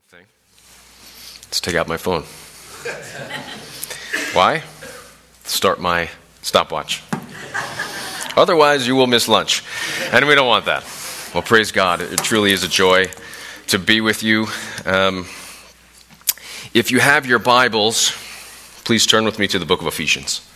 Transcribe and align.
important 0.00 0.08
thing. 0.08 0.26
Let's 1.46 1.60
take 1.60 1.74
out 1.74 1.88
my 1.88 1.96
phone. 1.96 2.22
Why? 4.34 4.62
Start 5.44 5.80
my 5.80 6.08
stopwatch. 6.42 7.02
Otherwise, 8.36 8.86
you 8.86 8.94
will 8.94 9.06
miss 9.06 9.28
lunch. 9.28 9.62
And 10.12 10.26
we 10.26 10.34
don't 10.34 10.46
want 10.46 10.66
that. 10.66 10.84
Well, 11.34 11.42
praise 11.42 11.72
God. 11.72 12.00
It 12.00 12.18
truly 12.20 12.52
is 12.52 12.64
a 12.64 12.68
joy 12.68 13.10
to 13.68 13.78
be 13.78 14.00
with 14.00 14.22
you. 14.22 14.46
Um, 14.86 15.26
if 16.72 16.90
you 16.90 17.00
have 17.00 17.26
your 17.26 17.38
Bibles, 17.38 18.12
please 18.84 19.06
turn 19.06 19.24
with 19.24 19.38
me 19.38 19.48
to 19.48 19.58
the 19.58 19.66
book 19.66 19.80
of 19.80 19.86
Ephesians. 19.86 20.46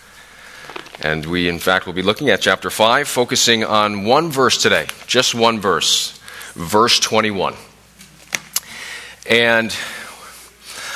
And 1.02 1.26
we, 1.26 1.48
in 1.48 1.58
fact, 1.58 1.86
will 1.86 1.92
be 1.92 2.02
looking 2.02 2.30
at 2.30 2.40
chapter 2.40 2.70
5, 2.70 3.08
focusing 3.08 3.64
on 3.64 4.04
one 4.04 4.30
verse 4.30 4.62
today, 4.62 4.86
just 5.06 5.34
one 5.34 5.60
verse, 5.60 6.18
verse 6.54 7.00
21. 7.00 7.54
And 9.26 9.74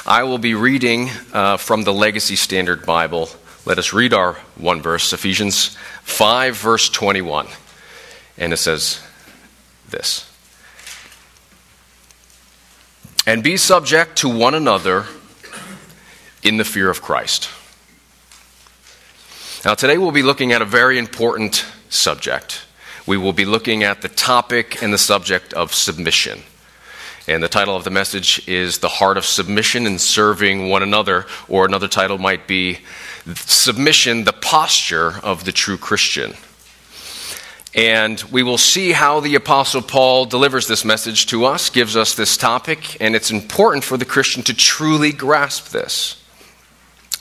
I 0.05 0.25
will 0.25 0.37
be 0.37 0.53
reading 0.53 1.09
uh, 1.33 1.57
from 1.57 1.85
the 1.85 1.95
Legacy 1.95 2.37
Standard 2.37 2.85
Bible. 2.85 3.31
Let 3.65 3.79
us 3.79 3.95
read 3.95 4.13
our 4.13 4.35
one 4.57 4.83
verse, 4.83 5.15
Ephesians 5.15 5.79
5, 6.03 6.55
verse 6.55 6.91
21. 6.91 7.47
And 8.37 8.53
it 8.53 8.59
says 8.59 9.01
this 9.89 10.31
And 13.27 13.43
be 13.43 13.57
subject 13.57 14.17
to 14.19 14.29
one 14.29 14.55
another 14.55 15.07
in 16.43 16.59
the 16.59 16.65
fear 16.65 16.91
of 16.91 17.01
Christ. 17.01 17.49
Now, 19.65 19.73
today 19.75 19.97
we'll 19.97 20.13
be 20.13 20.23
looking 20.23 20.53
at 20.53 20.61
a 20.61 20.67
very 20.67 20.99
important 20.99 21.65
subject. 21.89 22.67
We 23.07 23.17
will 23.17 23.33
be 23.33 23.47
looking 23.47 23.85
at 23.85 24.03
the 24.03 24.09
topic 24.09 24.83
and 24.83 24.93
the 24.93 24.99
subject 24.99 25.55
of 25.55 25.73
submission. 25.73 26.43
And 27.29 27.43
the 27.43 27.49
title 27.49 27.77
of 27.77 27.85
the 27.85 27.91
message 27.91 28.49
is 28.49 28.79
The 28.79 28.89
Heart 28.89 29.19
of 29.19 29.27
Submission 29.27 29.87
and 29.87 30.01
Serving 30.01 30.71
One 30.71 30.83
Another, 30.83 31.27
or 31.47 31.67
another 31.67 31.87
title 31.87 32.17
might 32.17 32.49
be 32.49 32.79
Submission, 33.35 34.25
the 34.25 34.33
Posture 34.33 35.19
of 35.23 35.45
the 35.45 35.53
True 35.53 35.77
Christian. 35.77 36.33
And 37.75 38.19
we 38.33 38.43
will 38.43 38.57
see 38.57 38.93
how 38.93 39.21
the 39.21 39.35
Apostle 39.35 39.83
Paul 39.83 40.25
delivers 40.25 40.69
this 40.69 40.87
message 40.87 41.27
to 41.27 41.45
us, 41.45 41.69
gives 41.69 41.97
us 41.99 42.15
this 42.15 42.39
topic, 42.39 42.97
and 42.99 43.15
it's 43.15 43.31
important 43.31 43.85
for 43.85 43.99
the 43.99 44.07
Christian 44.07 44.43
to 44.45 44.55
truly 44.55 45.13
grasp 45.13 45.69
this. 45.69 46.25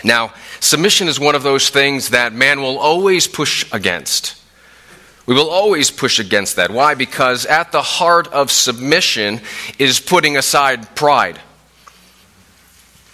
Now, 0.06 0.34
submission 0.62 1.10
is 1.10 1.20
one 1.20 1.36
of 1.36 1.44
those 1.44 1.70
things 1.70 2.12
that 2.12 2.32
man 2.32 2.62
will 2.62 2.80
always 2.80 3.28
push 3.28 3.70
against. 3.74 4.37
We 5.28 5.36
will 5.36 5.50
always 5.50 5.92
push 5.92 6.20
against 6.20 6.56
that. 6.56 6.72
Why? 6.72 6.96
Because 6.96 7.46
at 7.46 7.74
the 7.74 7.82
heart 7.82 8.30
of 8.30 8.50
submission 8.50 9.42
is 9.78 10.00
putting 10.00 10.38
aside 10.38 10.96
pride. 10.96 11.38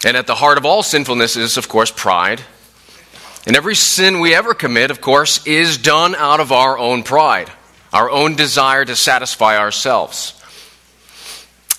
And 0.05 0.16
at 0.16 0.28
the 0.28 0.36
heart 0.36 0.59
of 0.59 0.66
all 0.66 0.83
sinfulness 0.83 1.36
is, 1.36 1.58
of 1.58 1.67
course, 1.67 1.89
pride. 1.89 2.39
And 3.47 3.58
every 3.58 3.73
sin 3.73 4.20
we 4.20 4.36
ever 4.36 4.53
commit, 4.53 4.92
of 4.92 5.02
course, 5.02 5.45
is 5.47 5.80
done 5.80 6.14
out 6.14 6.39
of 6.39 6.52
our 6.52 6.78
own 6.78 7.02
pride, 7.02 7.52
our 7.92 8.11
own 8.11 8.36
desire 8.36 8.86
to 8.86 8.95
satisfy 8.95 9.58
ourselves. 9.58 10.39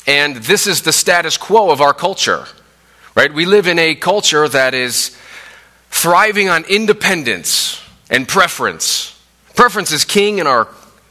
And 0.05 0.37
this 0.37 0.67
is 0.67 0.83
the 0.83 0.93
status 0.93 1.39
quo 1.39 1.71
of 1.71 1.81
our 1.81 1.95
culture, 1.95 2.47
right? 3.15 3.33
We 3.33 3.47
live 3.47 3.69
in 3.69 3.79
a 3.79 3.95
culture 3.95 4.49
that 4.49 4.75
is 4.75 5.17
thriving 5.91 6.49
on 6.49 6.65
independence 6.65 7.81
and 8.11 8.27
preference 8.27 9.14
Preference 9.55 9.93
is 9.93 10.05
king 10.05 10.39
in 10.39 10.47
our 10.47 10.69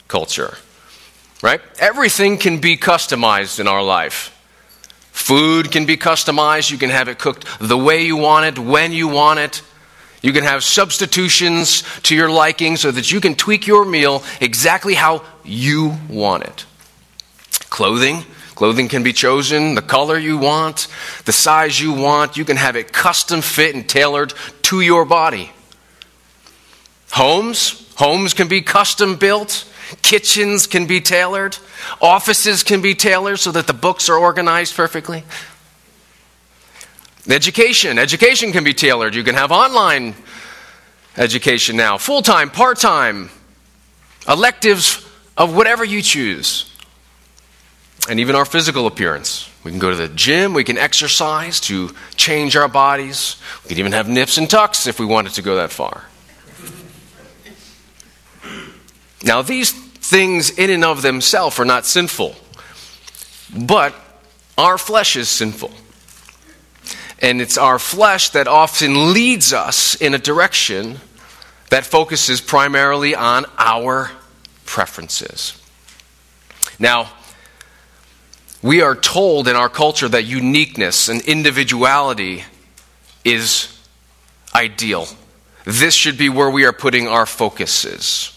culture, 0.08 0.58
right? 1.42 1.62
Everything 1.80 2.38
can 2.38 2.60
be 2.60 2.78
customized 2.78 3.60
in 3.60 3.68
our 3.68 3.84
life. 3.84 4.30
Food 5.12 5.72
can 5.72 5.86
be 5.86 5.96
customized. 5.96 6.70
You 6.72 6.78
can 6.78 6.90
have 6.90 7.08
it 7.08 7.20
cooked 7.20 7.46
the 7.60 7.78
way 7.78 8.04
you 8.04 8.18
want 8.18 8.46
it, 8.46 8.60
when 8.60 8.92
you 8.92 9.08
want 9.08 9.40
it. 9.40 9.62
You 10.22 10.34
can 10.34 10.44
have 10.44 10.64
substitutions 10.64 11.84
to 12.04 12.16
your 12.16 12.30
liking 12.30 12.78
so 12.78 12.92
that 12.92 13.12
you 13.12 13.22
can 13.22 13.36
tweak 13.36 13.68
your 13.68 13.86
meal 13.86 14.24
exactly 14.42 14.94
how 14.94 15.24
you 15.44 15.98
want 16.10 16.44
it. 16.44 16.66
Clothing. 17.70 18.24
Clothing 18.56 18.88
can 18.88 19.04
be 19.04 19.14
chosen 19.14 19.76
the 19.76 19.82
color 19.82 20.18
you 20.18 20.38
want, 20.38 20.88
the 21.26 21.34
size 21.34 21.80
you 21.80 21.92
want. 21.92 22.38
You 22.38 22.46
can 22.46 22.58
have 22.58 22.76
it 22.76 22.94
custom 22.94 23.42
fit 23.42 23.76
and 23.76 23.88
tailored 23.88 24.34
to 24.64 24.82
your 24.82 25.06
body. 25.06 25.52
Homes. 27.12 27.83
Homes 27.96 28.34
can 28.34 28.48
be 28.48 28.62
custom 28.62 29.16
built. 29.16 29.70
Kitchens 30.02 30.68
can 30.68 30.88
be 30.88 31.02
tailored. 31.02 31.58
Offices 32.02 32.64
can 32.64 32.82
be 32.82 32.96
tailored 32.96 33.40
so 33.40 33.52
that 33.52 33.68
the 33.68 33.74
books 33.74 34.10
are 34.10 34.18
organized 34.18 34.76
perfectly. 34.76 35.24
Education. 37.30 38.00
Education 38.00 38.52
can 38.52 38.64
be 38.64 38.74
tailored. 38.74 39.16
You 39.16 39.24
can 39.24 39.36
have 39.36 39.52
online 39.52 40.16
education 41.18 41.76
now, 41.78 41.98
full 41.98 42.22
time, 42.22 42.50
part 42.50 42.80
time, 42.80 43.30
electives 44.28 45.08
of 45.38 45.56
whatever 45.56 45.84
you 45.84 46.02
choose. 46.02 46.70
And 48.10 48.20
even 48.20 48.36
our 48.36 48.46
physical 48.46 48.88
appearance. 48.88 49.50
We 49.64 49.72
can 49.72 49.80
go 49.80 49.90
to 49.90 49.96
the 49.96 50.10
gym, 50.10 50.54
we 50.54 50.66
can 50.66 50.78
exercise 50.78 51.62
to 51.62 51.96
change 52.18 52.58
our 52.58 52.68
bodies. 52.68 53.38
We 53.64 53.70
can 53.70 53.80
even 53.80 53.94
have 53.94 54.10
nips 54.10 54.38
and 54.38 54.50
tucks 54.50 54.88
if 54.88 55.00
we 55.00 55.06
wanted 55.06 55.34
to 55.34 55.42
go 55.42 55.56
that 55.56 55.72
far. 55.72 56.04
Now, 59.24 59.42
these 59.42 59.72
things 59.72 60.50
in 60.50 60.70
and 60.70 60.84
of 60.84 61.02
themselves 61.02 61.60
are 61.60 61.66
not 61.66 61.86
sinful, 61.86 62.36
but 63.56 63.96
our 64.58 64.78
flesh 64.78 65.16
is 65.16 65.30
sinful. 65.30 65.72
And 67.20 67.42
it's 67.42 67.58
our 67.58 67.80
flesh 67.80 68.32
that 68.32 68.48
often 68.48 69.14
leads 69.14 69.54
us 69.54 69.96
in 69.96 70.14
a 70.14 70.18
direction 70.18 71.00
that 71.70 71.86
focuses 71.86 72.42
primarily 72.42 73.16
on 73.16 73.46
our 73.58 74.12
preferences. 74.66 75.60
Now, 76.78 77.10
we 78.62 78.82
are 78.82 78.96
told 78.96 79.48
in 79.48 79.56
our 79.56 79.70
culture 79.70 80.10
that 80.10 80.26
uniqueness 80.26 81.08
and 81.08 81.22
individuality 81.22 82.44
is 83.24 83.70
ideal. 84.54 85.08
This 85.64 85.94
should 85.94 86.18
be 86.18 86.28
where 86.28 86.50
we 86.50 86.66
are 86.66 86.74
putting 86.74 87.08
our 87.08 87.26
focuses 87.26 88.33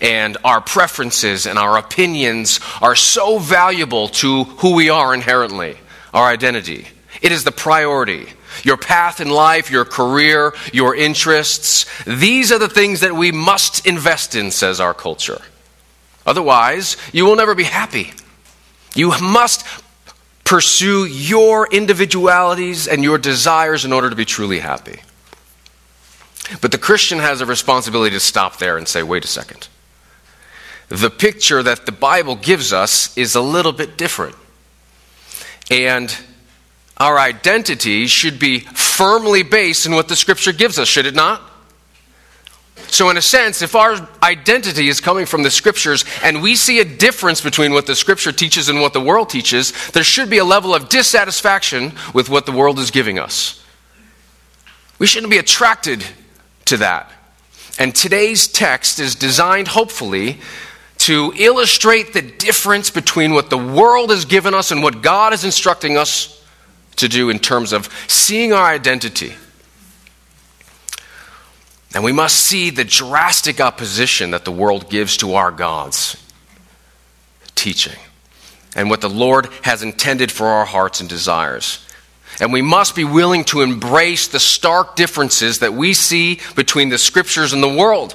and 0.00 0.36
our 0.44 0.60
preferences 0.60 1.46
and 1.46 1.58
our 1.58 1.78
opinions 1.78 2.60
are 2.80 2.96
so 2.96 3.38
valuable 3.38 4.08
to 4.08 4.44
who 4.44 4.74
we 4.74 4.90
are 4.90 5.14
inherently, 5.14 5.76
our 6.12 6.26
identity. 6.26 6.86
It 7.22 7.32
is 7.32 7.44
the 7.44 7.52
priority. 7.52 8.26
Your 8.62 8.76
path 8.76 9.20
in 9.20 9.28
life, 9.28 9.70
your 9.70 9.84
career, 9.84 10.54
your 10.72 10.94
interests, 10.94 11.86
these 12.06 12.52
are 12.52 12.58
the 12.58 12.68
things 12.68 13.00
that 13.00 13.14
we 13.14 13.30
must 13.32 13.86
invest 13.86 14.34
in, 14.34 14.50
says 14.50 14.80
our 14.80 14.94
culture. 14.94 15.42
Otherwise, 16.24 16.96
you 17.12 17.24
will 17.24 17.36
never 17.36 17.54
be 17.54 17.64
happy. 17.64 18.12
You 18.94 19.12
must 19.20 19.64
pursue 20.44 21.04
your 21.04 21.66
individualities 21.66 22.88
and 22.88 23.02
your 23.02 23.18
desires 23.18 23.84
in 23.84 23.92
order 23.92 24.08
to 24.08 24.16
be 24.16 24.24
truly 24.24 24.58
happy. 24.58 25.00
But 26.60 26.72
the 26.72 26.78
Christian 26.78 27.18
has 27.18 27.40
a 27.40 27.46
responsibility 27.46 28.14
to 28.14 28.20
stop 28.20 28.58
there 28.58 28.76
and 28.76 28.86
say, 28.86 29.02
wait 29.02 29.24
a 29.24 29.28
second. 29.28 29.68
The 30.88 31.10
picture 31.10 31.62
that 31.62 31.86
the 31.86 31.92
Bible 31.92 32.36
gives 32.36 32.72
us 32.72 33.16
is 33.16 33.34
a 33.34 33.40
little 33.40 33.72
bit 33.72 33.98
different. 33.98 34.36
And 35.70 36.16
our 36.96 37.18
identity 37.18 38.06
should 38.06 38.38
be 38.38 38.60
firmly 38.60 39.42
based 39.42 39.86
in 39.86 39.92
what 39.92 40.08
the 40.08 40.16
Scripture 40.16 40.52
gives 40.52 40.78
us, 40.78 40.88
should 40.88 41.06
it 41.06 41.14
not? 41.14 41.42
So, 42.88 43.10
in 43.10 43.16
a 43.16 43.22
sense, 43.22 43.62
if 43.62 43.74
our 43.74 44.08
identity 44.22 44.88
is 44.88 45.00
coming 45.00 45.26
from 45.26 45.42
the 45.42 45.50
Scriptures 45.50 46.04
and 46.22 46.40
we 46.40 46.54
see 46.54 46.78
a 46.78 46.84
difference 46.84 47.40
between 47.40 47.72
what 47.72 47.86
the 47.86 47.96
Scripture 47.96 48.32
teaches 48.32 48.68
and 48.68 48.80
what 48.80 48.92
the 48.92 49.00
world 49.00 49.28
teaches, 49.28 49.72
there 49.90 50.04
should 50.04 50.30
be 50.30 50.38
a 50.38 50.44
level 50.44 50.74
of 50.74 50.88
dissatisfaction 50.88 51.92
with 52.14 52.28
what 52.28 52.46
the 52.46 52.52
world 52.52 52.78
is 52.78 52.90
giving 52.90 53.18
us. 53.18 53.62
We 54.98 55.06
shouldn't 55.06 55.30
be 55.30 55.38
attracted 55.38 56.04
to 56.66 56.76
that. 56.78 57.10
And 57.78 57.94
today's 57.94 58.46
text 58.46 58.98
is 59.00 59.14
designed, 59.14 59.68
hopefully, 59.68 60.38
to 60.98 61.32
illustrate 61.36 62.12
the 62.12 62.22
difference 62.22 62.90
between 62.90 63.34
what 63.34 63.50
the 63.50 63.58
world 63.58 64.10
has 64.10 64.24
given 64.24 64.54
us 64.54 64.70
and 64.70 64.82
what 64.82 65.02
God 65.02 65.32
is 65.32 65.44
instructing 65.44 65.96
us 65.96 66.44
to 66.96 67.08
do 67.08 67.28
in 67.28 67.38
terms 67.38 67.72
of 67.72 67.88
seeing 68.08 68.52
our 68.52 68.64
identity. 68.64 69.34
And 71.94 72.02
we 72.02 72.12
must 72.12 72.36
see 72.36 72.70
the 72.70 72.84
drastic 72.84 73.60
opposition 73.60 74.32
that 74.32 74.44
the 74.44 74.52
world 74.52 74.90
gives 74.90 75.16
to 75.18 75.34
our 75.34 75.50
God's 75.50 76.22
teaching 77.54 77.98
and 78.74 78.90
what 78.90 79.00
the 79.00 79.08
Lord 79.08 79.48
has 79.62 79.82
intended 79.82 80.30
for 80.30 80.46
our 80.46 80.66
hearts 80.66 81.00
and 81.00 81.08
desires. 81.08 81.85
And 82.40 82.52
we 82.52 82.62
must 82.62 82.94
be 82.94 83.04
willing 83.04 83.44
to 83.44 83.62
embrace 83.62 84.28
the 84.28 84.40
stark 84.40 84.96
differences 84.96 85.60
that 85.60 85.72
we 85.72 85.94
see 85.94 86.40
between 86.54 86.90
the 86.90 86.98
scriptures 86.98 87.52
and 87.52 87.62
the 87.62 87.68
world. 87.68 88.14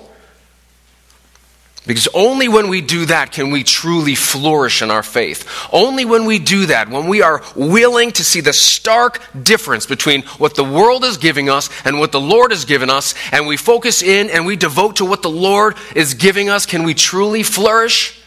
Because 1.87 2.07
only 2.13 2.47
when 2.47 2.69
we 2.69 2.81
do 2.81 3.05
that 3.05 3.31
can 3.31 3.49
we 3.49 3.63
truly 3.63 4.13
flourish 4.13 4.83
in 4.83 4.91
our 4.91 5.01
faith. 5.01 5.49
Only 5.73 6.05
when 6.05 6.25
we 6.25 6.37
do 6.37 6.67
that, 6.67 6.89
when 6.89 7.07
we 7.07 7.23
are 7.23 7.41
willing 7.55 8.11
to 8.11 8.23
see 8.23 8.39
the 8.39 8.53
stark 8.53 9.19
difference 9.41 9.87
between 9.87 10.21
what 10.37 10.53
the 10.53 10.63
world 10.63 11.03
is 11.03 11.17
giving 11.17 11.49
us 11.49 11.71
and 11.83 11.99
what 11.99 12.11
the 12.11 12.19
Lord 12.19 12.51
has 12.51 12.65
given 12.65 12.91
us, 12.91 13.15
and 13.31 13.47
we 13.47 13.57
focus 13.57 14.03
in 14.03 14.29
and 14.29 14.45
we 14.45 14.55
devote 14.55 14.97
to 14.97 15.05
what 15.05 15.23
the 15.23 15.29
Lord 15.29 15.75
is 15.95 16.13
giving 16.13 16.49
us, 16.49 16.67
can 16.67 16.83
we 16.83 16.93
truly 16.93 17.41
flourish? 17.41 18.21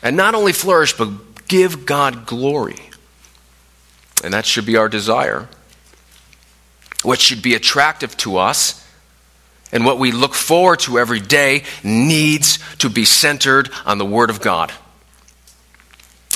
And 0.00 0.16
not 0.16 0.36
only 0.36 0.52
flourish, 0.52 0.96
but 0.96 1.10
give 1.48 1.84
God 1.84 2.24
glory. 2.24 2.91
And 4.22 4.34
that 4.34 4.46
should 4.46 4.66
be 4.66 4.76
our 4.76 4.88
desire. 4.88 5.48
What 7.02 7.20
should 7.20 7.42
be 7.42 7.54
attractive 7.54 8.16
to 8.18 8.36
us 8.36 8.82
and 9.72 9.86
what 9.86 9.98
we 9.98 10.12
look 10.12 10.34
forward 10.34 10.80
to 10.80 10.98
every 10.98 11.20
day 11.20 11.64
needs 11.82 12.58
to 12.78 12.90
be 12.90 13.06
centered 13.06 13.70
on 13.86 13.96
the 13.96 14.04
Word 14.04 14.28
of 14.28 14.40
God. 14.40 14.70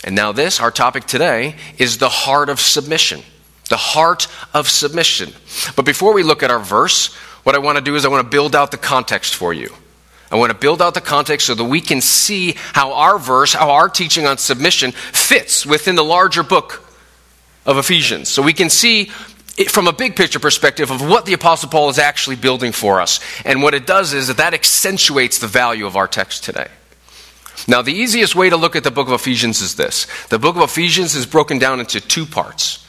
And 0.04 0.14
now, 0.14 0.32
this, 0.32 0.60
our 0.60 0.70
topic 0.70 1.04
today, 1.04 1.56
is 1.78 1.98
the 1.98 2.08
heart 2.08 2.48
of 2.48 2.60
submission. 2.60 3.22
The 3.68 3.76
heart 3.76 4.28
of 4.54 4.68
submission. 4.68 5.32
But 5.74 5.84
before 5.84 6.14
we 6.14 6.22
look 6.22 6.42
at 6.42 6.50
our 6.50 6.60
verse, 6.60 7.12
what 7.42 7.54
I 7.54 7.58
want 7.58 7.76
to 7.76 7.84
do 7.84 7.94
is 7.94 8.04
I 8.04 8.08
want 8.08 8.24
to 8.24 8.30
build 8.30 8.56
out 8.56 8.70
the 8.70 8.78
context 8.78 9.34
for 9.34 9.52
you. 9.52 9.70
I 10.30 10.36
want 10.36 10.50
to 10.50 10.58
build 10.58 10.80
out 10.80 10.94
the 10.94 11.00
context 11.00 11.46
so 11.46 11.54
that 11.54 11.64
we 11.64 11.80
can 11.80 12.00
see 12.00 12.54
how 12.72 12.94
our 12.94 13.18
verse, 13.18 13.52
how 13.52 13.70
our 13.70 13.88
teaching 13.88 14.26
on 14.26 14.38
submission 14.38 14.92
fits 14.92 15.66
within 15.66 15.94
the 15.94 16.04
larger 16.04 16.42
book 16.42 16.85
of 17.66 17.76
Ephesians. 17.78 18.28
So 18.28 18.42
we 18.42 18.52
can 18.52 18.70
see 18.70 19.10
from 19.68 19.88
a 19.88 19.92
big 19.92 20.16
picture 20.16 20.38
perspective 20.38 20.90
of 20.90 21.00
what 21.00 21.26
the 21.26 21.32
Apostle 21.32 21.68
Paul 21.68 21.88
is 21.88 21.98
actually 21.98 22.36
building 22.36 22.72
for 22.72 23.00
us. 23.00 23.20
And 23.44 23.62
what 23.62 23.74
it 23.74 23.86
does 23.86 24.12
is 24.12 24.28
that 24.28 24.36
that 24.36 24.54
accentuates 24.54 25.38
the 25.38 25.46
value 25.46 25.86
of 25.86 25.96
our 25.96 26.06
text 26.06 26.44
today. 26.44 26.68
Now, 27.66 27.82
the 27.82 27.92
easiest 27.92 28.36
way 28.36 28.50
to 28.50 28.56
look 28.56 28.76
at 28.76 28.84
the 28.84 28.90
book 28.90 29.08
of 29.08 29.14
Ephesians 29.14 29.60
is 29.60 29.74
this 29.74 30.06
the 30.28 30.38
book 30.38 30.56
of 30.56 30.62
Ephesians 30.62 31.14
is 31.14 31.26
broken 31.26 31.58
down 31.58 31.80
into 31.80 32.00
two 32.00 32.26
parts. 32.26 32.86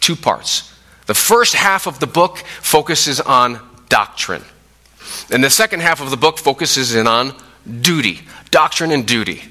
Two 0.00 0.16
parts. 0.16 0.72
The 1.06 1.14
first 1.14 1.54
half 1.54 1.86
of 1.86 2.00
the 2.00 2.06
book 2.06 2.38
focuses 2.38 3.20
on 3.20 3.60
doctrine, 3.88 4.44
and 5.30 5.42
the 5.42 5.50
second 5.50 5.80
half 5.80 6.00
of 6.00 6.10
the 6.10 6.16
book 6.16 6.38
focuses 6.38 6.94
in 6.94 7.06
on 7.06 7.34
duty, 7.80 8.20
doctrine 8.50 8.92
and 8.92 9.06
duty. 9.06 9.42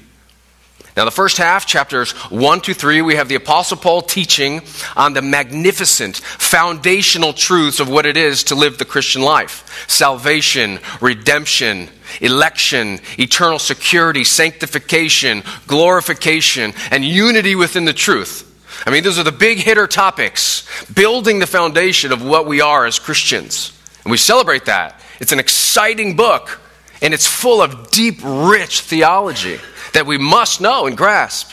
Now, 0.98 1.04
the 1.04 1.12
first 1.12 1.36
half, 1.36 1.64
chapters 1.64 2.10
1 2.10 2.62
to 2.62 2.74
3, 2.74 3.02
we 3.02 3.14
have 3.14 3.28
the 3.28 3.36
Apostle 3.36 3.76
Paul 3.76 4.02
teaching 4.02 4.62
on 4.96 5.12
the 5.12 5.22
magnificent 5.22 6.16
foundational 6.16 7.32
truths 7.32 7.78
of 7.78 7.88
what 7.88 8.04
it 8.04 8.16
is 8.16 8.42
to 8.44 8.56
live 8.56 8.78
the 8.78 8.84
Christian 8.84 9.22
life 9.22 9.86
salvation, 9.86 10.80
redemption, 11.00 11.88
election, 12.20 12.98
eternal 13.16 13.60
security, 13.60 14.24
sanctification, 14.24 15.44
glorification, 15.68 16.74
and 16.90 17.04
unity 17.04 17.54
within 17.54 17.84
the 17.84 17.92
truth. 17.92 18.44
I 18.84 18.90
mean, 18.90 19.04
those 19.04 19.20
are 19.20 19.22
the 19.22 19.30
big 19.30 19.58
hitter 19.58 19.86
topics, 19.86 20.66
building 20.92 21.38
the 21.38 21.46
foundation 21.46 22.10
of 22.10 22.24
what 22.24 22.48
we 22.48 22.60
are 22.60 22.86
as 22.86 22.98
Christians. 22.98 23.72
And 24.02 24.10
we 24.10 24.16
celebrate 24.16 24.64
that. 24.64 25.00
It's 25.20 25.30
an 25.30 25.38
exciting 25.38 26.16
book, 26.16 26.60
and 27.00 27.14
it's 27.14 27.24
full 27.24 27.62
of 27.62 27.92
deep, 27.92 28.18
rich 28.24 28.80
theology 28.80 29.60
that 29.92 30.06
we 30.06 30.18
must 30.18 30.60
know 30.60 30.86
and 30.86 30.96
grasp. 30.96 31.52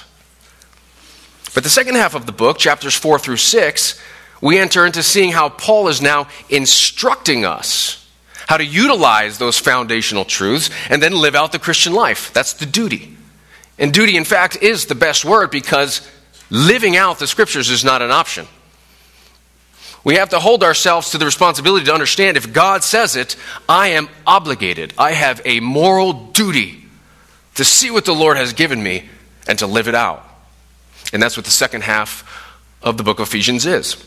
But 1.53 1.63
the 1.63 1.69
second 1.69 1.95
half 1.95 2.15
of 2.15 2.25
the 2.25 2.31
book, 2.31 2.57
chapters 2.57 2.95
4 2.95 3.19
through 3.19 3.37
6, 3.37 4.01
we 4.41 4.59
enter 4.59 4.85
into 4.85 5.01
seeing 5.01 5.31
how 5.31 5.49
Paul 5.49 5.87
is 5.87 6.01
now 6.01 6.27
instructing 6.49 7.45
us 7.45 8.05
how 8.47 8.57
to 8.57 8.65
utilize 8.65 9.37
those 9.37 9.57
foundational 9.57 10.25
truths 10.25 10.69
and 10.89 11.01
then 11.01 11.13
live 11.13 11.35
out 11.35 11.51
the 11.51 11.59
Christian 11.59 11.93
life. 11.93 12.31
That's 12.33 12.53
the 12.53 12.65
duty. 12.65 13.15
And 13.77 13.93
duty, 13.93 14.17
in 14.17 14.23
fact, 14.23 14.57
is 14.61 14.85
the 14.85 14.95
best 14.95 15.25
word 15.25 15.51
because 15.51 16.07
living 16.49 16.95
out 16.95 17.19
the 17.19 17.27
scriptures 17.27 17.69
is 17.69 17.83
not 17.83 18.01
an 18.01 18.11
option. 18.11 18.47
We 20.03 20.15
have 20.15 20.29
to 20.29 20.39
hold 20.39 20.63
ourselves 20.63 21.11
to 21.11 21.17
the 21.17 21.25
responsibility 21.25 21.85
to 21.85 21.93
understand 21.93 22.37
if 22.37 22.53
God 22.53 22.83
says 22.83 23.15
it, 23.15 23.35
I 23.67 23.89
am 23.89 24.07
obligated. 24.27 24.93
I 24.97 25.13
have 25.13 25.41
a 25.43 25.59
moral 25.59 26.13
duty 26.13 26.84
to 27.55 27.65
see 27.65 27.89
what 27.89 28.05
the 28.05 28.13
Lord 28.13 28.37
has 28.37 28.53
given 28.53 28.81
me 28.81 29.09
and 29.47 29.57
to 29.59 29.67
live 29.67 29.87
it 29.87 29.95
out. 29.95 30.25
And 31.13 31.21
that's 31.21 31.37
what 31.37 31.45
the 31.45 31.51
second 31.51 31.83
half 31.83 32.53
of 32.81 32.97
the 32.97 33.03
book 33.03 33.19
of 33.19 33.27
Ephesians 33.27 33.65
is. 33.65 34.03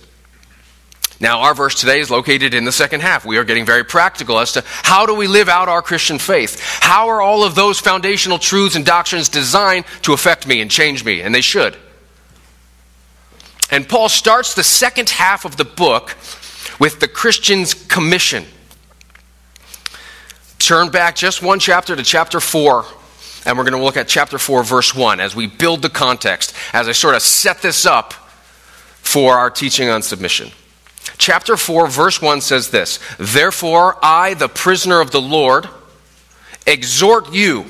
Now, 1.21 1.41
our 1.41 1.55
verse 1.55 1.75
today 1.75 1.99
is 1.99 2.11
located 2.11 2.55
in 2.55 2.65
the 2.65 2.73
second 2.73 3.01
half. 3.01 3.27
We 3.27 3.39
are 3.39 3.45
getting 3.45 3.67
very 3.67 3.85
practical 3.85 4.39
as 4.39 4.53
to 4.53 4.63
how 4.67 5.05
do 5.05 5.15
we 5.15 5.27
live 5.27 5.49
out 5.49 5.69
our 5.69 5.83
Christian 5.83 6.19
faith? 6.19 6.61
How 6.81 7.09
are 7.09 7.21
all 7.21 7.43
of 7.43 7.57
those 7.57 7.81
foundational 7.81 8.39
truths 8.39 8.77
and 8.77 8.87
doctrines 8.87 9.29
designed 9.29 9.85
to 10.03 10.13
affect 10.13 10.47
me 10.47 10.61
and 10.61 10.71
change 10.71 11.05
me? 11.05 11.21
And 11.21 11.35
they 11.35 11.41
should. 11.41 11.77
And 13.71 13.89
Paul 13.89 14.09
starts 14.09 14.55
the 14.55 14.63
second 14.63 15.11
half 15.11 15.45
of 15.45 15.57
the 15.57 15.65
book 15.65 16.17
with 16.79 17.01
the 17.01 17.09
Christian's 17.09 17.75
commission. 17.75 18.45
Turn 20.61 20.91
back 20.91 21.17
just 21.17 21.43
one 21.43 21.59
chapter 21.59 21.97
to 21.97 22.03
chapter 22.05 22.39
4 22.39 22.85
and 23.49 23.57
we're 23.57 23.65
going 23.65 23.81
to 23.81 23.83
look 23.83 23.97
at 23.97 24.07
chapter 24.07 24.39
4, 24.39 24.63
verse 24.63 24.95
1 24.95 25.21
as 25.21 25.35
we 25.35 25.47
build 25.47 25.81
the 25.81 25.89
context, 25.89 26.55
as 26.75 26.87
I 26.87 26.93
sort 26.93 27.15
of 27.15 27.23
set 27.23 27.63
this 27.63 27.87
up 27.87 28.13
for 28.13 29.39
our 29.39 29.49
teaching 29.49 29.89
on 29.89 30.03
submission. 30.03 30.51
Chapter 31.17 31.57
4, 31.57 31.89
verse 31.89 32.21
1 32.21 32.43
says 32.43 32.69
this 32.69 33.01
Therefore, 33.19 33.97
I, 34.03 34.35
the 34.35 34.51
prisoner 34.51 35.01
of 35.01 35.13
the 35.13 35.23
Lord, 35.23 35.67
exhort 36.67 37.33
you 37.33 37.65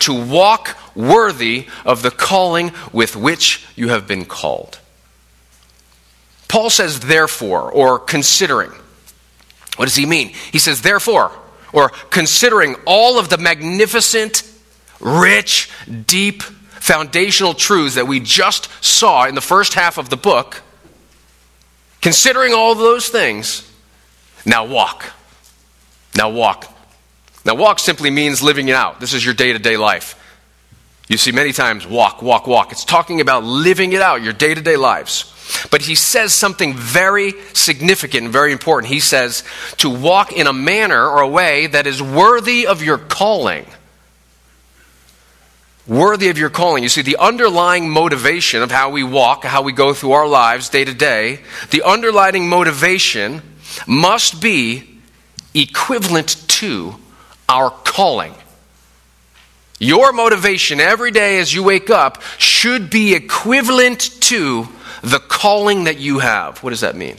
to 0.00 0.14
walk 0.14 0.78
worthy 0.96 1.66
of 1.84 2.00
the 2.00 2.10
calling 2.10 2.72
with 2.90 3.14
which 3.14 3.66
you 3.76 3.90
have 3.90 4.06
been 4.06 4.24
called. 4.24 4.78
Paul 6.48 6.70
says, 6.70 7.00
therefore, 7.00 7.70
or 7.70 7.98
considering. 7.98 8.72
What 9.76 9.84
does 9.84 9.96
he 9.96 10.06
mean? 10.06 10.28
He 10.28 10.58
says, 10.58 10.80
therefore, 10.80 11.32
or 11.70 11.90
considering 12.08 12.76
all 12.86 13.18
of 13.18 13.28
the 13.28 13.38
magnificent 13.38 14.48
rich, 15.02 15.70
deep, 16.06 16.42
foundational 16.42 17.54
truths 17.54 17.96
that 17.96 18.06
we 18.06 18.20
just 18.20 18.68
saw 18.82 19.26
in 19.26 19.34
the 19.34 19.40
first 19.40 19.74
half 19.74 19.98
of 19.98 20.08
the 20.08 20.16
book, 20.16 20.62
considering 22.00 22.54
all 22.54 22.74
those 22.74 23.08
things, 23.08 23.70
now 24.44 24.64
walk. 24.64 25.12
Now 26.16 26.30
walk. 26.30 26.72
Now, 27.44 27.54
walk 27.54 27.78
simply 27.78 28.10
means 28.10 28.42
living 28.42 28.68
it 28.68 28.74
out. 28.74 29.00
This 29.00 29.14
is 29.14 29.24
your 29.24 29.34
day 29.34 29.52
to 29.52 29.58
day 29.58 29.76
life. 29.76 30.18
You 31.08 31.18
see 31.18 31.32
many 31.32 31.52
times 31.52 31.86
walk, 31.86 32.22
walk, 32.22 32.46
walk. 32.46 32.72
It's 32.72 32.84
talking 32.84 33.20
about 33.20 33.44
living 33.44 33.92
it 33.92 34.00
out, 34.00 34.22
your 34.22 34.32
day 34.32 34.54
to 34.54 34.60
day 34.60 34.76
lives. 34.76 35.28
But 35.70 35.82
he 35.82 35.94
says 35.94 36.32
something 36.32 36.74
very 36.74 37.32
significant 37.52 38.24
and 38.24 38.32
very 38.32 38.52
important. 38.52 38.92
He 38.92 39.00
says 39.00 39.42
to 39.78 39.90
walk 39.90 40.32
in 40.32 40.46
a 40.46 40.52
manner 40.52 41.04
or 41.06 41.20
a 41.20 41.28
way 41.28 41.66
that 41.66 41.86
is 41.86 42.00
worthy 42.00 42.66
of 42.66 42.82
your 42.82 42.98
calling 42.98 43.66
worthy 45.86 46.28
of 46.28 46.38
your 46.38 46.50
calling. 46.50 46.82
You 46.82 46.88
see, 46.88 47.02
the 47.02 47.16
underlying 47.18 47.90
motivation 47.90 48.62
of 48.62 48.70
how 48.70 48.90
we 48.90 49.02
walk, 49.02 49.44
how 49.44 49.62
we 49.62 49.72
go 49.72 49.94
through 49.94 50.12
our 50.12 50.28
lives 50.28 50.68
day 50.68 50.84
to 50.84 50.94
day, 50.94 51.40
the 51.70 51.82
underlying 51.82 52.48
motivation 52.48 53.42
must 53.86 54.40
be 54.40 55.00
equivalent 55.54 56.48
to 56.48 56.94
our 57.48 57.70
calling. 57.70 58.34
Your 59.78 60.12
motivation 60.12 60.78
every 60.78 61.10
day 61.10 61.40
as 61.40 61.52
you 61.52 61.64
wake 61.64 61.90
up 61.90 62.22
should 62.38 62.88
be 62.88 63.14
equivalent 63.14 64.00
to 64.22 64.68
the 65.02 65.18
calling 65.18 65.84
that 65.84 65.98
you 65.98 66.20
have. 66.20 66.62
What 66.62 66.70
does 66.70 66.82
that 66.82 66.94
mean? 66.94 67.16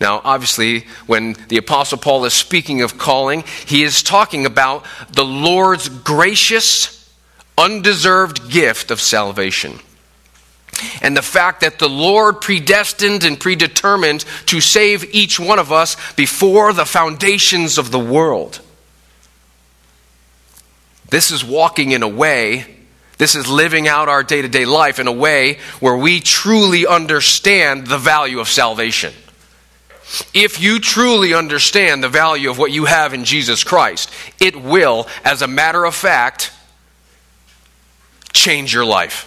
Now, 0.00 0.20
obviously, 0.24 0.86
when 1.06 1.34
the 1.48 1.58
Apostle 1.58 1.98
Paul 1.98 2.24
is 2.24 2.32
speaking 2.34 2.82
of 2.82 2.98
calling, 2.98 3.44
he 3.66 3.84
is 3.84 4.02
talking 4.02 4.46
about 4.46 4.84
the 5.12 5.24
Lord's 5.24 5.88
gracious 5.88 6.99
undeserved 7.60 8.50
gift 8.50 8.90
of 8.90 9.00
salvation. 9.00 9.78
And 11.02 11.16
the 11.16 11.22
fact 11.22 11.60
that 11.60 11.78
the 11.78 11.88
Lord 11.88 12.40
predestined 12.40 13.24
and 13.24 13.38
predetermined 13.38 14.24
to 14.46 14.60
save 14.60 15.14
each 15.14 15.38
one 15.38 15.58
of 15.58 15.70
us 15.70 15.96
before 16.14 16.72
the 16.72 16.86
foundations 16.86 17.76
of 17.76 17.90
the 17.90 17.98
world. 17.98 18.60
This 21.10 21.30
is 21.30 21.44
walking 21.44 21.90
in 21.90 22.02
a 22.02 22.08
way, 22.08 22.64
this 23.18 23.34
is 23.34 23.46
living 23.48 23.86
out 23.86 24.08
our 24.08 24.22
day 24.22 24.40
to 24.40 24.48
day 24.48 24.64
life 24.64 24.98
in 24.98 25.06
a 25.06 25.12
way 25.12 25.58
where 25.80 25.96
we 25.96 26.20
truly 26.20 26.86
understand 26.86 27.86
the 27.86 27.98
value 27.98 28.40
of 28.40 28.48
salvation. 28.48 29.12
If 30.32 30.60
you 30.60 30.80
truly 30.80 31.34
understand 31.34 32.02
the 32.02 32.08
value 32.08 32.50
of 32.50 32.58
what 32.58 32.72
you 32.72 32.86
have 32.86 33.12
in 33.12 33.24
Jesus 33.24 33.62
Christ, 33.62 34.10
it 34.40 34.56
will, 34.56 35.06
as 35.24 35.42
a 35.42 35.46
matter 35.46 35.84
of 35.84 35.94
fact, 35.94 36.52
change 38.32 38.72
your 38.72 38.84
life. 38.84 39.26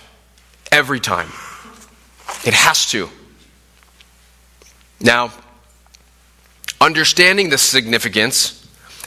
Every 0.71 0.99
time. 0.99 1.27
It 2.45 2.53
has 2.53 2.87
to. 2.91 3.09
Now, 4.99 5.31
understanding 6.81 7.49
the 7.49 7.57
significance 7.57 8.59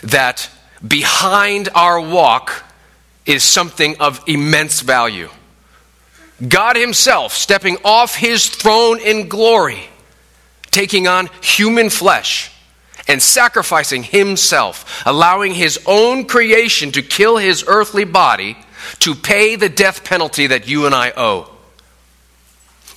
that 0.02 0.48
behind 0.86 1.68
our 1.74 2.00
walk 2.00 2.64
is 3.24 3.42
something 3.42 3.96
of 3.98 4.22
immense 4.26 4.80
value. 4.80 5.28
God 6.46 6.76
Himself 6.76 7.32
stepping 7.32 7.78
off 7.84 8.14
His 8.14 8.46
throne 8.46 9.00
in 9.00 9.28
glory, 9.28 9.88
taking 10.70 11.08
on 11.08 11.28
human 11.42 11.90
flesh, 11.90 12.52
and 13.08 13.22
sacrificing 13.22 14.02
Himself, 14.02 15.02
allowing 15.06 15.54
His 15.54 15.80
own 15.86 16.26
creation 16.26 16.92
to 16.92 17.02
kill 17.02 17.38
His 17.38 17.64
earthly 17.66 18.04
body 18.04 18.56
to 19.00 19.14
pay 19.14 19.56
the 19.56 19.68
death 19.68 20.04
penalty 20.04 20.46
that 20.46 20.68
you 20.68 20.86
and 20.86 20.94
I 20.94 21.12
owe. 21.16 21.50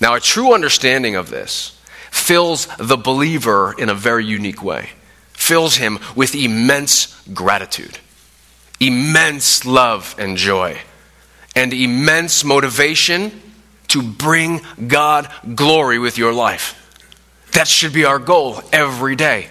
Now, 0.02 0.16
a 0.16 0.20
true 0.20 0.54
understanding 0.54 1.16
of 1.16 1.30
this 1.30 1.78
fills 2.12 2.68
the 2.78 2.98
believer 2.98 3.76
in 3.78 3.90
a 3.90 3.94
very 3.94 4.26
unique 4.26 4.64
way, 4.64 4.90
fills 5.34 5.76
him 5.76 6.00
with 6.16 6.36
immense 6.36 7.22
gratitude, 7.34 8.00
immense 8.80 9.66
love 9.66 10.16
and 10.18 10.38
joy, 10.38 10.80
and 11.56 11.74
immense 11.74 12.44
motivation 12.44 13.42
to 13.90 14.02
bring 14.02 14.62
God 14.88 15.30
glory 15.56 16.00
with 16.00 16.18
your 16.18 16.34
life. 16.34 16.76
That 17.54 17.68
should 17.68 17.94
be 17.94 18.06
our 18.06 18.20
goal 18.20 18.62
every 18.72 19.16
day. 19.16 19.50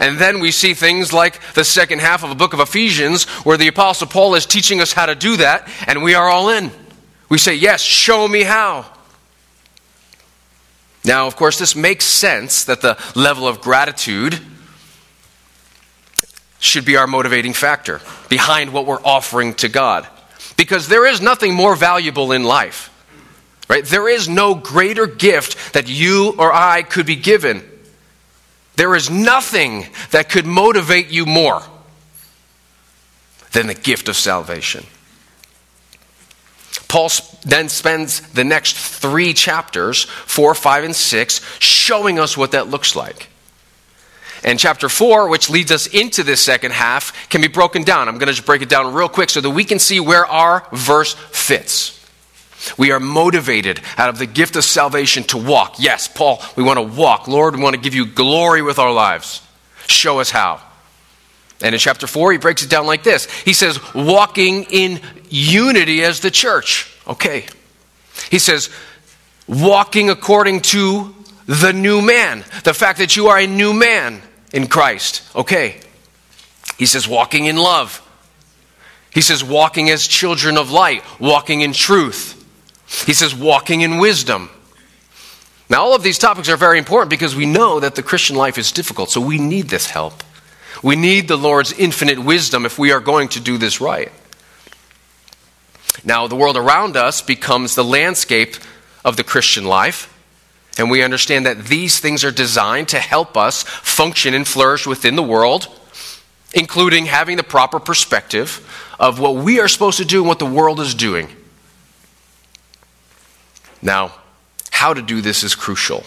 And 0.00 0.18
then 0.18 0.40
we 0.40 0.50
see 0.50 0.72
things 0.72 1.12
like 1.12 1.38
the 1.52 1.62
second 1.62 2.00
half 2.00 2.24
of 2.24 2.30
the 2.30 2.34
book 2.34 2.54
of 2.54 2.60
Ephesians, 2.60 3.24
where 3.44 3.58
the 3.58 3.68
Apostle 3.68 4.06
Paul 4.06 4.34
is 4.34 4.46
teaching 4.46 4.80
us 4.80 4.94
how 4.94 5.06
to 5.06 5.14
do 5.14 5.36
that, 5.36 5.68
and 5.86 6.02
we 6.02 6.14
are 6.14 6.26
all 6.26 6.48
in. 6.48 6.70
We 7.28 7.36
say, 7.36 7.54
Yes, 7.54 7.82
show 7.82 8.26
me 8.26 8.42
how. 8.42 8.86
Now, 11.04 11.26
of 11.26 11.36
course, 11.36 11.58
this 11.58 11.76
makes 11.76 12.06
sense 12.06 12.64
that 12.64 12.80
the 12.80 12.98
level 13.14 13.46
of 13.46 13.60
gratitude 13.60 14.38
should 16.58 16.84
be 16.84 16.96
our 16.96 17.06
motivating 17.06 17.52
factor 17.52 18.00
behind 18.28 18.72
what 18.72 18.86
we're 18.86 19.02
offering 19.02 19.54
to 19.54 19.68
God. 19.68 20.06
Because 20.56 20.88
there 20.88 21.06
is 21.06 21.20
nothing 21.20 21.54
more 21.54 21.74
valuable 21.76 22.32
in 22.32 22.44
life. 22.44 22.88
Right? 23.68 23.84
There 23.84 24.08
is 24.08 24.28
no 24.28 24.54
greater 24.54 25.06
gift 25.06 25.74
that 25.74 25.88
you 25.88 26.34
or 26.38 26.52
I 26.52 26.82
could 26.82 27.06
be 27.06 27.16
given. 27.16 27.69
There 28.76 28.94
is 28.94 29.10
nothing 29.10 29.86
that 30.10 30.28
could 30.28 30.46
motivate 30.46 31.10
you 31.10 31.26
more 31.26 31.62
than 33.52 33.66
the 33.66 33.74
gift 33.74 34.08
of 34.08 34.16
salvation. 34.16 34.86
Paul 36.88 37.08
then 37.44 37.68
spends 37.68 38.20
the 38.32 38.44
next 38.44 38.76
three 38.76 39.32
chapters, 39.32 40.04
four, 40.04 40.54
five, 40.54 40.84
and 40.84 40.94
six, 40.94 41.40
showing 41.60 42.18
us 42.18 42.36
what 42.36 42.52
that 42.52 42.68
looks 42.68 42.96
like. 42.96 43.28
And 44.42 44.58
chapter 44.58 44.88
4, 44.88 45.28
which 45.28 45.50
leads 45.50 45.70
us 45.70 45.86
into 45.86 46.22
this 46.22 46.40
second 46.40 46.72
half, 46.72 47.28
can 47.28 47.42
be 47.42 47.48
broken 47.48 47.82
down. 47.82 48.08
I'm 48.08 48.16
going 48.16 48.28
to 48.28 48.32
just 48.32 48.46
break 48.46 48.62
it 48.62 48.68
down 48.68 48.94
real 48.94 49.08
quick 49.08 49.30
so 49.30 49.40
that 49.40 49.50
we 49.50 49.64
can 49.64 49.78
see 49.78 50.00
where 50.00 50.24
our 50.26 50.66
verse 50.72 51.14
fits. 51.14 51.99
We 52.76 52.92
are 52.92 53.00
motivated 53.00 53.80
out 53.96 54.08
of 54.08 54.18
the 54.18 54.26
gift 54.26 54.56
of 54.56 54.64
salvation 54.64 55.24
to 55.24 55.38
walk. 55.38 55.76
Yes, 55.78 56.08
Paul, 56.08 56.42
we 56.56 56.62
want 56.62 56.78
to 56.78 56.82
walk. 56.82 57.28
Lord, 57.28 57.56
we 57.56 57.62
want 57.62 57.74
to 57.74 57.80
give 57.80 57.94
you 57.94 58.06
glory 58.06 58.62
with 58.62 58.78
our 58.78 58.92
lives. 58.92 59.42
Show 59.86 60.20
us 60.20 60.30
how. 60.30 60.60
And 61.62 61.74
in 61.74 61.78
chapter 61.78 62.06
4, 62.06 62.32
he 62.32 62.38
breaks 62.38 62.62
it 62.62 62.70
down 62.70 62.86
like 62.86 63.02
this 63.02 63.30
He 63.42 63.52
says, 63.52 63.78
walking 63.94 64.64
in 64.64 65.00
unity 65.28 66.02
as 66.02 66.20
the 66.20 66.30
church. 66.30 66.96
Okay. 67.06 67.46
He 68.30 68.38
says, 68.38 68.70
walking 69.46 70.10
according 70.10 70.60
to 70.60 71.14
the 71.46 71.72
new 71.72 72.00
man, 72.00 72.44
the 72.64 72.74
fact 72.74 72.98
that 72.98 73.16
you 73.16 73.28
are 73.28 73.38
a 73.38 73.46
new 73.46 73.72
man 73.72 74.22
in 74.52 74.66
Christ. 74.66 75.22
Okay. 75.34 75.80
He 76.78 76.86
says, 76.86 77.08
walking 77.08 77.46
in 77.46 77.56
love. 77.56 78.06
He 79.12 79.20
says, 79.20 79.42
walking 79.42 79.90
as 79.90 80.06
children 80.06 80.56
of 80.56 80.70
light, 80.70 81.02
walking 81.18 81.60
in 81.60 81.72
truth. 81.72 82.36
He 82.90 83.12
says, 83.14 83.34
walking 83.34 83.80
in 83.82 83.98
wisdom. 83.98 84.50
Now, 85.68 85.82
all 85.82 85.94
of 85.94 86.02
these 86.02 86.18
topics 86.18 86.48
are 86.48 86.56
very 86.56 86.78
important 86.78 87.10
because 87.10 87.36
we 87.36 87.46
know 87.46 87.78
that 87.80 87.94
the 87.94 88.02
Christian 88.02 88.34
life 88.34 88.58
is 88.58 88.72
difficult, 88.72 89.10
so 89.10 89.20
we 89.20 89.38
need 89.38 89.68
this 89.68 89.88
help. 89.90 90.24
We 90.82 90.96
need 90.96 91.28
the 91.28 91.36
Lord's 91.36 91.72
infinite 91.72 92.18
wisdom 92.18 92.66
if 92.66 92.78
we 92.78 92.90
are 92.90 93.00
going 93.00 93.28
to 93.28 93.40
do 93.40 93.56
this 93.56 93.80
right. 93.80 94.10
Now, 96.04 96.26
the 96.26 96.36
world 96.36 96.56
around 96.56 96.96
us 96.96 97.22
becomes 97.22 97.74
the 97.74 97.84
landscape 97.84 98.56
of 99.04 99.16
the 99.16 99.24
Christian 99.24 99.64
life, 99.64 100.12
and 100.76 100.90
we 100.90 101.02
understand 101.02 101.46
that 101.46 101.66
these 101.66 102.00
things 102.00 102.24
are 102.24 102.30
designed 102.30 102.88
to 102.88 102.98
help 102.98 103.36
us 103.36 103.62
function 103.62 104.34
and 104.34 104.48
flourish 104.48 104.86
within 104.86 105.14
the 105.14 105.22
world, 105.22 105.68
including 106.52 107.06
having 107.06 107.36
the 107.36 107.42
proper 107.44 107.78
perspective 107.78 108.66
of 108.98 109.20
what 109.20 109.36
we 109.36 109.60
are 109.60 109.68
supposed 109.68 109.98
to 109.98 110.04
do 110.04 110.20
and 110.20 110.28
what 110.28 110.38
the 110.40 110.46
world 110.46 110.80
is 110.80 110.94
doing. 110.94 111.28
Now, 113.82 114.12
how 114.70 114.94
to 114.94 115.02
do 115.02 115.20
this 115.20 115.42
is 115.42 115.54
crucial. 115.54 116.04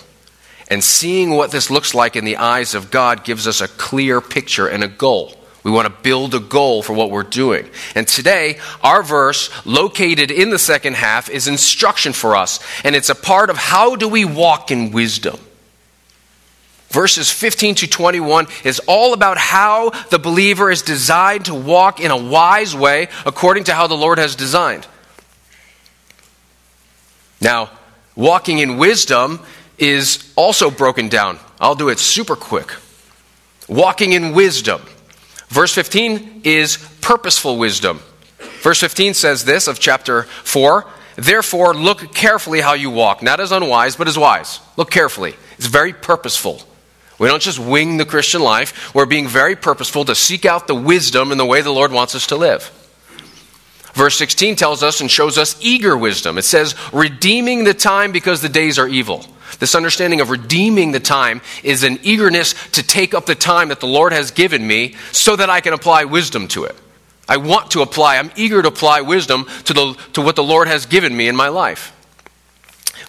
And 0.69 0.83
seeing 0.83 1.31
what 1.31 1.51
this 1.51 1.69
looks 1.69 1.93
like 1.93 2.15
in 2.15 2.25
the 2.25 2.37
eyes 2.37 2.73
of 2.73 2.89
God 2.89 3.23
gives 3.23 3.47
us 3.47 3.61
a 3.61 3.67
clear 3.67 4.21
picture 4.21 4.67
and 4.67 4.83
a 4.83 4.87
goal. 4.87 5.35
We 5.63 5.71
want 5.71 5.87
to 5.87 6.01
build 6.01 6.35
a 6.35 6.39
goal 6.39 6.83
for 6.83 6.93
what 6.93 7.09
we're 7.09 7.23
doing. 7.23 7.69
And 7.95 8.07
today, 8.07 8.59
our 8.81 9.01
verse, 9.01 9.49
located 9.65 10.29
in 10.29 10.49
the 10.49 10.59
second 10.59 10.95
half, 10.95 11.29
is 11.29 11.47
instruction 11.47 12.11
for 12.11 12.35
us. 12.35 12.59
And 12.83 12.95
it's 12.95 13.09
a 13.09 13.15
part 13.15 13.49
of 13.49 13.57
how 13.57 13.95
do 13.95 14.09
we 14.09 14.25
walk 14.25 14.71
in 14.71 14.91
wisdom. 14.91 15.39
Verses 16.89 17.31
15 17.31 17.75
to 17.75 17.87
21 17.87 18.47
is 18.63 18.79
all 18.87 19.13
about 19.13 19.37
how 19.37 19.91
the 20.09 20.19
believer 20.19 20.69
is 20.69 20.81
designed 20.81 21.45
to 21.45 21.55
walk 21.55 21.99
in 21.99 22.11
a 22.11 22.17
wise 22.17 22.75
way 22.75 23.07
according 23.25 23.63
to 23.63 23.73
how 23.73 23.87
the 23.87 23.95
Lord 23.95 24.19
has 24.19 24.35
designed. 24.35 24.85
Now, 27.43 27.69
walking 28.15 28.59
in 28.59 28.77
wisdom 28.77 29.41
is 29.77 30.31
also 30.37 30.71
broken 30.71 31.09
down. 31.09 31.39
I'll 31.59 31.75
do 31.75 31.89
it 31.89 31.99
super 31.99 32.37
quick. 32.37 32.73
Walking 33.67 34.13
in 34.13 34.33
wisdom. 34.33 34.81
Verse 35.49 35.73
15 35.73 36.41
is 36.45 36.77
purposeful 37.01 37.57
wisdom. 37.57 37.99
Verse 38.61 38.79
15 38.79 39.13
says 39.13 39.43
this 39.43 39.67
of 39.67 39.79
chapter 39.79 40.23
4 40.23 40.85
Therefore, 41.15 41.75
look 41.75 42.15
carefully 42.15 42.61
how 42.61 42.73
you 42.73 42.89
walk, 42.89 43.21
not 43.21 43.39
as 43.39 43.51
unwise, 43.51 43.97
but 43.97 44.07
as 44.07 44.17
wise. 44.17 44.61
Look 44.77 44.89
carefully. 44.89 45.35
It's 45.57 45.67
very 45.67 45.93
purposeful. 45.93 46.63
We 47.19 47.27
don't 47.27 47.41
just 47.41 47.59
wing 47.59 47.97
the 47.97 48.05
Christian 48.05 48.41
life, 48.41 48.95
we're 48.95 49.05
being 49.05 49.27
very 49.27 49.55
purposeful 49.55 50.05
to 50.05 50.15
seek 50.15 50.45
out 50.45 50.65
the 50.65 50.75
wisdom 50.75 51.31
in 51.31 51.37
the 51.37 51.45
way 51.45 51.61
the 51.61 51.71
Lord 51.71 51.91
wants 51.91 52.15
us 52.15 52.27
to 52.27 52.35
live. 52.35 52.71
Verse 53.93 54.17
16 54.17 54.55
tells 54.55 54.81
us 54.81 55.01
and 55.01 55.09
shows 55.09 55.37
us 55.37 55.55
eager 55.61 55.95
wisdom. 55.95 56.37
It 56.37 56.43
says, 56.43 56.75
redeeming 56.91 57.63
the 57.63 57.75
time 57.75 58.11
because 58.11 58.41
the 58.41 58.49
days 58.49 58.79
are 58.79 58.87
evil. 58.87 59.25
This 59.59 59.75
understanding 59.75 60.19
of 60.19 60.31
redeeming 60.31 60.91
the 60.91 60.99
time 60.99 61.41
is 61.63 61.83
an 61.83 61.99
eagerness 62.01 62.53
to 62.71 62.81
take 62.81 63.13
up 63.13 63.27
the 63.27 63.35
time 63.35 63.69
that 63.69 63.79
the 63.79 63.87
Lord 63.87 64.11
has 64.11 64.31
given 64.31 64.65
me 64.65 64.95
so 65.11 65.35
that 65.35 65.49
I 65.49 65.61
can 65.61 65.73
apply 65.73 66.05
wisdom 66.05 66.47
to 66.49 66.63
it. 66.63 66.75
I 67.29 67.37
want 67.37 67.71
to 67.71 67.81
apply, 67.81 68.17
I'm 68.17 68.31
eager 68.35 68.61
to 68.61 68.67
apply 68.67 69.01
wisdom 69.01 69.45
to, 69.65 69.73
the, 69.73 69.93
to 70.13 70.21
what 70.21 70.35
the 70.35 70.43
Lord 70.43 70.67
has 70.67 70.85
given 70.85 71.15
me 71.15 71.27
in 71.27 71.35
my 71.35 71.47
life. 71.47 71.91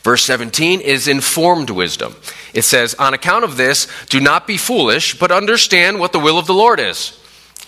Verse 0.02 0.22
17 0.24 0.82
is 0.82 1.08
informed 1.08 1.70
wisdom. 1.70 2.14
It 2.52 2.62
says, 2.62 2.94
On 2.94 3.14
account 3.14 3.44
of 3.44 3.56
this, 3.56 3.88
do 4.10 4.20
not 4.20 4.46
be 4.46 4.58
foolish, 4.58 5.18
but 5.18 5.32
understand 5.32 5.98
what 5.98 6.12
the 6.12 6.20
will 6.20 6.38
of 6.38 6.46
the 6.46 6.54
Lord 6.54 6.78
is. 6.78 7.18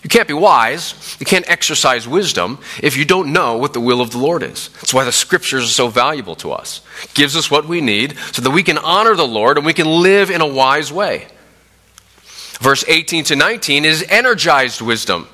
You 0.02 0.10
can't 0.10 0.28
be 0.28 0.34
wise, 0.34 1.16
you 1.18 1.26
can't 1.26 1.48
exercise 1.48 2.06
wisdom 2.06 2.58
if 2.82 2.96
you 2.96 3.04
don't 3.04 3.32
know 3.32 3.56
what 3.56 3.72
the 3.72 3.80
will 3.80 4.00
of 4.00 4.10
the 4.10 4.18
Lord 4.18 4.42
is. 4.42 4.68
That's 4.74 4.94
why 4.94 5.04
the 5.04 5.12
scriptures 5.12 5.64
are 5.64 5.68
so 5.68 5.88
valuable 5.88 6.36
to 6.36 6.52
us. 6.52 6.80
It 7.02 7.14
gives 7.14 7.36
us 7.36 7.50
what 7.50 7.66
we 7.66 7.80
need 7.80 8.16
so 8.32 8.42
that 8.42 8.50
we 8.50 8.62
can 8.62 8.78
honor 8.78 9.14
the 9.14 9.26
Lord 9.26 9.56
and 9.56 9.66
we 9.66 9.72
can 9.72 10.02
live 10.02 10.30
in 10.30 10.40
a 10.40 10.46
wise 10.46 10.92
way. 10.92 11.26
Verse 12.60 12.84
18 12.86 13.24
to 13.24 13.36
19 13.36 13.84
is 13.84 14.04
energized 14.08 14.80
wisdom. 14.80 15.28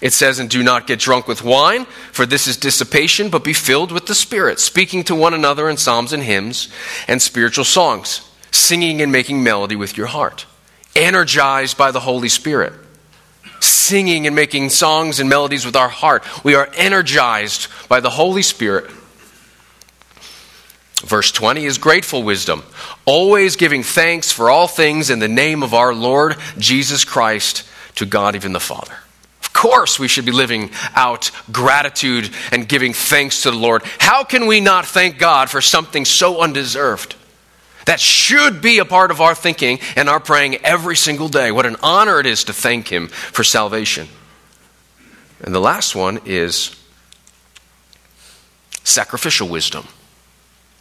It 0.00 0.12
says, 0.12 0.38
And 0.38 0.50
do 0.50 0.62
not 0.62 0.86
get 0.86 0.98
drunk 0.98 1.28
with 1.28 1.44
wine, 1.44 1.84
for 2.12 2.26
this 2.26 2.46
is 2.46 2.56
dissipation, 2.56 3.30
but 3.30 3.44
be 3.44 3.52
filled 3.52 3.92
with 3.92 4.06
the 4.06 4.14
Spirit, 4.14 4.58
speaking 4.58 5.04
to 5.04 5.14
one 5.14 5.32
another 5.32 5.68
in 5.68 5.76
psalms 5.76 6.12
and 6.12 6.22
hymns 6.22 6.68
and 7.06 7.22
spiritual 7.22 7.64
songs, 7.64 8.28
singing 8.50 9.00
and 9.00 9.12
making 9.12 9.42
melody 9.42 9.76
with 9.76 9.96
your 9.96 10.08
heart, 10.08 10.46
energized 10.96 11.78
by 11.78 11.90
the 11.90 12.00
Holy 12.00 12.28
Spirit 12.28 12.72
singing 13.62 14.26
and 14.26 14.36
making 14.36 14.70
songs 14.70 15.20
and 15.20 15.28
melodies 15.28 15.64
with 15.64 15.76
our 15.76 15.88
heart. 15.88 16.24
We 16.44 16.54
are 16.54 16.68
energized 16.74 17.68
by 17.88 18.00
the 18.00 18.10
Holy 18.10 18.42
Spirit. 18.42 18.90
Verse 21.04 21.32
20 21.32 21.64
is 21.64 21.78
grateful 21.78 22.22
wisdom, 22.22 22.62
always 23.04 23.56
giving 23.56 23.82
thanks 23.82 24.30
for 24.30 24.50
all 24.50 24.68
things 24.68 25.10
in 25.10 25.18
the 25.18 25.28
name 25.28 25.64
of 25.64 25.74
our 25.74 25.92
Lord 25.92 26.36
Jesus 26.58 27.04
Christ 27.04 27.64
to 27.96 28.06
God, 28.06 28.36
even 28.36 28.52
the 28.52 28.60
Father. 28.60 28.94
Of 29.42 29.52
course, 29.52 29.98
we 29.98 30.06
should 30.06 30.24
be 30.24 30.32
living 30.32 30.70
out 30.94 31.30
gratitude 31.50 32.30
and 32.52 32.68
giving 32.68 32.92
thanks 32.92 33.42
to 33.42 33.50
the 33.50 33.56
Lord. 33.56 33.82
How 33.98 34.22
can 34.22 34.46
we 34.46 34.60
not 34.60 34.86
thank 34.86 35.18
God 35.18 35.50
for 35.50 35.60
something 35.60 36.04
so 36.04 36.40
undeserved? 36.40 37.16
That 37.86 38.00
should 38.00 38.62
be 38.62 38.78
a 38.78 38.84
part 38.84 39.10
of 39.10 39.20
our 39.20 39.34
thinking 39.34 39.80
and 39.96 40.08
our 40.08 40.20
praying 40.20 40.56
every 40.56 40.96
single 40.96 41.28
day. 41.28 41.50
What 41.50 41.66
an 41.66 41.76
honor 41.82 42.20
it 42.20 42.26
is 42.26 42.44
to 42.44 42.52
thank 42.52 42.88
Him 42.88 43.08
for 43.08 43.44
salvation. 43.44 44.08
And 45.40 45.54
the 45.54 45.60
last 45.60 45.96
one 45.96 46.20
is 46.24 46.76
sacrificial 48.84 49.48
wisdom. 49.48 49.86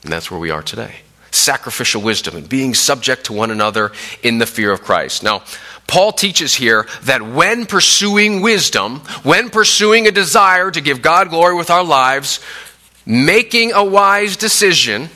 And 0.04 0.12
that's 0.12 0.30
where 0.30 0.40
we 0.40 0.52
are 0.52 0.62
today. 0.62 1.02
Sacrificial 1.32 2.02
wisdom 2.02 2.36
and 2.36 2.48
being 2.48 2.74
subject 2.74 3.26
to 3.26 3.34
one 3.34 3.52
another 3.52 3.92
in 4.22 4.38
the 4.38 4.46
fear 4.46 4.72
of 4.72 4.82
Christ. 4.82 5.24
Now, 5.24 5.44
Paul 5.88 6.12
teaches 6.12 6.54
here 6.56 6.88
that 7.04 7.22
when 7.22 7.66
pursuing 7.66 8.42
wisdom, 8.42 9.00
when 9.24 9.50
pursuing 9.50 10.08
a 10.08 10.12
desire 10.12 10.70
to 10.72 10.82
give 10.82 11.02
God 11.02 11.30
glory 11.30 11.56
with 11.56 11.70
our 11.70 11.84
lives, 11.84 12.40
making 13.06 13.72
a 13.74 13.84
wise 13.84 14.38
decision 14.38 15.10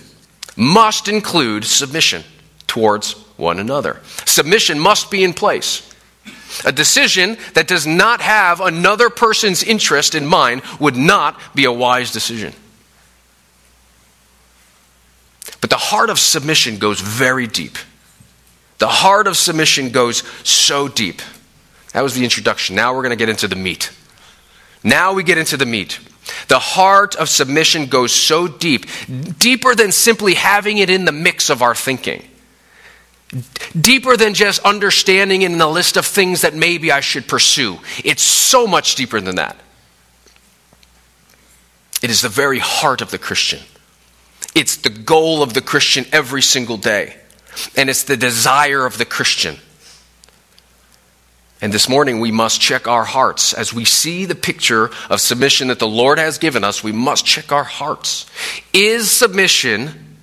must 0.55 1.07
include 1.07 1.65
submission 1.65 2.23
towards 2.67 3.13
one 3.37 3.59
another. 3.59 4.01
Submission 4.25 4.79
must 4.79 5.11
be 5.11 5.23
in 5.23 5.33
place. 5.33 5.91
A 6.63 6.71
decision 6.71 7.37
that 7.53 7.67
does 7.67 7.85
not 7.85 8.21
have 8.21 8.61
another 8.61 9.09
person's 9.09 9.63
interest 9.63 10.15
in 10.15 10.25
mind 10.25 10.61
would 10.79 10.95
not 10.95 11.39
be 11.53 11.65
a 11.65 11.71
wise 11.71 12.11
decision. 12.11 12.53
But 15.59 15.69
the 15.69 15.77
heart 15.77 16.09
of 16.09 16.19
submission 16.19 16.77
goes 16.77 17.01
very 17.01 17.47
deep. 17.47 17.77
The 18.77 18.87
heart 18.87 19.27
of 19.27 19.37
submission 19.37 19.89
goes 19.89 20.17
so 20.47 20.87
deep. 20.87 21.21
That 21.93 22.01
was 22.01 22.13
the 22.13 22.23
introduction. 22.23 22.75
Now 22.75 22.93
we're 22.93 23.01
going 23.01 23.11
to 23.11 23.15
get 23.15 23.29
into 23.29 23.47
the 23.47 23.55
meat. 23.55 23.91
Now 24.83 25.13
we 25.13 25.23
get 25.23 25.37
into 25.37 25.57
the 25.57 25.65
meat. 25.65 25.99
The 26.47 26.59
heart 26.59 27.15
of 27.15 27.29
submission 27.29 27.85
goes 27.87 28.11
so 28.11 28.47
deep, 28.47 28.85
deeper 29.37 29.75
than 29.75 29.91
simply 29.91 30.33
having 30.33 30.77
it 30.77 30.89
in 30.89 31.05
the 31.05 31.11
mix 31.11 31.49
of 31.49 31.61
our 31.61 31.75
thinking, 31.75 32.27
deeper 33.79 34.17
than 34.17 34.33
just 34.33 34.61
understanding 34.61 35.43
in 35.43 35.57
the 35.57 35.67
list 35.67 35.97
of 35.97 36.05
things 36.05 36.41
that 36.41 36.53
maybe 36.53 36.91
I 36.91 36.99
should 36.99 37.27
pursue. 37.27 37.79
It's 38.03 38.23
so 38.23 38.65
much 38.65 38.95
deeper 38.95 39.21
than 39.21 39.35
that. 39.35 39.55
It 42.01 42.09
is 42.09 42.21
the 42.21 42.29
very 42.29 42.59
heart 42.59 43.01
of 43.01 43.11
the 43.11 43.17
Christian. 43.17 43.61
It's 44.53 44.77
the 44.77 44.89
goal 44.89 45.43
of 45.43 45.53
the 45.53 45.61
Christian 45.61 46.05
every 46.11 46.41
single 46.41 46.77
day. 46.77 47.15
And 47.75 47.89
it's 47.89 48.03
the 48.03 48.17
desire 48.17 48.85
of 48.85 48.97
the 48.97 49.05
Christian. 49.05 49.57
And 51.65 51.73
this 51.73 51.89
morning 51.89 52.19
we 52.19 52.29
must 52.29 52.61
check 52.61 52.87
our 52.87 53.03
hearts. 53.03 53.51
As 53.51 53.73
we 53.73 53.85
see 53.85 54.25
the 54.25 54.35
picture 54.35 54.91
of 55.09 55.19
submission 55.19 55.69
that 55.69 55.79
the 55.79 55.87
Lord 55.87 56.19
has 56.19 56.37
given 56.37 56.63
us, 56.63 56.83
we 56.83 56.91
must 56.91 57.25
check 57.25 57.51
our 57.51 57.63
hearts. 57.63 58.27
Is 58.71 59.09
submission 59.09 60.15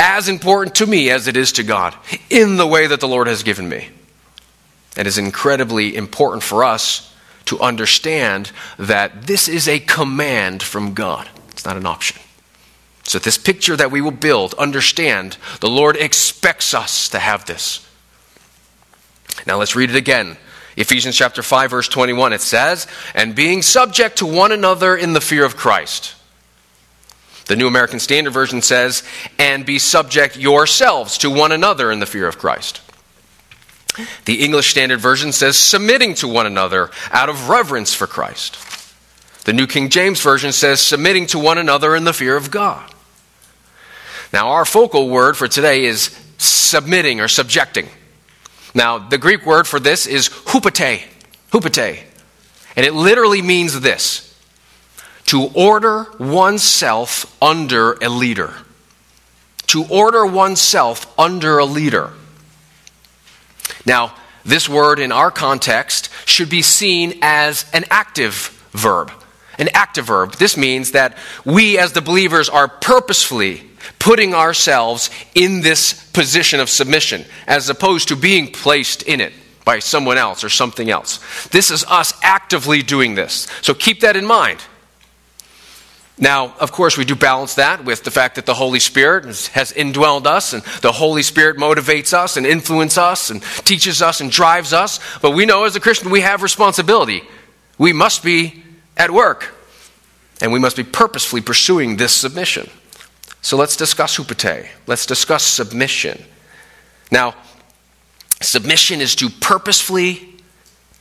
as 0.00 0.28
important 0.28 0.74
to 0.74 0.86
me 0.86 1.10
as 1.10 1.28
it 1.28 1.36
is 1.36 1.52
to 1.52 1.62
God 1.62 1.94
in 2.28 2.56
the 2.56 2.66
way 2.66 2.88
that 2.88 2.98
the 2.98 3.06
Lord 3.06 3.28
has 3.28 3.44
given 3.44 3.68
me? 3.68 3.86
It 4.96 5.06
is 5.06 5.16
incredibly 5.16 5.94
important 5.94 6.42
for 6.42 6.64
us 6.64 7.14
to 7.44 7.60
understand 7.60 8.50
that 8.80 9.28
this 9.28 9.46
is 9.46 9.68
a 9.68 9.78
command 9.78 10.60
from 10.60 10.92
God, 10.92 11.28
it's 11.50 11.64
not 11.64 11.76
an 11.76 11.86
option. 11.86 12.20
So, 13.04 13.20
this 13.20 13.38
picture 13.38 13.76
that 13.76 13.92
we 13.92 14.00
will 14.00 14.10
build, 14.10 14.54
understand 14.54 15.36
the 15.60 15.70
Lord 15.70 15.96
expects 15.96 16.74
us 16.74 17.08
to 17.10 17.20
have 17.20 17.46
this. 17.46 17.85
Now, 19.46 19.58
let's 19.58 19.76
read 19.76 19.90
it 19.90 19.96
again. 19.96 20.36
Ephesians 20.76 21.16
chapter 21.16 21.42
5, 21.42 21.70
verse 21.70 21.88
21, 21.88 22.32
it 22.34 22.40
says, 22.40 22.86
And 23.14 23.34
being 23.34 23.62
subject 23.62 24.18
to 24.18 24.26
one 24.26 24.52
another 24.52 24.96
in 24.96 25.14
the 25.14 25.20
fear 25.20 25.44
of 25.44 25.56
Christ. 25.56 26.14
The 27.46 27.56
New 27.56 27.66
American 27.66 28.00
Standard 28.00 28.32
Version 28.32 28.60
says, 28.60 29.02
And 29.38 29.64
be 29.64 29.78
subject 29.78 30.36
yourselves 30.36 31.18
to 31.18 31.30
one 31.30 31.52
another 31.52 31.90
in 31.90 32.00
the 32.00 32.06
fear 32.06 32.26
of 32.26 32.38
Christ. 32.38 32.82
The 34.26 34.44
English 34.44 34.70
Standard 34.70 35.00
Version 35.00 35.32
says, 35.32 35.56
Submitting 35.56 36.14
to 36.16 36.28
one 36.28 36.46
another 36.46 36.90
out 37.10 37.28
of 37.28 37.48
reverence 37.48 37.94
for 37.94 38.06
Christ. 38.06 38.58
The 39.44 39.52
New 39.52 39.66
King 39.66 39.88
James 39.88 40.20
Version 40.20 40.52
says, 40.52 40.80
Submitting 40.80 41.26
to 41.28 41.38
one 41.38 41.56
another 41.56 41.94
in 41.94 42.04
the 42.04 42.12
fear 42.12 42.36
of 42.36 42.50
God. 42.50 42.92
Now, 44.32 44.48
our 44.48 44.64
focal 44.64 45.08
word 45.08 45.36
for 45.36 45.48
today 45.48 45.84
is 45.84 46.18
submitting 46.36 47.20
or 47.20 47.28
subjecting. 47.28 47.88
Now, 48.74 48.98
the 48.98 49.18
Greek 49.18 49.46
word 49.46 49.66
for 49.66 49.80
this 49.80 50.06
is 50.06 50.28
hupate, 50.28 51.04
hupate. 51.50 52.02
And 52.76 52.84
it 52.84 52.92
literally 52.92 53.42
means 53.42 53.80
this 53.80 54.22
to 55.26 55.50
order 55.54 56.06
oneself 56.18 57.36
under 57.42 57.94
a 57.94 58.08
leader. 58.08 58.54
To 59.68 59.84
order 59.90 60.24
oneself 60.24 61.12
under 61.18 61.58
a 61.58 61.64
leader. 61.64 62.12
Now, 63.84 64.14
this 64.44 64.68
word 64.68 65.00
in 65.00 65.10
our 65.10 65.30
context 65.30 66.10
should 66.24 66.48
be 66.48 66.62
seen 66.62 67.18
as 67.22 67.68
an 67.72 67.84
active 67.90 68.34
verb. 68.72 69.10
An 69.58 69.68
active 69.72 70.06
verb. 70.06 70.34
This 70.34 70.56
means 70.56 70.92
that 70.92 71.16
we 71.44 71.78
as 71.78 71.92
the 71.92 72.02
believers 72.02 72.48
are 72.48 72.68
purposefully 72.68 73.62
putting 73.98 74.34
ourselves 74.34 75.10
in 75.34 75.60
this 75.60 75.92
position 76.10 76.60
of 76.60 76.68
submission 76.68 77.24
as 77.46 77.68
opposed 77.68 78.08
to 78.08 78.16
being 78.16 78.50
placed 78.50 79.02
in 79.02 79.20
it 79.20 79.32
by 79.64 79.78
someone 79.78 80.16
else 80.16 80.44
or 80.44 80.48
something 80.48 80.90
else. 80.90 81.18
This 81.48 81.70
is 81.70 81.84
us 81.84 82.14
actively 82.22 82.82
doing 82.82 83.14
this. 83.14 83.48
So 83.62 83.74
keep 83.74 84.00
that 84.00 84.16
in 84.16 84.24
mind. 84.24 84.60
Now, 86.18 86.54
of 86.60 86.72
course, 86.72 86.96
we 86.96 87.04
do 87.04 87.14
balance 87.14 87.56
that 87.56 87.84
with 87.84 88.02
the 88.02 88.10
fact 88.10 88.36
that 88.36 88.46
the 88.46 88.54
Holy 88.54 88.80
Spirit 88.80 89.24
has 89.52 89.72
indwelled 89.72 90.24
us, 90.24 90.54
and 90.54 90.62
the 90.80 90.92
Holy 90.92 91.22
Spirit 91.22 91.58
motivates 91.58 92.14
us 92.14 92.38
and 92.38 92.46
influences 92.46 92.96
us 92.96 93.28
and 93.28 93.42
teaches 93.64 94.00
us 94.00 94.22
and 94.22 94.30
drives 94.30 94.72
us. 94.72 94.98
But 95.20 95.32
we 95.32 95.44
know 95.44 95.64
as 95.64 95.76
a 95.76 95.80
Christian 95.80 96.10
we 96.10 96.22
have 96.22 96.42
responsibility. 96.42 97.22
We 97.76 97.92
must 97.92 98.22
be 98.22 98.62
at 98.96 99.10
work, 99.10 99.54
and 100.40 100.52
we 100.52 100.58
must 100.58 100.76
be 100.76 100.84
purposefully 100.84 101.42
pursuing 101.42 101.96
this 101.96 102.12
submission. 102.12 102.70
So 103.42 103.56
let's 103.56 103.76
discuss 103.76 104.16
hupate. 104.16 104.68
Let's 104.86 105.06
discuss 105.06 105.44
submission. 105.44 106.22
Now, 107.12 107.34
submission 108.42 109.00
is 109.00 109.14
to 109.16 109.28
purposefully 109.30 110.34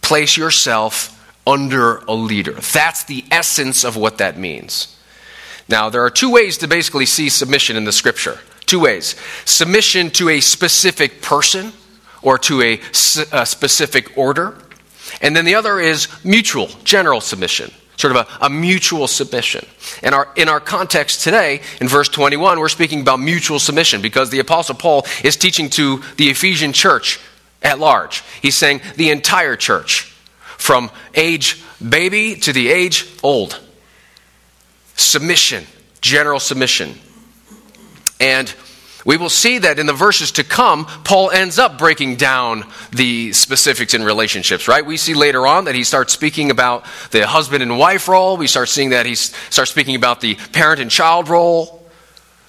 place 0.02 0.38
yourself 0.38 1.12
under 1.48 1.98
a 2.08 2.14
leader. 2.14 2.54
That's 2.54 3.04
the 3.06 3.26
essence 3.32 3.84
of 3.84 3.98
what 3.98 4.20
that 4.20 4.38
means. 4.38 4.96
Now, 5.68 5.90
there 5.90 6.04
are 6.04 6.12
two 6.12 6.32
ways 6.32 6.60
to 6.60 6.68
basically 6.68 7.08
see 7.08 7.30
submission 7.30 7.76
in 7.76 7.86
the 7.86 7.92
scripture. 7.92 8.40
Two 8.66 8.82
ways 8.82 9.16
submission 9.46 10.12
to 10.12 10.30
a 10.30 10.40
specific 10.40 11.22
person 11.22 11.72
or 12.22 12.38
to 12.40 12.62
a, 12.62 12.80
a 13.32 13.46
specific 13.46 14.18
order. 14.18 14.58
And 15.22 15.36
then 15.36 15.46
the 15.46 15.56
other 15.56 15.80
is 15.80 16.08
mutual, 16.24 16.68
general 16.84 17.22
submission 17.22 17.72
sort 17.98 18.16
of 18.16 18.28
a, 18.42 18.46
a, 18.46 18.50
mutual 18.50 19.08
submission. 19.08 19.66
In 20.04 20.14
our, 20.14 20.28
in 20.36 20.50
our 20.50 20.60
context 20.60 21.22
today, 21.22 21.62
in 21.80 21.88
verse 21.88 22.10
21, 22.10 22.60
we're 22.60 22.70
speaking 22.70 23.02
about 23.02 23.20
mutual 23.20 23.60
submission 23.60 24.02
because 24.02 24.30
the 24.30 24.40
Apostle 24.40 24.76
Paul 24.76 25.06
is 25.24 25.38
teaching 25.38 25.70
to 25.72 26.02
the 26.18 26.30
Ephesian 26.30 26.74
church 26.74 27.20
at 27.62 27.80
large. 27.80 28.24
He's 28.42 28.56
saying 28.56 28.82
the 28.96 29.10
entire 29.10 29.56
church, 29.56 30.14
from 30.58 30.90
age 31.14 31.62
baby 31.88 32.36
to 32.36 32.54
the 32.54 32.70
age 32.70 33.08
old. 33.24 33.60
Submission, 34.96 35.66
general 36.02 36.40
submission. 36.40 36.96
And 38.20 38.54
we 39.06 39.18
will 39.18 39.30
see 39.30 39.60
that 39.60 39.78
in 39.78 39.86
the 39.86 39.94
verses 39.94 40.32
to 40.34 40.44
come, 40.44 40.86
Paul 41.04 41.30
ends 41.30 41.60
up 41.60 41.78
breaking 41.78 42.16
down 42.16 42.66
the 42.92 43.32
specifics 43.34 43.94
in 43.94 44.04
relationships, 44.04 44.68
right? 44.68 44.84
We 44.84 44.98
see 44.98 45.14
later 45.14 45.46
on 45.46 45.66
that 45.66 45.76
he 45.76 45.84
starts 45.84 46.12
speaking 46.12 46.50
about 46.50 46.86
the 47.12 47.28
husband 47.28 47.62
and 47.62 47.78
wife 47.78 48.08
role. 48.08 48.36
We 48.36 48.48
start 48.48 48.68
seeing 48.68 48.90
that 48.90 49.06
he 49.06 49.14
starts 49.14 49.70
speaking 49.70 49.96
about 49.96 50.22
the 50.22 50.34
parent 50.54 50.82
and 50.82 50.90
child 50.90 51.30
role, 51.30 51.88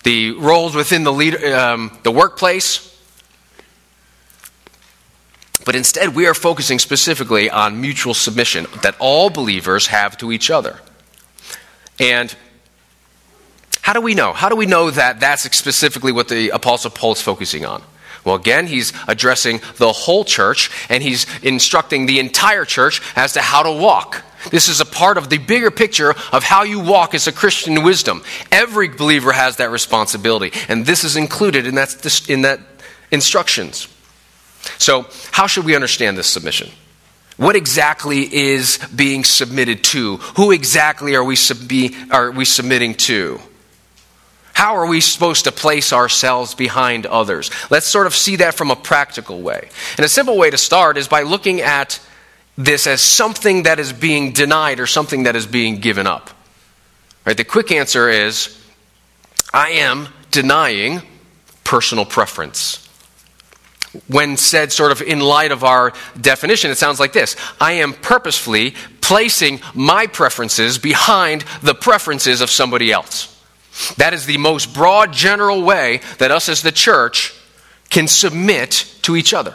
the 0.02 0.30
roles 0.32 0.74
within 0.74 1.04
the, 1.04 1.12
leader, 1.12 1.54
um, 1.54 1.96
the 2.04 2.10
workplace. 2.10 2.82
But 5.66 5.76
instead, 5.76 6.14
we 6.14 6.26
are 6.26 6.34
focusing 6.34 6.78
specifically 6.78 7.50
on 7.50 7.82
mutual 7.82 8.14
submission 8.14 8.66
that 8.82 8.96
all 8.98 9.28
believers 9.28 9.88
have 9.88 10.16
to 10.18 10.32
each 10.32 10.50
other. 10.50 10.80
And 12.00 12.34
how 13.86 13.92
do 13.92 14.00
we 14.00 14.16
know? 14.16 14.32
How 14.32 14.48
do 14.48 14.56
we 14.56 14.66
know 14.66 14.90
that 14.90 15.20
that's 15.20 15.44
specifically 15.56 16.10
what 16.10 16.26
the 16.26 16.48
Apostle 16.48 16.90
Paul 16.90 17.12
is 17.12 17.22
focusing 17.22 17.64
on? 17.64 17.84
Well, 18.24 18.34
again, 18.34 18.66
he's 18.66 18.92
addressing 19.06 19.60
the 19.76 19.92
whole 19.92 20.24
church 20.24 20.72
and 20.88 21.04
he's 21.04 21.24
instructing 21.44 22.06
the 22.06 22.18
entire 22.18 22.64
church 22.64 23.00
as 23.14 23.34
to 23.34 23.40
how 23.40 23.62
to 23.62 23.70
walk. 23.70 24.24
This 24.50 24.66
is 24.66 24.80
a 24.80 24.84
part 24.84 25.18
of 25.18 25.30
the 25.30 25.38
bigger 25.38 25.70
picture 25.70 26.16
of 26.32 26.42
how 26.42 26.64
you 26.64 26.80
walk 26.80 27.14
as 27.14 27.28
a 27.28 27.32
Christian 27.32 27.84
wisdom. 27.84 28.24
Every 28.50 28.88
believer 28.88 29.30
has 29.30 29.58
that 29.58 29.70
responsibility, 29.70 30.50
and 30.68 30.84
this 30.84 31.04
is 31.04 31.14
included 31.14 31.64
in 31.64 31.76
that, 31.76 32.24
in 32.28 32.42
that 32.42 32.58
instructions. 33.12 33.86
So, 34.78 35.06
how 35.30 35.46
should 35.46 35.64
we 35.64 35.76
understand 35.76 36.18
this 36.18 36.26
submission? 36.26 36.70
What 37.36 37.54
exactly 37.54 38.22
is 38.34 38.78
being 38.96 39.22
submitted 39.22 39.84
to? 39.84 40.16
Who 40.34 40.50
exactly 40.50 41.14
are 41.14 41.22
we, 41.22 41.36
sub- 41.36 41.70
are 42.10 42.32
we 42.32 42.44
submitting 42.44 42.94
to? 42.94 43.40
How 44.56 44.76
are 44.76 44.86
we 44.86 45.02
supposed 45.02 45.44
to 45.44 45.52
place 45.52 45.92
ourselves 45.92 46.54
behind 46.54 47.04
others? 47.04 47.50
Let's 47.68 47.84
sort 47.84 48.06
of 48.06 48.14
see 48.14 48.36
that 48.36 48.54
from 48.54 48.70
a 48.70 48.74
practical 48.74 49.42
way. 49.42 49.68
And 49.98 50.06
a 50.06 50.08
simple 50.08 50.38
way 50.38 50.48
to 50.48 50.56
start 50.56 50.96
is 50.96 51.08
by 51.08 51.24
looking 51.24 51.60
at 51.60 52.00
this 52.56 52.86
as 52.86 53.02
something 53.02 53.64
that 53.64 53.78
is 53.78 53.92
being 53.92 54.32
denied 54.32 54.80
or 54.80 54.86
something 54.86 55.24
that 55.24 55.36
is 55.36 55.46
being 55.46 55.80
given 55.80 56.06
up. 56.06 56.30
Right? 57.26 57.36
The 57.36 57.44
quick 57.44 57.70
answer 57.70 58.08
is 58.08 58.58
I 59.52 59.72
am 59.72 60.08
denying 60.30 61.02
personal 61.62 62.06
preference. 62.06 62.82
When 64.08 64.38
said 64.38 64.72
sort 64.72 64.90
of 64.90 65.02
in 65.02 65.20
light 65.20 65.52
of 65.52 65.64
our 65.64 65.92
definition, 66.18 66.70
it 66.70 66.78
sounds 66.78 66.98
like 66.98 67.12
this 67.12 67.36
I 67.60 67.72
am 67.72 67.92
purposefully 67.92 68.74
placing 69.02 69.60
my 69.74 70.06
preferences 70.06 70.78
behind 70.78 71.44
the 71.62 71.74
preferences 71.74 72.40
of 72.40 72.50
somebody 72.50 72.90
else. 72.90 73.35
That 73.96 74.14
is 74.14 74.26
the 74.26 74.38
most 74.38 74.72
broad, 74.72 75.12
general 75.12 75.62
way 75.62 76.00
that 76.18 76.30
us 76.30 76.48
as 76.48 76.62
the 76.62 76.72
church 76.72 77.34
can 77.90 78.08
submit 78.08 78.92
to 79.02 79.16
each 79.16 79.34
other. 79.34 79.54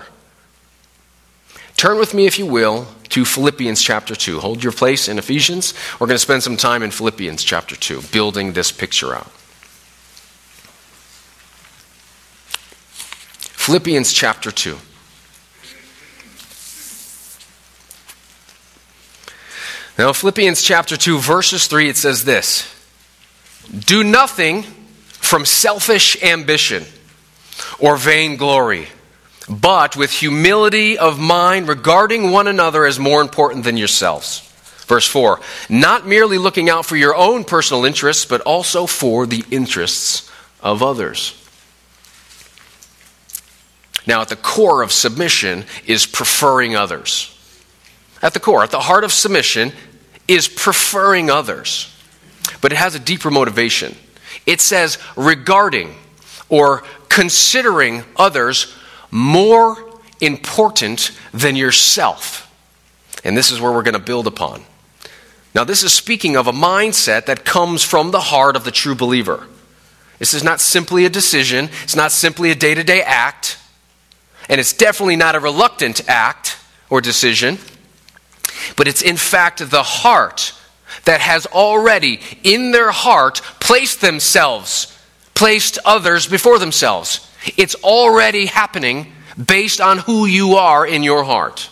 Turn 1.76 1.98
with 1.98 2.14
me, 2.14 2.28
if 2.28 2.38
you 2.38 2.46
will, 2.46 2.88
to 3.10 3.26
Philippians 3.26 3.82
chapter 3.82 4.16
2. 4.16 4.40
Hold 4.40 4.64
your 4.64 4.72
place 4.72 5.08
in 5.08 5.18
Ephesians. 5.18 5.74
We're 6.00 6.08
going 6.08 6.16
to 6.16 6.20
spend 6.20 6.44
some 6.44 6.58
time 6.58 6.84
in 6.84 6.92
Philippians 6.92 7.44
chapter 7.44 7.76
2, 7.76 8.04
building 8.12 8.54
this 8.54 8.72
picture 8.72 9.16
out. 9.16 9.30
Philippians 13.62 14.14
chapter 14.14 14.52
2. 14.52 14.78
Now, 19.98 20.14
Philippians 20.14 20.62
chapter 20.62 20.98
2, 20.98 21.20
verses 21.20 21.68
3, 21.68 21.90
it 21.90 21.98
says 21.98 22.26
this 22.26 22.81
Do 23.70 24.04
nothing 24.04 24.64
from 25.12 25.46
selfish 25.46 26.22
ambition 26.24 26.84
or 27.80 27.98
vainglory, 27.98 28.88
but 29.48 29.96
with 29.96 30.12
humility 30.12 30.98
of 30.98 31.20
mind 31.20 31.68
regarding 31.68 32.32
one 32.32 32.48
another 32.48 32.86
as 32.86 33.00
more 33.00 33.22
important 33.22 33.64
than 33.64 33.78
yourselves. 33.78 34.48
Verse 34.88 35.08
4 35.08 35.40
Not 35.70 36.06
merely 36.06 36.38
looking 36.38 36.70
out 36.70 36.86
for 36.86 36.98
your 36.98 37.16
own 37.16 37.44
personal 37.44 37.86
interests, 37.86 38.26
but 38.26 38.42
also 38.42 38.86
for 38.86 39.26
the 39.26 39.46
interests 39.52 40.30
of 40.62 40.84
others. 40.84 41.38
Now, 44.08 44.22
at 44.22 44.30
the 44.30 44.36
core 44.36 44.82
of 44.82 44.92
submission 44.92 45.66
is 45.86 46.06
preferring 46.06 46.76
others. 46.76 47.38
At 48.22 48.34
the 48.34 48.40
core, 48.40 48.64
at 48.64 48.72
the 48.72 48.80
heart 48.80 49.04
of 49.04 49.12
submission 49.12 49.72
is 50.28 50.48
preferring 50.48 51.30
others. 51.30 51.88
But 52.62 52.72
it 52.72 52.78
has 52.78 52.96
a 52.96 53.00
deeper 53.00 53.32
motivation. 53.32 53.96
It 54.46 54.62
says 54.62 54.98
regarding 55.16 55.96
or 56.50 56.84
considering 57.10 58.04
others 58.16 58.76
more 59.10 59.78
important 60.20 61.12
than 61.34 61.56
yourself. 61.56 62.48
And 63.24 63.36
this 63.36 63.52
is 63.52 63.60
where 63.60 63.72
we're 63.72 63.84
going 63.84 63.94
to 63.94 64.00
build 64.00 64.28
upon. 64.28 64.64
Now, 65.54 65.64
this 65.64 65.84
is 65.84 65.94
speaking 65.94 66.38
of 66.38 66.48
a 66.48 66.54
mindset 66.54 67.26
that 67.26 67.44
comes 67.44 67.84
from 67.84 68.12
the 68.12 68.22
heart 68.22 68.56
of 68.56 68.64
the 68.64 68.72
true 68.72 68.96
believer. 68.96 69.46
This 70.18 70.34
is 70.34 70.44
not 70.44 70.62
simply 70.62 71.06
a 71.06 71.10
decision, 71.10 71.70
it's 71.84 71.96
not 71.96 72.12
simply 72.12 72.52
a 72.52 72.56
day 72.56 72.74
to 72.76 72.84
day 72.84 73.02
act. 73.02 73.58
And 74.48 74.60
it's 74.60 74.74
definitely 74.74 75.16
not 75.16 75.36
a 75.36 75.40
reluctant 75.40 76.08
act 76.10 76.58
or 76.90 77.02
decision, 77.02 77.58
but 78.76 78.88
it's 78.88 79.02
in 79.02 79.18
fact 79.18 79.70
the 79.70 79.84
heart 79.84 80.54
that 81.06 81.22
has 81.22 81.46
already, 81.48 82.20
in 82.44 82.72
their 82.72 82.92
heart, 82.92 83.42
placed 83.60 84.02
themselves, 84.02 84.98
placed 85.34 85.80
others 85.86 86.28
before 86.28 86.60
themselves. 86.60 87.28
It's 87.58 87.76
already 87.76 88.46
happening 88.46 89.12
based 89.44 89.82
on 89.82 90.00
who 90.00 90.26
you 90.26 90.56
are 90.56 90.86
in 90.86 91.04
your 91.04 91.24
heart. 91.24 91.70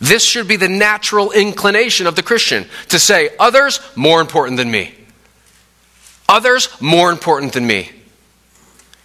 This 0.00 0.22
should 0.22 0.46
be 0.46 0.56
the 0.56 0.68
natural 0.68 1.32
inclination 1.32 2.06
of 2.06 2.14
the 2.14 2.22
Christian 2.22 2.66
to 2.88 2.98
say, 2.98 3.30
others 3.40 3.80
more 3.96 4.20
important 4.20 4.56
than 4.56 4.70
me. 4.70 4.94
Others 6.28 6.68
more 6.80 7.10
important 7.10 7.54
than 7.54 7.66
me. 7.66 7.90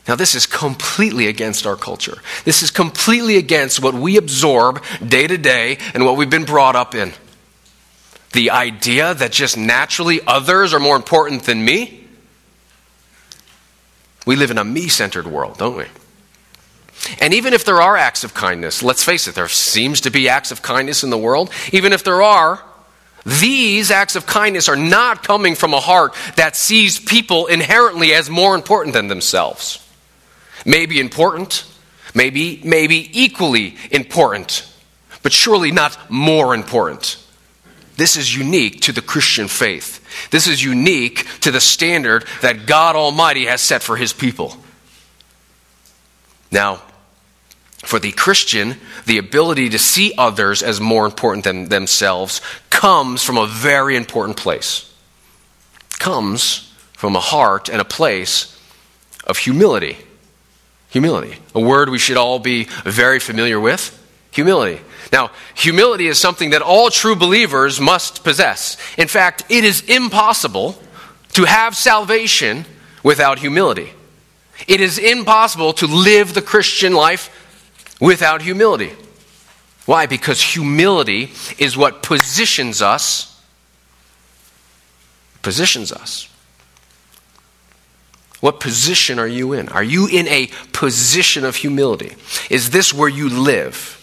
Now, 0.08 0.15
this 0.15 0.36
is 0.36 0.46
completely 0.46 1.28
against 1.28 1.65
our 1.65 1.78
culture. 1.78 2.17
This 2.43 2.62
is 2.62 2.72
completely 2.72 3.38
against 3.38 3.82
what 3.82 3.93
we 3.93 4.17
absorb 4.17 4.84
day 5.06 5.26
to 5.26 5.38
day 5.38 5.78
and 5.93 6.06
what 6.06 6.17
we've 6.17 6.30
been 6.30 6.43
brought 6.43 6.76
up 6.76 6.93
in. 6.93 7.13
The 8.34 8.52
idea 8.52 9.13
that 9.13 9.32
just 9.32 9.58
naturally 9.58 10.22
others 10.26 10.74
are 10.74 10.80
more 10.80 10.96
important 10.96 11.43
than 11.43 11.63
me. 11.63 12.08
We 14.26 14.36
live 14.36 14.52
in 14.52 14.58
a 14.58 14.63
me 14.63 14.88
centered 14.88 15.28
world, 15.28 15.58
don't 15.58 15.78
we? 15.78 15.86
And 17.19 17.34
even 17.34 17.54
if 17.54 17.65
there 17.65 17.82
are 17.82 17.98
acts 17.98 18.24
of 18.24 18.34
kindness, 18.34 18.82
let's 18.82 19.04
face 19.04 19.28
it, 19.28 19.36
there 19.36 19.48
seems 19.48 20.02
to 20.02 20.10
be 20.10 20.30
acts 20.30 20.52
of 20.52 20.62
kindness 20.62 21.04
in 21.04 21.10
the 21.10 21.17
world. 21.17 21.52
Even 21.72 21.91
if 21.91 22.04
there 22.04 22.22
are, 22.22 22.63
these 23.26 23.91
acts 23.91 24.15
of 24.15 24.26
kindness 24.26 24.69
are 24.69 24.76
not 24.76 25.24
coming 25.24 25.56
from 25.56 25.74
a 25.74 25.80
heart 25.80 26.13
that 26.36 26.56
sees 26.56 27.00
people 27.00 27.48
inherently 27.48 28.13
as 28.13 28.30
more 28.30 28.56
important 28.56 28.93
than 28.93 29.08
themselves 29.08 29.84
Maybe 30.65 31.00
important, 31.00 31.65
maybe, 32.13 32.62
maybe 32.63 33.10
equally 33.19 33.76
important, 33.91 34.67
but 35.22 35.34
surely 35.34 35.72
not 35.72 35.98
more 36.10 36.56
important. 36.56 37.17
This 37.95 38.17
is 38.17 38.36
unique 38.36 38.82
to 38.82 38.91
the 38.91 39.01
Christian 39.01 39.47
faith. 39.47 40.29
This 40.32 40.47
is 40.47 40.63
unique 40.63 41.27
to 41.41 41.51
the 41.51 41.62
standard 41.62 42.25
that 42.41 42.65
God 42.65 42.95
Almighty 42.95 43.45
has 43.45 43.62
set 43.62 43.84
for 43.84 43.97
his 43.97 44.13
people. 44.13 44.58
Now, 46.51 46.82
for 47.84 47.99
the 47.99 48.12
Christian, 48.12 48.77
the 49.06 49.17
ability 49.17 49.69
to 49.69 49.79
see 49.79 50.13
others 50.17 50.63
as 50.63 50.79
more 50.79 51.06
important 51.06 51.43
than 51.43 51.69
themselves 51.69 52.41
comes 52.69 53.23
from 53.23 53.38
a 53.38 53.45
very 53.45 53.95
important 53.95 54.38
place. 54.38 54.91
Comes 55.99 56.71
from 56.93 57.15
a 57.15 57.19
heart 57.19 57.69
and 57.69 57.82
a 57.82 57.86
place 57.86 58.58
of 59.25 59.38
humility. 59.38 59.97
Humility. 60.89 61.38
A 61.53 61.60
word 61.60 61.89
we 61.89 61.99
should 61.99 62.17
all 62.17 62.39
be 62.39 62.65
very 62.86 63.19
familiar 63.19 63.60
with. 63.60 63.99
Humility. 64.32 64.82
Now, 65.13 65.30
humility 65.54 66.08
is 66.08 66.17
something 66.17 66.49
that 66.49 66.63
all 66.63 66.89
true 66.89 67.15
believers 67.15 67.80
must 67.80 68.23
possess. 68.23 68.78
In 68.97 69.08
fact, 69.08 69.43
it 69.47 69.63
is 69.63 69.82
impossible 69.82 70.76
to 71.34 71.45
have 71.45 71.76
salvation 71.76 72.65
without 73.04 73.38
humility. 73.38 73.93
It 74.67 74.82
is 74.82 74.97
impossible 74.97 75.73
to 75.73 75.86
live 75.86 76.34
the 76.34 76.41
Christian 76.41 76.93
life 76.93 77.30
without 78.02 78.41
humility. 78.41 78.91
Why? 79.86 80.08
Because 80.08 80.41
humility 80.41 81.32
is 81.60 81.78
what 81.78 82.02
positions 82.02 82.82
us 82.82 83.30
positions 85.43 85.91
us 85.91 86.30
what 88.39 88.60
position 88.60 89.19
are 89.19 89.28
you 89.28 89.54
in? 89.54 89.69
Are 89.69 89.84
you 89.84 90.06
in 90.08 90.28
a 90.28 90.47
position 90.73 91.45
of 91.45 91.56
humility? 91.56 92.13
Is 92.49 92.71
this 92.71 92.93
where 92.93 93.08
you 93.08 93.30
live? 93.30 94.03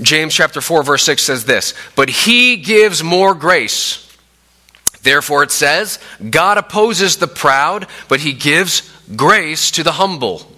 James 0.00 0.34
chapter 0.34 0.60
4 0.60 0.82
verse 0.82 1.02
6 1.04 1.22
says 1.22 1.44
this, 1.44 1.74
"But 1.94 2.08
he 2.08 2.56
gives 2.56 3.02
more 3.02 3.34
grace." 3.34 3.98
Therefore 5.02 5.42
it 5.42 5.52
says, 5.52 5.98
God 6.28 6.58
opposes 6.58 7.16
the 7.16 7.28
proud, 7.28 7.86
but 8.08 8.20
he 8.20 8.32
gives 8.32 8.82
grace 9.14 9.70
to 9.72 9.82
the 9.82 9.92
humble. 9.92 10.50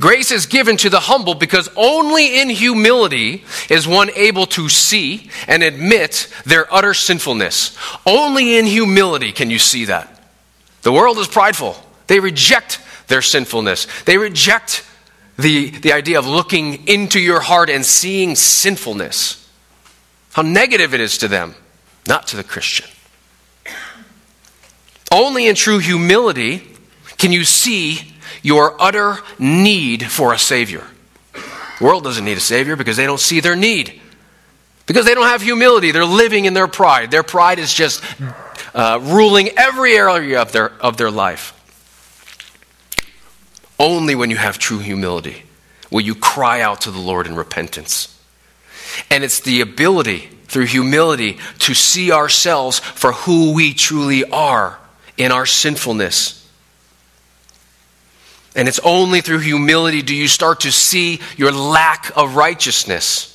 Grace 0.00 0.30
is 0.30 0.46
given 0.46 0.76
to 0.78 0.90
the 0.90 1.00
humble 1.00 1.34
because 1.34 1.68
only 1.74 2.40
in 2.40 2.48
humility 2.50 3.44
is 3.68 3.86
one 3.86 4.10
able 4.14 4.46
to 4.46 4.68
see 4.68 5.28
and 5.48 5.62
admit 5.62 6.28
their 6.46 6.72
utter 6.72 6.94
sinfulness. 6.94 7.76
Only 8.06 8.56
in 8.56 8.66
humility 8.66 9.32
can 9.32 9.50
you 9.50 9.58
see 9.58 9.86
that. 9.86 10.22
The 10.82 10.92
world 10.92 11.18
is 11.18 11.26
prideful. 11.26 11.76
They 12.06 12.20
reject 12.20 12.78
their 13.08 13.22
sinfulness. 13.22 13.88
They 14.04 14.18
reject 14.18 14.84
the, 15.38 15.70
the 15.70 15.92
idea 15.92 16.18
of 16.18 16.26
looking 16.26 16.86
into 16.88 17.20
your 17.20 17.40
heart 17.40 17.70
and 17.70 17.86
seeing 17.86 18.34
sinfulness. 18.34 19.48
How 20.32 20.42
negative 20.42 20.94
it 20.94 21.00
is 21.00 21.18
to 21.18 21.28
them, 21.28 21.54
not 22.06 22.26
to 22.28 22.36
the 22.36 22.44
Christian. 22.44 22.86
Only 25.10 25.46
in 25.46 25.54
true 25.54 25.78
humility 25.78 26.62
can 27.16 27.32
you 27.32 27.44
see 27.44 28.00
your 28.42 28.80
utter 28.80 29.18
need 29.38 30.04
for 30.04 30.32
a 30.32 30.38
Savior. 30.38 30.84
The 31.32 31.84
world 31.84 32.04
doesn't 32.04 32.24
need 32.24 32.36
a 32.36 32.40
Savior 32.40 32.76
because 32.76 32.96
they 32.96 33.06
don't 33.06 33.20
see 33.20 33.40
their 33.40 33.56
need. 33.56 34.00
Because 34.86 35.06
they 35.06 35.14
don't 35.14 35.26
have 35.26 35.42
humility. 35.42 35.92
They're 35.92 36.04
living 36.04 36.44
in 36.44 36.54
their 36.54 36.66
pride. 36.66 37.10
Their 37.10 37.22
pride 37.22 37.58
is 37.58 37.72
just 37.72 38.02
uh, 38.74 38.98
ruling 39.02 39.50
every 39.56 39.94
area 39.96 40.40
of 40.40 40.52
their, 40.52 40.70
of 40.82 40.96
their 40.96 41.10
life. 41.10 41.57
Only 43.78 44.14
when 44.14 44.30
you 44.30 44.36
have 44.36 44.58
true 44.58 44.78
humility 44.78 45.44
will 45.90 46.00
you 46.00 46.14
cry 46.14 46.60
out 46.60 46.82
to 46.82 46.90
the 46.90 46.98
Lord 46.98 47.26
in 47.26 47.34
repentance. 47.34 48.14
And 49.10 49.22
it's 49.22 49.40
the 49.40 49.60
ability 49.60 50.28
through 50.46 50.66
humility 50.66 51.38
to 51.60 51.74
see 51.74 52.10
ourselves 52.10 52.78
for 52.78 53.12
who 53.12 53.52
we 53.52 53.74
truly 53.74 54.24
are 54.30 54.78
in 55.16 55.30
our 55.30 55.46
sinfulness 55.46 56.38
and 58.58 58.66
it's 58.66 58.80
only 58.80 59.20
through 59.20 59.38
humility 59.38 60.02
do 60.02 60.12
you 60.12 60.26
start 60.26 60.60
to 60.60 60.72
see 60.72 61.20
your 61.36 61.52
lack 61.52 62.10
of 62.16 62.34
righteousness. 62.34 63.34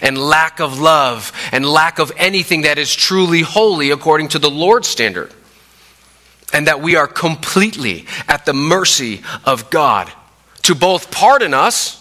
and 0.00 0.16
lack 0.16 0.60
of 0.60 0.78
love 0.78 1.32
and 1.50 1.66
lack 1.66 1.98
of 1.98 2.12
anything 2.16 2.62
that 2.62 2.78
is 2.78 2.94
truly 2.94 3.40
holy 3.40 3.90
according 3.90 4.28
to 4.28 4.38
the 4.38 4.48
Lord's 4.48 4.86
standard. 4.88 5.30
And 6.52 6.66
that 6.66 6.82
we 6.82 6.96
are 6.96 7.06
completely 7.06 8.06
at 8.28 8.44
the 8.44 8.52
mercy 8.52 9.22
of 9.44 9.70
God 9.70 10.12
to 10.62 10.74
both 10.74 11.10
pardon 11.10 11.54
us 11.54 11.98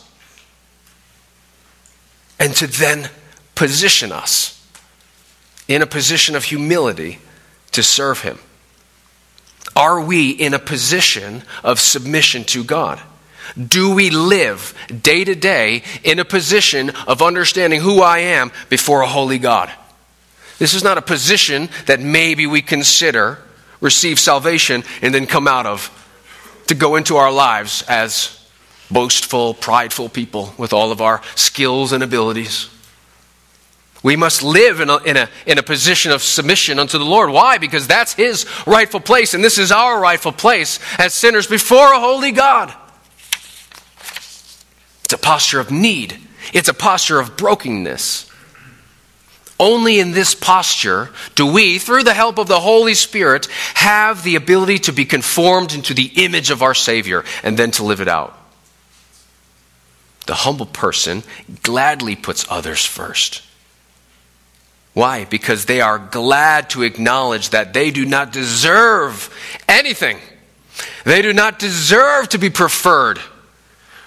and 2.39 2.53
to 2.55 2.67
then 2.67 3.09
position 3.55 4.11
us 4.11 4.57
in 5.67 5.81
a 5.81 5.87
position 5.87 6.35
of 6.35 6.43
humility 6.43 7.19
to 7.71 7.83
serve 7.83 8.21
Him. 8.21 8.39
Are 9.75 10.01
we 10.01 10.31
in 10.31 10.53
a 10.53 10.59
position 10.59 11.43
of 11.63 11.79
submission 11.79 12.43
to 12.45 12.63
God? 12.63 12.99
Do 13.55 13.93
we 13.93 14.09
live 14.09 14.73
day 15.01 15.23
to 15.23 15.35
day 15.35 15.83
in 16.03 16.19
a 16.19 16.25
position 16.25 16.89
of 17.07 17.21
understanding 17.21 17.81
who 17.81 18.01
I 18.01 18.19
am 18.19 18.51
before 18.69 19.01
a 19.01 19.07
holy 19.07 19.39
God? 19.39 19.71
This 20.57 20.73
is 20.73 20.83
not 20.83 20.97
a 20.97 21.01
position 21.01 21.69
that 21.85 21.99
maybe 21.99 22.47
we 22.47 22.61
consider 22.61 23.39
receive 23.82 24.20
salvation 24.20 24.84
and 25.02 25.13
then 25.13 25.26
come 25.26 25.48
out 25.48 25.65
of 25.65 25.98
to 26.67 26.76
go 26.76 26.96
into 26.96 27.17
our 27.17 27.32
lives 27.32 27.84
as 27.89 28.38
boastful, 28.89 29.54
prideful 29.54 30.10
people 30.10 30.54
with 30.58 30.72
all 30.72 30.91
of 30.91 31.02
our 31.02 31.22
skills 31.36 31.91
and 31.91 32.04
abilities. 32.04 32.70
We 34.04 34.15
must 34.15 34.41
live 34.41 34.80
in 34.80 34.89
a, 34.89 34.98
in, 34.98 35.17
a, 35.17 35.30
in 35.46 35.58
a 35.58 35.63
position 35.63 36.12
of 36.12 36.24
submission 36.24 36.80
unto 36.80 36.98
the 36.98 37.06
Lord. 37.06 37.30
Why? 37.30 37.58
Because 37.58 37.88
that's 37.88 38.13
His 38.13 38.46
rightful 38.65 39.00
place, 39.00 39.34
and 39.34 39.44
this 39.44 39.58
is 39.58 39.72
our 39.72 40.00
rightful 40.00 40.32
place 40.32 40.80
as 40.98 41.13
sinners 41.13 41.46
before 41.46 41.94
a 41.94 42.00
holy 42.00 42.32
God. 42.32 42.74
It's 45.04 45.13
a 45.13 45.17
posture 45.17 45.60
of 45.60 45.72
need, 45.72 46.17
it's 46.54 46.70
a 46.70 46.74
posture 46.74 47.20
of 47.20 47.38
brokenness. 47.38 48.31
Only 49.62 50.00
in 50.00 50.13
this 50.13 50.34
posture 50.34 51.12
do 51.36 51.45
we, 51.45 51.78
through 51.78 52.04
the 52.04 52.15
help 52.15 52.39
of 52.39 52.47
the 52.47 52.60
Holy 52.60 52.95
Spirit, 52.95 53.45
have 53.76 54.24
the 54.24 54.36
ability 54.36 54.80
to 54.80 54.91
be 54.91 55.06
conformed 55.06 55.76
into 55.76 55.93
the 55.93 56.12
image 56.15 56.50
of 56.50 56.63
our 56.63 56.74
Savior 56.74 57.24
and 57.43 57.60
then 57.60 57.69
to 57.71 57.84
live 57.84 58.02
it 58.02 58.08
out. 58.08 58.36
The 60.26 60.34
humble 60.34 60.65
person 60.65 61.21
gladly 61.62 62.15
puts 62.15 62.47
others 62.50 62.84
first. 62.84 63.43
Why? 64.93 65.26
Because 65.26 65.65
they 65.65 65.80
are 65.80 66.00
glad 66.00 66.71
to 66.71 66.82
acknowledge 66.82 67.52
that 67.52 67.71
they 67.71 67.91
do 67.91 68.04
not 68.04 68.32
deserve 68.32 69.30
anything. 69.69 70.17
They 71.04 71.21
do 71.21 71.34
not 71.34 71.60
deserve 71.60 72.30
to 72.30 72.39
be 72.39 72.50
preferred. 72.50 73.19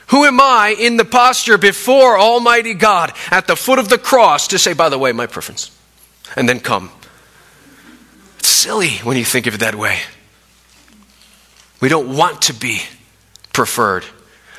Who 0.09 0.25
am 0.25 0.41
I 0.41 0.77
in 0.79 0.97
the 0.97 1.05
posture 1.05 1.59
before 1.59 2.19
Almighty 2.19 2.75
God 2.75 3.13
at 3.31 3.47
the 3.47 3.57
foot 3.57 3.79
of 3.79 3.89
the 3.89 3.99
cross 3.99 4.49
to 4.49 4.59
say, 4.59 4.75
by 4.75 4.89
the 4.89 4.99
way, 4.99 5.13
my 5.13 5.27
preference, 5.27 5.71
and 6.37 6.49
then 6.49 6.61
come? 6.61 6.91
It's 8.39 8.49
silly 8.49 8.97
when 8.99 9.17
you 9.17 9.25
think 9.25 9.47
of 9.47 9.55
it 9.55 9.61
that 9.61 9.75
way. 9.75 9.99
We 11.81 11.89
don't 11.89 12.17
want 12.17 12.43
to 12.43 12.55
be 12.55 12.83
preferred 13.53 14.05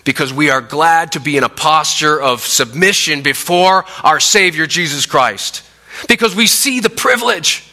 because 0.03 0.31
we 0.31 0.49
are 0.49 0.61
glad 0.61 1.13
to 1.13 1.19
be 1.19 1.37
in 1.37 1.43
a 1.43 1.49
posture 1.49 2.21
of 2.21 2.41
submission 2.41 3.21
before 3.21 3.85
our 4.03 4.19
Savior 4.19 4.67
Jesus 4.67 5.05
Christ. 5.05 5.63
Because 6.07 6.35
we 6.35 6.47
see 6.47 6.79
the 6.79 6.89
privilege. 6.89 7.69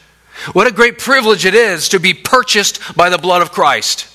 What 0.52 0.66
a 0.66 0.72
great 0.72 0.98
privilege 0.98 1.44
it 1.44 1.54
is 1.54 1.90
to 1.90 2.00
be 2.00 2.14
purchased 2.14 2.96
by 2.96 3.10
the 3.10 3.18
blood 3.18 3.42
of 3.42 3.52
Christ. 3.52 4.08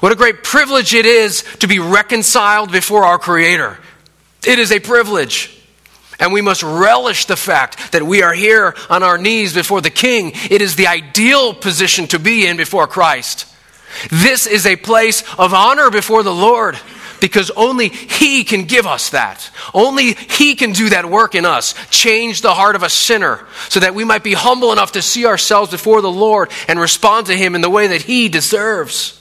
What 0.00 0.12
a 0.12 0.16
great 0.16 0.44
privilege 0.44 0.94
it 0.94 1.06
is 1.06 1.42
to 1.58 1.66
be 1.66 1.78
reconciled 1.78 2.70
before 2.70 3.04
our 3.04 3.18
Creator. 3.18 3.78
It 4.46 4.58
is 4.58 4.72
a 4.72 4.80
privilege. 4.80 5.56
And 6.20 6.32
we 6.32 6.42
must 6.42 6.62
relish 6.62 7.24
the 7.24 7.36
fact 7.36 7.92
that 7.92 8.02
we 8.02 8.22
are 8.22 8.34
here 8.34 8.74
on 8.90 9.02
our 9.02 9.16
knees 9.16 9.54
before 9.54 9.80
the 9.80 9.90
King. 9.90 10.32
It 10.50 10.60
is 10.60 10.76
the 10.76 10.86
ideal 10.86 11.54
position 11.54 12.06
to 12.08 12.18
be 12.18 12.46
in 12.46 12.58
before 12.58 12.86
Christ. 12.86 13.46
This 14.10 14.46
is 14.46 14.66
a 14.66 14.76
place 14.76 15.22
of 15.38 15.54
honor 15.54 15.90
before 15.90 16.22
the 16.22 16.34
Lord 16.34 16.78
because 17.20 17.50
only 17.50 17.88
He 17.88 18.44
can 18.44 18.64
give 18.64 18.86
us 18.86 19.10
that. 19.10 19.50
Only 19.74 20.14
He 20.14 20.54
can 20.54 20.72
do 20.72 20.90
that 20.90 21.08
work 21.08 21.34
in 21.34 21.44
us, 21.44 21.74
change 21.90 22.40
the 22.40 22.54
heart 22.54 22.76
of 22.76 22.82
a 22.82 22.90
sinner, 22.90 23.46
so 23.68 23.80
that 23.80 23.94
we 23.94 24.04
might 24.04 24.24
be 24.24 24.34
humble 24.34 24.72
enough 24.72 24.92
to 24.92 25.02
see 25.02 25.26
ourselves 25.26 25.70
before 25.70 26.00
the 26.00 26.10
Lord 26.10 26.50
and 26.68 26.78
respond 26.78 27.26
to 27.26 27.36
Him 27.36 27.54
in 27.54 27.60
the 27.60 27.70
way 27.70 27.88
that 27.88 28.02
He 28.02 28.28
deserves. 28.28 29.19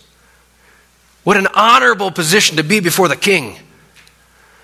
What 1.23 1.37
an 1.37 1.47
honorable 1.53 2.11
position 2.11 2.57
to 2.57 2.63
be 2.63 2.79
before 2.79 3.07
the 3.07 3.15
King. 3.15 3.57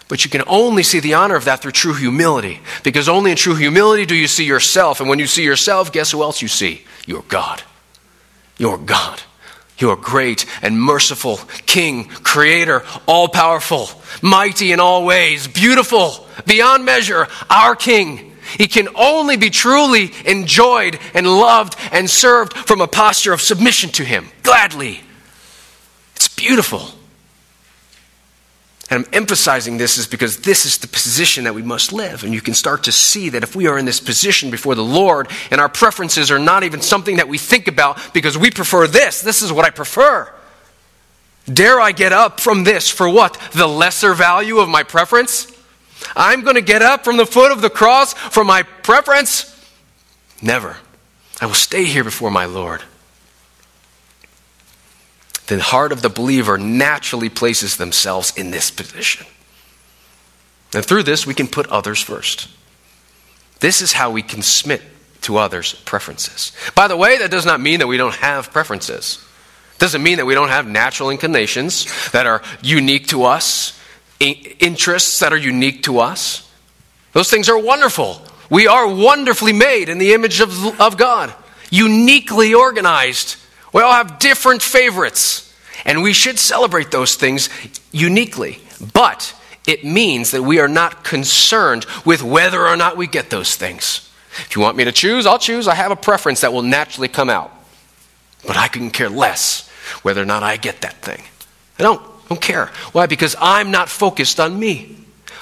But 0.08 0.24
you 0.24 0.30
can 0.30 0.44
only 0.48 0.84
see 0.84 1.00
the 1.00 1.16
honor 1.16 1.36
of 1.36 1.46
that 1.46 1.62
through 1.62 1.72
true 1.72 1.94
humility. 1.94 2.60
Because 2.84 3.10
only 3.10 3.32
in 3.32 3.38
true 3.38 3.56
humility 3.56 4.06
do 4.06 4.16
you 4.16 4.28
see 4.28 4.46
yourself. 4.46 5.00
And 5.00 5.10
when 5.10 5.20
you 5.20 5.28
see 5.28 5.44
yourself, 5.44 5.92
guess 5.92 6.12
who 6.12 6.22
else 6.22 6.42
you 6.42 6.48
see? 6.48 6.84
Your 7.06 7.24
God. 7.24 7.64
Your 8.58 8.78
God. 8.78 9.22
Your 9.78 9.98
great 9.98 10.46
and 10.62 10.80
merciful 10.80 11.38
King, 11.66 12.06
Creator, 12.06 12.84
all 13.08 13.28
powerful, 13.28 13.90
mighty 14.22 14.72
in 14.72 14.80
all 14.80 15.04
ways, 15.06 15.48
beautiful, 15.48 16.26
beyond 16.46 16.86
measure, 16.86 17.28
our 17.50 17.76
King. 17.76 18.32
He 18.58 18.68
can 18.68 18.88
only 18.96 19.36
be 19.36 19.50
truly 19.50 20.14
enjoyed 20.26 20.98
and 21.14 21.28
loved 21.28 21.76
and 21.92 22.10
served 22.10 22.54
from 22.54 22.80
a 22.80 22.88
posture 22.88 23.34
of 23.34 23.42
submission 23.42 23.90
to 23.92 24.06
Him, 24.06 24.28
gladly. 24.44 25.02
Beautiful. 26.36 26.90
And 28.90 29.04
I'm 29.04 29.14
emphasizing 29.14 29.78
this 29.78 29.98
is 29.98 30.06
because 30.06 30.38
this 30.38 30.66
is 30.66 30.78
the 30.78 30.88
position 30.88 31.46
that 31.46 31.56
we 31.56 31.64
must 31.64 31.92
live. 31.92 32.24
And 32.24 32.34
you 32.34 32.42
can 32.42 32.54
start 32.54 32.84
to 32.84 32.92
see 32.92 33.30
that 33.30 33.42
if 33.42 33.56
we 33.56 33.66
are 33.68 33.80
in 33.80 33.86
this 33.86 34.00
position 34.00 34.52
before 34.52 34.76
the 34.76 34.84
Lord 34.84 35.28
and 35.50 35.60
our 35.60 35.70
preferences 35.70 36.30
are 36.30 36.38
not 36.38 36.64
even 36.64 36.82
something 36.82 37.18
that 37.18 37.28
we 37.28 37.40
think 37.40 37.68
about 37.68 38.14
because 38.14 38.38
we 38.38 38.52
prefer 38.52 38.86
this, 38.86 39.22
this 39.22 39.42
is 39.42 39.52
what 39.52 39.66
I 39.66 39.72
prefer. 39.72 40.32
Dare 41.52 41.80
I 41.80 41.94
get 41.94 42.14
up 42.14 42.40
from 42.40 42.64
this 42.64 42.90
for 42.90 43.10
what? 43.10 43.40
The 43.54 43.68
lesser 43.68 44.14
value 44.14 44.60
of 44.60 44.70
my 44.70 44.84
preference? 44.84 45.52
I'm 46.16 46.42
going 46.42 46.56
to 46.56 46.62
get 46.62 46.82
up 46.84 47.06
from 47.06 47.18
the 47.18 47.26
foot 47.26 47.52
of 47.52 47.62
the 47.62 47.70
cross 47.70 48.14
for 48.14 48.44
my 48.44 48.64
preference? 48.64 49.52
Never. 50.42 50.78
I 51.42 51.48
will 51.48 51.54
stay 51.54 51.86
here 51.86 52.04
before 52.04 52.30
my 52.30 52.46
Lord 52.46 52.84
the 55.48 55.62
heart 55.62 55.92
of 55.92 56.02
the 56.02 56.10
believer 56.10 56.58
naturally 56.58 57.30
places 57.30 57.78
themselves 57.78 58.34
in 58.36 58.52
this 58.52 58.72
position. 58.72 59.26
And 60.74 60.86
through 60.86 61.04
this, 61.04 61.26
we 61.26 61.34
can 61.34 61.48
put 61.48 61.68
others 61.68 62.02
first. 62.02 62.50
This 63.60 63.82
is 63.82 63.94
how 63.94 64.12
we 64.12 64.22
can 64.22 64.42
submit 64.42 64.82
to 65.22 65.38
others' 65.38 65.74
preferences. 65.74 66.52
By 66.76 66.88
the 66.88 66.98
way, 66.98 67.18
that 67.20 67.32
does 67.32 67.46
not 67.46 67.62
mean 67.62 67.80
that 67.80 67.88
we 67.88 67.98
don't 67.98 68.16
have 68.16 68.52
preferences. 68.52 69.24
It 69.76 69.80
doesn't 69.80 70.04
mean 70.04 70.18
that 70.18 70.26
we 70.26 70.34
don't 70.34 70.50
have 70.50 70.68
natural 70.68 71.10
inclinations 71.10 71.86
that 72.12 72.26
are 72.26 72.42
unique 72.62 73.08
to 73.08 73.24
us, 73.24 73.80
interests 74.20 75.20
that 75.20 75.34
are 75.34 75.38
unique 75.38 75.84
to 75.84 76.00
us. 76.00 76.50
Those 77.14 77.30
things 77.30 77.50
are 77.50 77.58
wonderful. 77.58 78.22
We 78.50 78.68
are 78.68 78.88
wonderfully 78.88 79.54
made 79.54 79.90
in 79.90 79.98
the 79.98 80.14
image 80.14 80.42
of, 80.42 80.80
of 80.80 80.98
God, 80.98 81.34
uniquely 81.70 82.54
organized 82.54 83.38
we 83.76 83.82
all 83.82 83.92
have 83.92 84.20
different 84.20 84.64
favorites, 84.64 85.54
and 85.84 86.02
we 86.02 86.14
should 86.14 86.40
celebrate 86.40 86.92
those 86.92 87.16
things 87.16 87.50
uniquely. 87.92 88.60
But 88.94 89.36
it 89.68 89.84
means 89.84 90.32
that 90.32 90.44
we 90.44 90.60
are 90.60 90.70
not 90.70 91.04
concerned 91.04 91.86
with 92.06 92.24
whether 92.24 92.66
or 92.66 92.78
not 92.78 92.96
we 92.96 93.06
get 93.06 93.30
those 93.30 93.56
things. 93.56 94.10
If 94.38 94.56
you 94.56 94.62
want 94.62 94.78
me 94.78 94.86
to 94.86 94.94
choose, 94.94 95.26
I'll 95.26 95.40
choose. 95.40 95.68
I 95.68 95.76
have 95.76 95.92
a 95.92 95.98
preference 95.98 96.40
that 96.40 96.54
will 96.54 96.62
naturally 96.62 97.10
come 97.10 97.30
out. 97.30 97.52
But 98.48 98.56
I 98.56 98.70
can 98.70 98.92
care 98.92 99.10
less 99.10 99.68
whether 100.04 100.22
or 100.22 100.26
not 100.26 100.42
I 100.42 100.56
get 100.56 100.80
that 100.80 101.02
thing. 101.02 101.22
I 101.78 101.84
don't, 101.84 102.02
don't 102.30 102.40
care. 102.40 102.68
Why? 102.94 103.08
Because 103.08 103.36
I'm 103.42 103.72
not 103.72 103.90
focused 103.90 104.40
on 104.40 104.58
me. 104.58 104.96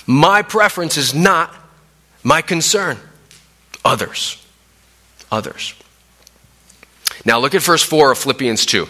My 0.07 0.41
preference 0.41 0.97
is 0.97 1.13
not 1.13 1.53
my 2.23 2.41
concern. 2.41 2.97
Others. 3.85 4.43
Others. 5.31 5.75
Now 7.25 7.39
look 7.39 7.55
at 7.55 7.61
verse 7.61 7.83
4 7.83 8.11
of 8.11 8.17
Philippians 8.17 8.65
2. 8.65 8.87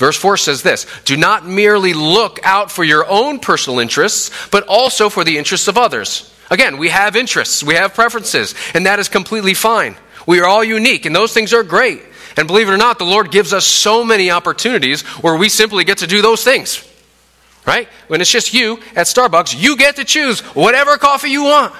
Verse 0.00 0.16
4 0.16 0.38
says 0.38 0.62
this 0.62 0.86
Do 1.04 1.16
not 1.16 1.46
merely 1.46 1.92
look 1.92 2.40
out 2.42 2.70
for 2.70 2.82
your 2.82 3.06
own 3.06 3.38
personal 3.38 3.78
interests, 3.78 4.30
but 4.50 4.64
also 4.66 5.08
for 5.08 5.24
the 5.24 5.38
interests 5.38 5.68
of 5.68 5.76
others. 5.76 6.34
Again, 6.50 6.78
we 6.78 6.88
have 6.88 7.14
interests, 7.14 7.62
we 7.62 7.74
have 7.74 7.94
preferences, 7.94 8.54
and 8.74 8.86
that 8.86 8.98
is 8.98 9.08
completely 9.08 9.54
fine. 9.54 9.96
We 10.26 10.40
are 10.40 10.46
all 10.46 10.64
unique, 10.64 11.06
and 11.06 11.14
those 11.14 11.32
things 11.32 11.52
are 11.52 11.62
great. 11.62 12.02
And 12.36 12.46
believe 12.46 12.68
it 12.68 12.72
or 12.72 12.78
not, 12.78 12.98
the 12.98 13.04
Lord 13.04 13.30
gives 13.30 13.52
us 13.52 13.66
so 13.66 14.04
many 14.04 14.30
opportunities 14.30 15.02
where 15.02 15.36
we 15.36 15.48
simply 15.48 15.84
get 15.84 15.98
to 15.98 16.06
do 16.06 16.22
those 16.22 16.42
things. 16.42 16.86
Right? 17.66 17.86
When 18.08 18.20
it's 18.20 18.30
just 18.30 18.54
you 18.54 18.78
at 18.96 19.06
Starbucks, 19.06 19.54
you 19.60 19.76
get 19.76 19.96
to 19.96 20.04
choose 20.04 20.40
whatever 20.40 20.96
coffee 20.96 21.28
you 21.28 21.44
want. 21.44 21.74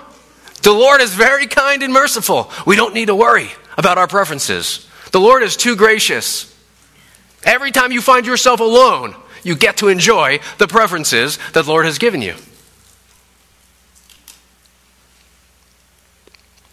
The 0.62 0.72
Lord 0.72 1.00
is 1.00 1.14
very 1.14 1.46
kind 1.46 1.82
and 1.82 1.92
merciful. 1.92 2.50
We 2.66 2.76
don't 2.76 2.94
need 2.94 3.06
to 3.06 3.14
worry 3.14 3.48
about 3.78 3.96
our 3.96 4.06
preferences. 4.06 4.86
The 5.10 5.20
Lord 5.20 5.42
is 5.42 5.56
too 5.56 5.76
gracious. 5.76 6.54
Every 7.44 7.70
time 7.70 7.92
you 7.92 8.00
find 8.00 8.26
yourself 8.26 8.60
alone, 8.60 9.14
you 9.42 9.56
get 9.56 9.78
to 9.78 9.88
enjoy 9.88 10.40
the 10.58 10.68
preferences 10.68 11.38
that 11.52 11.64
the 11.64 11.70
Lord 11.70 11.86
has 11.86 11.98
given 11.98 12.22
you. 12.22 12.34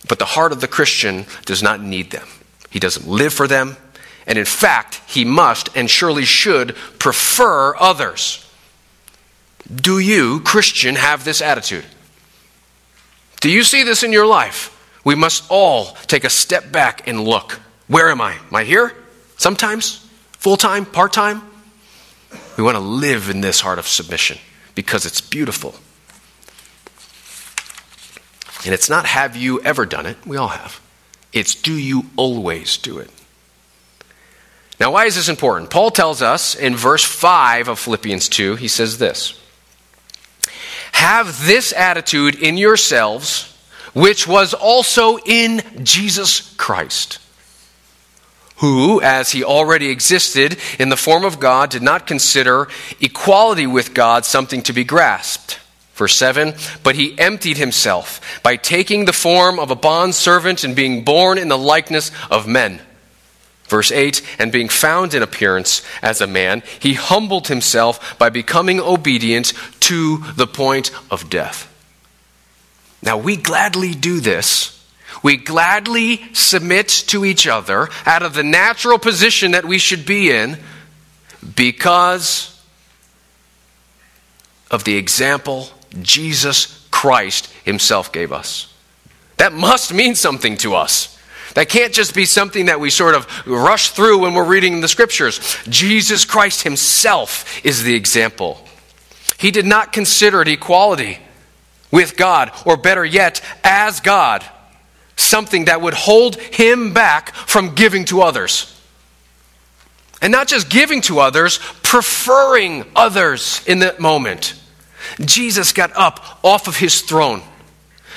But 0.08 0.20
the 0.20 0.26
heart 0.26 0.52
of 0.52 0.62
the 0.62 0.68
Christian 0.68 1.26
does 1.46 1.62
not 1.62 1.82
need 1.82 2.12
them. 2.12 2.28
He 2.70 2.80
doesn't 2.80 3.08
live 3.08 3.34
for 3.34 3.48
them. 3.48 3.78
And 4.26 4.38
in 4.38 4.46
fact, 4.46 5.02
he 5.08 5.24
must 5.24 5.70
and 5.76 5.90
surely 5.90 6.26
should 6.26 6.76
prefer 7.00 7.76
others. 7.78 8.46
Do 9.74 10.00
you, 10.00 10.42
Christian, 10.42 10.96
have 10.96 11.24
this 11.24 11.42
attitude? 11.42 11.86
Do 13.42 13.50
you 13.50 13.64
see 13.64 13.84
this 13.84 14.04
in 14.04 14.12
your 14.12 14.26
life? 14.26 14.74
We 15.04 15.16
must 15.16 15.46
all 15.50 15.94
take 16.08 16.24
a 16.24 16.30
step 16.30 16.72
back 16.72 17.08
and 17.08 17.24
look. 17.24 17.60
Where 17.88 18.10
am 18.10 18.22
I? 18.22 18.34
Am 18.34 18.56
I 18.56 18.64
here? 18.64 18.94
Sometimes? 19.38 20.08
Full 20.34 20.58
time? 20.58 20.86
Part 20.86 21.14
time? 21.14 21.42
We 22.58 22.64
want 22.64 22.76
to 22.76 22.82
live 22.82 23.30
in 23.30 23.42
this 23.42 23.62
heart 23.62 23.80
of 23.80 23.88
submission 23.88 24.38
because 24.76 25.06
it's 25.06 25.22
beautiful. 25.22 25.76
And 28.66 28.74
it's 28.74 28.90
not 28.90 29.06
have 29.06 29.36
you 29.36 29.62
ever 29.62 29.86
done 29.86 30.06
it, 30.06 30.18
we 30.26 30.38
all 30.38 30.50
have. 30.50 30.82
It's 31.32 31.56
do 31.56 31.74
you 31.74 32.06
always 32.16 32.78
do 32.78 32.98
it? 32.98 33.10
Now, 34.80 34.92
why 34.92 35.06
is 35.06 35.16
this 35.16 35.30
important? 35.30 35.70
Paul 35.70 35.90
tells 35.90 36.22
us 36.22 36.56
in 36.56 36.76
verse 36.76 37.04
5 37.04 37.68
of 37.68 37.80
Philippians 37.80 38.30
2, 38.30 38.56
he 38.56 38.68
says 38.68 38.98
this 38.98 39.40
Have 40.92 41.46
this 41.46 41.74
attitude 41.74 42.36
in 42.36 42.58
yourselves, 42.58 43.56
which 43.94 44.28
was 44.28 44.54
also 44.54 45.18
in 45.18 45.62
Jesus 45.84 46.54
Christ, 46.58 47.20
who, 48.58 49.02
as 49.02 49.32
he 49.32 49.44
already 49.44 49.90
existed 49.90 50.58
in 50.80 50.90
the 50.90 50.98
form 50.98 51.24
of 51.24 51.40
God, 51.40 51.70
did 51.70 51.82
not 51.82 52.08
consider 52.08 52.68
equality 53.00 53.68
with 53.68 53.94
God 53.94 54.26
something 54.26 54.62
to 54.64 54.74
be 54.74 54.84
grasped 54.84 55.60
Verse 55.98 56.16
7 56.16 56.54
But 56.84 56.96
he 56.96 57.18
emptied 57.18 57.58
himself 57.58 58.40
by 58.44 58.56
taking 58.56 59.06
the 59.06 59.14
form 59.14 59.60
of 59.60 59.72
a 59.72 59.76
bondservant 59.76 60.64
and 60.64 60.76
being 60.76 61.04
born 61.04 61.40
in 61.40 61.48
the 61.48 61.58
likeness 61.58 62.12
of 62.30 62.48
men. 62.48 62.82
Verse 63.66 63.92
8 63.92 64.22
And 64.38 64.52
being 64.52 64.70
found 64.70 65.16
in 65.16 65.24
appearance 65.24 65.82
as 66.04 66.22
a 66.22 66.28
man, 66.28 66.62
he 66.80 66.94
humbled 66.94 67.48
himself 67.48 68.18
by 68.20 68.30
becoming 68.30 68.80
obedient 68.80 69.54
to 69.82 70.20
the 70.36 70.48
point 70.48 70.92
of 71.10 71.32
death. 71.32 71.74
Now, 73.02 73.18
we 73.18 73.36
gladly 73.36 73.94
do 73.94 74.20
this. 74.20 74.77
We 75.24 75.38
gladly 75.38 76.22
submit 76.34 76.90
to 77.08 77.26
each 77.26 77.48
other 77.48 77.90
out 78.06 78.24
of 78.24 78.34
the 78.34 78.44
natural 78.44 79.00
position 79.00 79.52
that 79.52 79.66
we 79.66 79.78
should 79.78 80.06
be 80.06 80.32
in 80.32 80.58
because 81.56 82.54
of 84.70 84.84
the 84.84 84.96
example 84.96 85.70
Jesus 86.02 86.88
Christ 86.92 87.48
Himself 87.64 88.12
gave 88.12 88.32
us. 88.32 88.74
That 89.38 89.54
must 89.54 89.94
mean 89.94 90.16
something 90.16 90.58
to 90.58 90.76
us. 90.76 91.18
That 91.54 91.70
can't 91.70 91.94
just 91.94 92.14
be 92.14 92.26
something 92.26 92.68
that 92.68 92.80
we 92.80 92.90
sort 92.90 93.16
of 93.16 93.28
rush 93.48 93.90
through 93.92 94.20
when 94.20 94.34
we're 94.34 94.46
reading 94.46 94.82
the 94.82 94.88
scriptures. 94.88 95.40
Jesus 95.70 96.26
Christ 96.26 96.64
Himself 96.64 97.66
is 97.66 97.84
the 97.84 97.96
example. 97.96 98.64
He 99.38 99.52
did 99.52 99.66
not 99.66 99.94
consider 99.94 100.42
it 100.42 100.48
equality 100.48 101.20
with 101.92 102.18
God, 102.18 102.52
or 102.66 102.76
better 102.78 103.06
yet, 103.06 103.42
as 103.64 104.02
God, 104.02 104.44
something 105.18 105.66
that 105.66 105.82
would 105.82 105.94
hold 105.94 106.36
Him 106.38 106.94
back 106.94 107.34
from 107.34 107.76
giving 107.76 108.06
to 108.06 108.22
others. 108.22 108.74
And 110.22 110.32
not 110.32 110.48
just 110.48 110.70
giving 110.70 111.02
to 111.02 111.20
others, 111.20 111.60
preferring 111.84 112.86
others 112.96 113.62
in 113.68 113.80
that 113.80 114.00
moment. 114.00 114.56
Jesus 115.24 115.74
got 115.74 115.92
up 115.96 116.40
off 116.44 116.68
of 116.68 116.78
his 116.78 117.02
throne, 117.02 117.42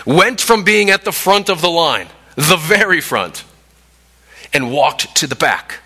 went 0.07 0.41
from 0.41 0.65
being 0.65 0.91
at 0.91 1.05
the 1.05 1.13
front 1.13 1.51
of 1.51 1.61
the 1.61 1.71
line, 1.71 2.09
the 2.37 2.57
very 2.57 3.01
front, 3.01 3.45
and 4.53 4.73
walked 4.73 5.15
to 5.17 5.27
the 5.27 5.37
back. 5.37 5.81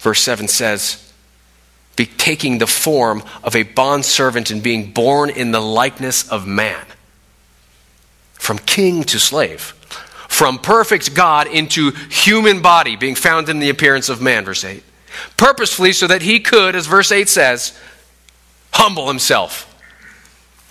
Verse 0.00 0.20
7 0.20 0.48
says, 0.48 1.00
be 1.96 2.06
taking 2.06 2.58
the 2.58 2.66
form 2.66 3.22
of 3.42 3.54
a 3.54 3.62
bondservant 3.62 4.50
and 4.50 4.62
being 4.62 4.92
born 4.92 5.30
in 5.30 5.52
the 5.52 5.60
likeness 5.60 6.28
of 6.28 6.46
man. 6.46 6.84
From 8.44 8.58
king 8.58 9.04
to 9.04 9.18
slave. 9.18 9.72
From 10.28 10.58
perfect 10.58 11.14
God 11.14 11.46
into 11.46 11.92
human 12.10 12.60
body, 12.60 12.94
being 12.94 13.14
found 13.14 13.48
in 13.48 13.58
the 13.58 13.70
appearance 13.70 14.10
of 14.10 14.20
man, 14.20 14.44
verse 14.44 14.66
8. 14.66 14.82
Purposefully, 15.38 15.94
so 15.94 16.06
that 16.06 16.20
he 16.20 16.40
could, 16.40 16.76
as 16.76 16.86
verse 16.86 17.10
8 17.10 17.26
says, 17.26 17.72
humble 18.70 19.08
himself. 19.08 19.74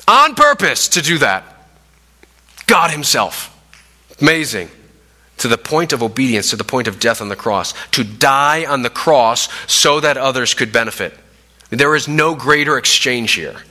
On 0.08 0.36
purpose 0.36 0.88
to 0.90 1.02
do 1.02 1.18
that. 1.18 1.44
God 2.68 2.92
himself. 2.92 3.50
Amazing. 4.22 4.70
To 5.38 5.48
the 5.48 5.58
point 5.58 5.94
of 5.94 6.04
obedience, 6.04 6.52
to 6.52 6.56
the 6.56 6.64
point 6.64 6.88
of 6.88 7.00
death 7.00 7.22
on 7.22 7.30
the 7.30 7.36
cross. 7.36 7.74
To 7.94 8.04
die 8.04 8.66
on 8.66 8.84
the 8.84 8.92
cross 8.92 9.50
so 9.66 10.00
that 10.00 10.16
others 10.18 10.54
could 10.54 10.72
benefit. 10.72 11.18
There 11.72 11.96
is 11.96 12.08
no 12.08 12.36
greater 12.36 12.78
exchange 12.78 13.32
here. 13.32 13.64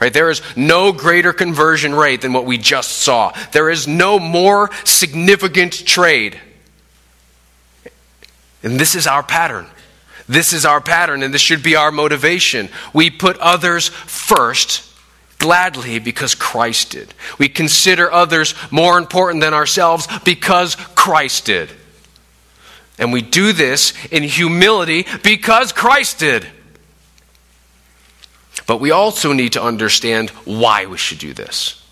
Right? 0.00 0.12
There 0.12 0.30
is 0.30 0.40
no 0.56 0.92
greater 0.92 1.32
conversion 1.32 1.94
rate 1.94 2.22
than 2.22 2.32
what 2.32 2.46
we 2.46 2.56
just 2.56 2.90
saw. 2.98 3.32
There 3.52 3.68
is 3.68 3.86
no 3.86 4.18
more 4.18 4.70
significant 4.84 5.72
trade. 5.86 6.40
And 8.62 8.80
this 8.80 8.94
is 8.94 9.06
our 9.06 9.22
pattern. 9.22 9.66
This 10.26 10.52
is 10.52 10.64
our 10.64 10.80
pattern, 10.80 11.22
and 11.22 11.34
this 11.34 11.42
should 11.42 11.62
be 11.62 11.76
our 11.76 11.90
motivation. 11.90 12.68
We 12.94 13.10
put 13.10 13.36
others 13.38 13.88
first 13.88 14.86
gladly 15.38 15.98
because 15.98 16.34
Christ 16.34 16.92
did. 16.92 17.12
We 17.38 17.48
consider 17.48 18.12
others 18.12 18.54
more 18.70 18.96
important 18.96 19.42
than 19.42 19.54
ourselves 19.54 20.06
because 20.24 20.76
Christ 20.76 21.46
did. 21.46 21.70
And 22.98 23.12
we 23.12 23.22
do 23.22 23.52
this 23.52 23.92
in 24.12 24.22
humility 24.22 25.06
because 25.24 25.72
Christ 25.72 26.18
did. 26.18 26.46
But 28.66 28.80
we 28.80 28.90
also 28.90 29.32
need 29.32 29.54
to 29.54 29.62
understand 29.62 30.30
why 30.44 30.86
we 30.86 30.98
should 30.98 31.18
do 31.18 31.32
this. 31.32 31.82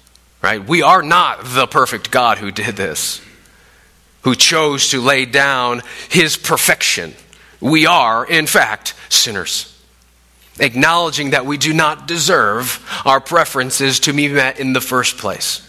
Right? 0.42 0.66
We 0.66 0.82
are 0.82 1.02
not 1.02 1.40
the 1.42 1.66
perfect 1.66 2.10
God 2.10 2.38
who 2.38 2.50
did 2.50 2.76
this, 2.76 3.20
who 4.22 4.34
chose 4.34 4.90
to 4.90 5.00
lay 5.00 5.24
down 5.24 5.82
his 6.08 6.36
perfection 6.36 7.14
we 7.60 7.86
are, 7.86 8.24
in 8.24 8.46
fact, 8.46 8.94
sinners. 9.08 9.74
Acknowledging 10.60 11.30
that 11.30 11.46
we 11.46 11.56
do 11.56 11.72
not 11.72 12.06
deserve 12.06 12.84
our 13.04 13.20
preferences 13.20 14.00
to 14.00 14.12
be 14.12 14.28
met 14.28 14.58
in 14.58 14.72
the 14.72 14.80
first 14.80 15.18
place. 15.18 15.66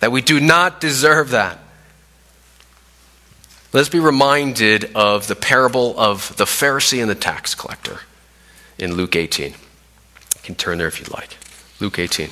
That 0.00 0.12
we 0.12 0.22
do 0.22 0.40
not 0.40 0.80
deserve 0.80 1.30
that. 1.30 1.58
Let's 3.72 3.88
be 3.88 4.00
reminded 4.00 4.96
of 4.96 5.28
the 5.28 5.36
parable 5.36 5.98
of 5.98 6.36
the 6.36 6.44
Pharisee 6.44 7.00
and 7.00 7.10
the 7.10 7.14
tax 7.14 7.54
collector 7.54 8.00
in 8.78 8.94
Luke 8.94 9.14
18. 9.14 9.54
Can 10.50 10.56
turn 10.56 10.78
there 10.78 10.88
if 10.88 10.98
you'd 10.98 11.12
like. 11.12 11.36
Luke 11.78 12.00
18. 12.00 12.28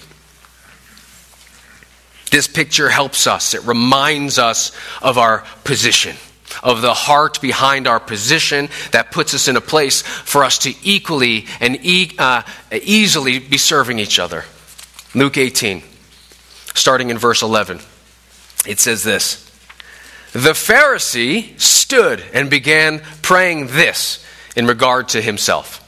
This 2.33 2.49
picture 2.49 2.89
helps 2.89 3.29
us, 3.29 3.55
it 3.55 3.63
reminds 3.63 4.41
us 4.41 4.73
of 5.01 5.19
our 5.19 5.45
position 5.63 6.17
of 6.65 6.83
the 6.83 6.95
heart 6.95 7.41
behind 7.41 7.87
our 7.87 8.01
position 8.01 8.71
that 8.91 9.13
puts 9.13 9.35
us 9.35 9.47
in 9.47 9.57
a 9.57 9.61
place 9.61 10.03
for 10.03 10.43
us 10.43 10.59
to 10.59 10.75
equally 10.83 11.47
and 11.61 11.79
e- 11.85 12.11
uh, 12.19 12.43
easily 12.73 13.39
be 13.39 13.57
serving 13.57 14.01
each 14.01 14.19
other. 14.19 14.45
Luke 15.15 15.37
18, 15.37 15.85
starting 16.75 17.11
in 17.11 17.19
verse 17.19 17.43
11, 17.43 17.79
it 18.67 18.81
says 18.81 19.05
this 19.05 19.49
The 20.33 20.55
Pharisee 20.55 21.61
stood 21.61 22.25
and 22.35 22.51
began 22.51 23.01
praying 23.23 23.69
this 23.69 24.25
in 24.57 24.67
regard 24.67 25.11
to 25.11 25.23
himself 25.23 25.85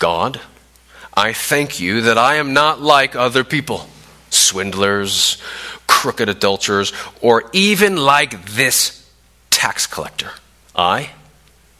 God, 0.00 0.40
I 1.18 1.32
thank 1.32 1.80
you 1.80 2.02
that 2.02 2.16
I 2.16 2.36
am 2.36 2.52
not 2.52 2.80
like 2.80 3.16
other 3.16 3.42
people, 3.42 3.88
swindlers, 4.30 5.42
crooked 5.88 6.28
adulterers, 6.28 6.92
or 7.20 7.50
even 7.52 7.96
like 7.96 8.46
this 8.46 9.10
tax 9.50 9.84
collector. 9.84 10.30
I 10.76 11.10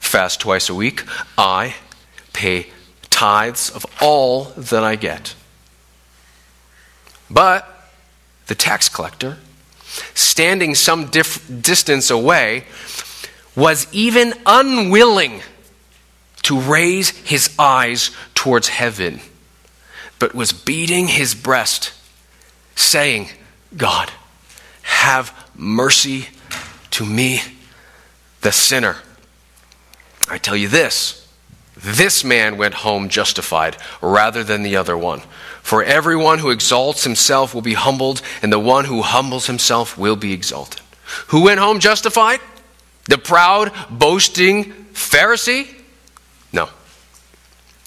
fast 0.01 0.41
twice 0.41 0.69
a 0.69 0.75
week. 0.75 1.05
I 1.39 1.77
pay 2.33 2.67
tithes 3.11 3.71
of 3.71 3.87
all 4.03 4.47
that 4.57 4.83
I 4.83 4.97
get. 4.97 5.37
But 7.31 7.65
the 8.49 8.57
tax 8.57 8.89
collector, 8.89 9.37
standing 10.15 10.75
some 10.75 11.13
distance 11.13 12.11
away, 12.11 12.65
was 13.55 13.87
even 13.93 14.35
unwilling 14.47 15.43
to 16.43 16.59
raise 16.59 17.11
his 17.11 17.55
eyes 17.59 18.11
towards 18.35 18.69
heaven, 18.69 19.21
but 20.19 20.35
was 20.35 20.53
beating 20.53 21.09
his 21.09 21.35
breast, 21.35 21.93
saying, 22.75 23.29
God, 23.77 24.11
have 24.83 25.33
mercy 25.55 26.29
to 26.93 27.05
me 27.05 27.41
the 28.41 28.53
sinner. 28.53 28.97
I 30.29 30.39
tell 30.39 30.57
you 30.57 30.69
this 30.69 31.27
This 31.77 32.25
man 32.25 32.57
went 32.57 32.75
home 32.75 33.09
justified 33.09 33.77
rather 34.01 34.43
than 34.43 34.63
the 34.63 34.77
other 34.77 34.97
one. 34.97 35.23
For 35.63 35.83
everyone 35.83 36.39
who 36.39 36.51
exalts 36.51 37.05
himself 37.05 37.55
will 37.55 37.63
be 37.63 37.75
humbled, 37.75 38.23
and 38.43 38.53
the 38.53 38.59
one 38.59 38.87
who 38.87 39.03
humbles 39.03 39.47
himself 39.47 39.99
will 39.99 40.17
be 40.17 40.33
exalted. 40.33 40.81
Who 41.29 41.43
went 41.43 41.61
home 41.61 41.79
justified? 41.79 42.41
The 43.09 43.19
proud, 43.19 43.73
boasting 43.91 44.73
Pharisee? 44.93 45.69
No. 46.53 46.69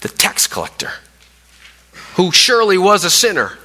The 0.00 0.08
tax 0.08 0.46
collector, 0.46 0.92
who 2.14 2.32
surely 2.32 2.78
was 2.78 3.04
a 3.04 3.10
sinner, 3.10 3.58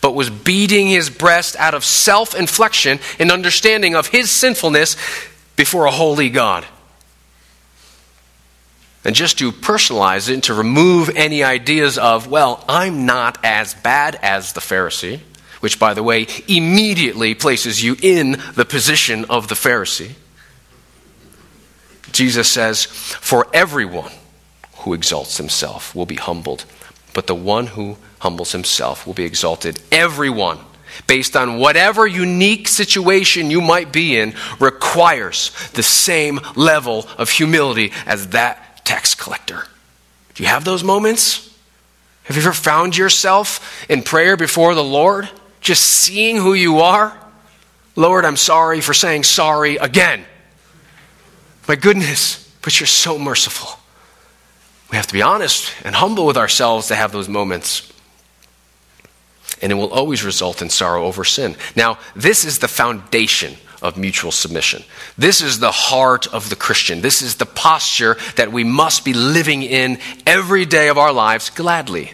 but 0.00 0.14
was 0.14 0.30
beating 0.30 0.88
his 0.88 1.10
breast 1.10 1.56
out 1.56 1.74
of 1.74 1.84
self 1.84 2.34
inflection 2.34 2.98
and 3.18 3.30
understanding 3.30 3.94
of 3.94 4.08
his 4.08 4.30
sinfulness 4.30 4.96
before 5.56 5.86
a 5.86 5.90
holy 5.90 6.28
God. 6.28 6.66
And 9.04 9.14
just 9.14 9.38
to 9.38 9.52
personalize 9.52 10.28
it 10.28 10.34
and 10.34 10.42
to 10.44 10.54
remove 10.54 11.10
any 11.10 11.44
ideas 11.44 11.96
of, 11.96 12.26
well, 12.26 12.64
I'm 12.68 13.06
not 13.06 13.38
as 13.44 13.72
bad 13.72 14.18
as 14.20 14.52
the 14.52 14.60
Pharisee, 14.60 15.20
which, 15.60 15.78
by 15.78 15.94
the 15.94 16.02
way, 16.02 16.26
immediately 16.48 17.36
places 17.36 17.84
you 17.84 17.96
in 18.02 18.32
the 18.56 18.64
position 18.64 19.24
of 19.26 19.46
the 19.46 19.54
Pharisee. 19.54 20.14
Jesus 22.10 22.48
says, 22.48 22.84
For 22.84 23.46
everyone 23.54 24.10
who 24.78 24.92
exalts 24.92 25.36
himself 25.36 25.94
will 25.94 26.06
be 26.06 26.16
humbled, 26.16 26.64
but 27.16 27.26
the 27.26 27.34
one 27.34 27.68
who 27.68 27.96
humbles 28.18 28.52
himself 28.52 29.06
will 29.06 29.14
be 29.14 29.24
exalted. 29.24 29.80
Everyone, 29.90 30.58
based 31.06 31.34
on 31.34 31.56
whatever 31.56 32.06
unique 32.06 32.68
situation 32.68 33.50
you 33.50 33.62
might 33.62 33.90
be 33.90 34.18
in, 34.18 34.34
requires 34.60 35.50
the 35.72 35.82
same 35.82 36.38
level 36.56 37.08
of 37.16 37.30
humility 37.30 37.90
as 38.04 38.28
that 38.28 38.84
tax 38.84 39.14
collector. 39.14 39.64
Do 40.34 40.42
you 40.42 40.50
have 40.50 40.66
those 40.66 40.84
moments? 40.84 41.56
Have 42.24 42.36
you 42.36 42.42
ever 42.42 42.52
found 42.52 42.98
yourself 42.98 43.86
in 43.88 44.02
prayer 44.02 44.36
before 44.36 44.74
the 44.74 44.84
Lord, 44.84 45.26
just 45.62 45.84
seeing 45.84 46.36
who 46.36 46.52
you 46.52 46.80
are? 46.80 47.18
Lord, 47.94 48.26
I'm 48.26 48.36
sorry 48.36 48.82
for 48.82 48.92
saying 48.92 49.22
sorry 49.22 49.76
again. 49.76 50.22
My 51.66 51.76
goodness, 51.76 52.46
but 52.60 52.78
you're 52.78 52.86
so 52.86 53.18
merciful. 53.18 53.80
We 54.90 54.96
have 54.96 55.06
to 55.08 55.12
be 55.12 55.22
honest 55.22 55.72
and 55.84 55.94
humble 55.94 56.26
with 56.26 56.36
ourselves 56.36 56.88
to 56.88 56.94
have 56.94 57.12
those 57.12 57.28
moments. 57.28 57.92
And 59.60 59.72
it 59.72 59.74
will 59.74 59.92
always 59.92 60.24
result 60.24 60.62
in 60.62 60.70
sorrow 60.70 61.04
over 61.04 61.24
sin. 61.24 61.56
Now, 61.74 61.98
this 62.14 62.44
is 62.44 62.58
the 62.58 62.68
foundation 62.68 63.56
of 63.82 63.96
mutual 63.96 64.30
submission. 64.30 64.84
This 65.18 65.40
is 65.40 65.58
the 65.58 65.70
heart 65.70 66.26
of 66.32 66.50
the 66.50 66.56
Christian. 66.56 67.00
This 67.00 67.22
is 67.22 67.36
the 67.36 67.46
posture 67.46 68.16
that 68.36 68.52
we 68.52 68.64
must 68.64 69.04
be 69.04 69.12
living 69.12 69.62
in 69.62 69.98
every 70.26 70.64
day 70.64 70.88
of 70.88 70.98
our 70.98 71.12
lives 71.12 71.50
gladly. 71.50 72.12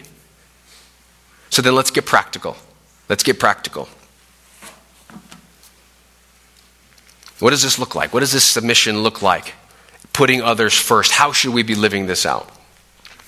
So 1.49 1.61
then 1.61 1.75
let's 1.75 1.91
get 1.91 2.05
practical. 2.05 2.57
Let's 3.09 3.23
get 3.23 3.39
practical. 3.39 3.87
What 7.39 7.51
does 7.51 7.61
this 7.61 7.77
look 7.77 7.93
like? 7.93 8.13
What 8.13 8.21
does 8.21 8.31
this 8.31 8.45
submission 8.45 9.03
look 9.03 9.21
like? 9.21 9.53
Putting 10.13 10.41
others 10.41 10.73
first. 10.73 11.11
How 11.11 11.31
should 11.31 11.53
we 11.53 11.63
be 11.63 11.75
living 11.75 12.07
this 12.07 12.25
out? 12.25 12.49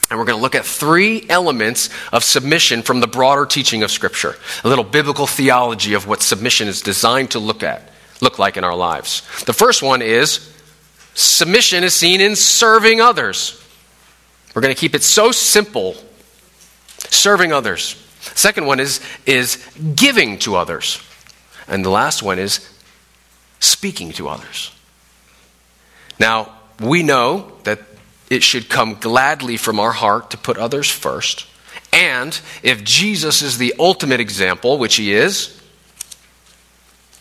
And 0.09 0.19
we're 0.19 0.25
going 0.25 0.37
to 0.37 0.41
look 0.41 0.55
at 0.55 0.65
three 0.65 1.25
elements 1.29 1.89
of 2.13 2.23
submission 2.23 2.83
from 2.83 2.99
the 2.99 3.07
broader 3.07 3.45
teaching 3.45 3.81
of 3.81 3.89
Scripture. 3.89 4.35
A 4.63 4.69
little 4.69 4.83
biblical 4.83 5.25
theology 5.25 5.93
of 5.95 6.07
what 6.07 6.21
submission 6.21 6.67
is 6.67 6.81
designed 6.81 7.31
to 7.31 7.39
look 7.39 7.63
at, 7.63 7.89
look 8.21 8.37
like 8.37 8.55
in 8.55 8.63
our 8.63 8.75
lives. 8.75 9.23
The 9.45 9.53
first 9.53 9.81
one 9.81 10.03
is 10.03 10.51
submission 11.15 11.83
is 11.83 11.95
seen 11.95 12.21
in 12.21 12.35
serving 12.35 13.01
others. 13.01 13.61
We're 14.53 14.61
going 14.61 14.75
to 14.75 14.79
keep 14.79 14.93
it 14.93 15.03
so 15.03 15.31
simple. 15.31 15.95
Serving 16.97 17.51
others. 17.51 18.01
Second 18.35 18.65
one 18.67 18.79
is, 18.79 19.01
is 19.25 19.57
giving 19.95 20.37
to 20.39 20.55
others. 20.55 21.01
And 21.67 21.83
the 21.83 21.89
last 21.89 22.21
one 22.21 22.37
is 22.37 22.69
speaking 23.59 24.11
to 24.13 24.27
others. 24.27 24.71
Now, 26.19 26.53
we 26.79 27.03
know 27.03 27.51
that 27.63 27.79
it 28.29 28.43
should 28.43 28.69
come 28.69 28.95
gladly 28.95 29.57
from 29.57 29.79
our 29.79 29.91
heart 29.91 30.31
to 30.31 30.37
put 30.37 30.57
others 30.57 30.89
first. 30.89 31.45
And 31.93 32.39
if 32.63 32.83
Jesus 32.83 33.41
is 33.41 33.57
the 33.57 33.73
ultimate 33.79 34.19
example, 34.19 34.77
which 34.77 34.95
he 34.95 35.13
is, 35.13 35.59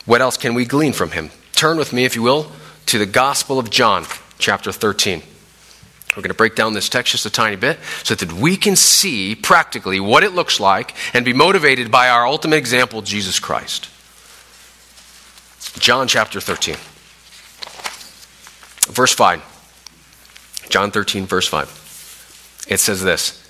what 0.05 0.21
else 0.21 0.37
can 0.37 0.53
we 0.53 0.65
glean 0.65 0.93
from 0.93 1.11
him? 1.11 1.31
Turn 1.53 1.77
with 1.77 1.93
me, 1.93 2.05
if 2.05 2.15
you 2.15 2.21
will, 2.21 2.51
to 2.87 2.99
the 2.99 3.05
Gospel 3.05 3.57
of 3.57 3.69
John, 3.69 4.05
chapter 4.37 4.71
13. 4.71 5.21
We're 6.15 6.21
going 6.21 6.29
to 6.29 6.33
break 6.33 6.55
down 6.55 6.73
this 6.73 6.87
text 6.89 7.11
just 7.11 7.25
a 7.25 7.29
tiny 7.29 7.55
bit 7.55 7.79
so 8.03 8.15
that 8.15 8.31
we 8.31 8.55
can 8.55 8.75
see 8.75 9.35
practically 9.35 9.99
what 9.99 10.23
it 10.23 10.33
looks 10.33 10.59
like 10.59 10.95
and 11.13 11.25
be 11.25 11.33
motivated 11.33 11.91
by 11.91 12.09
our 12.09 12.25
ultimate 12.25 12.57
example, 12.57 13.01
Jesus 13.01 13.39
Christ. 13.39 13.89
John 15.79 16.07
chapter 16.07 16.39
13, 16.39 16.75
verse 18.93 19.13
5. 19.13 19.54
John 20.69 20.91
13, 20.91 21.25
verse 21.25 21.47
5. 21.47 22.65
It 22.67 22.79
says 22.79 23.03
this 23.03 23.41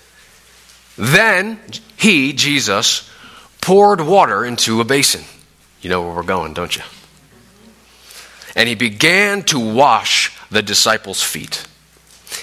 Then 0.97 1.59
he, 1.97 2.34
Jesus, 2.34 3.09
poured 3.61 4.01
water 4.01 4.45
into 4.45 4.82
a 4.82 4.86
basin. 4.86 5.24
You 5.82 5.89
know 5.89 6.01
where 6.01 6.16
we're 6.16 6.24
going, 6.24 6.53
don't 6.53 6.76
you? 6.76 6.84
And 8.55 8.70
he 8.70 8.76
began 8.76 9.43
to 9.43 9.59
wash 9.59 10.36
the 10.49 10.61
disciples' 10.61 11.22
feet 11.22 11.68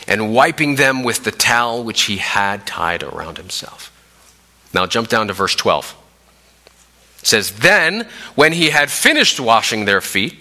and 0.07 0.35
wiping 0.35 0.77
them 0.77 1.03
with 1.03 1.25
the 1.25 1.31
towel 1.31 1.85
which 1.85 2.03
he 2.03 2.18
had 2.18 2.66
tied 2.66 3.03
around 3.03 3.39
himself. 3.39 3.89
Now 4.75 4.87
jump 4.87 5.09
down 5.09 5.29
to 5.29 5.33
verse 5.33 5.55
12. 5.55 5.97
It 7.20 7.27
says, 7.27 7.53
Then, 7.53 8.09
when 8.35 8.53
he 8.53 8.70
had 8.70 8.91
finished 8.91 9.39
washing 9.39 9.85
their 9.85 10.01
feet, 10.01 10.37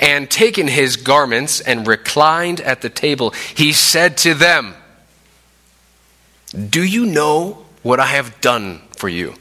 and 0.00 0.30
taken 0.30 0.68
his 0.68 0.96
garments 0.96 1.60
and 1.60 1.86
reclined 1.86 2.60
at 2.60 2.82
the 2.82 2.90
table, 2.90 3.30
he 3.54 3.72
said 3.72 4.16
to 4.18 4.34
them, 4.34 4.74
Do 6.68 6.82
you 6.82 7.06
know 7.06 7.64
what 7.82 8.00
I 8.00 8.06
have 8.06 8.40
done 8.40 8.82
for 8.96 9.08
you? 9.08 9.34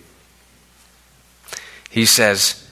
He 1.89 2.05
says, 2.05 2.67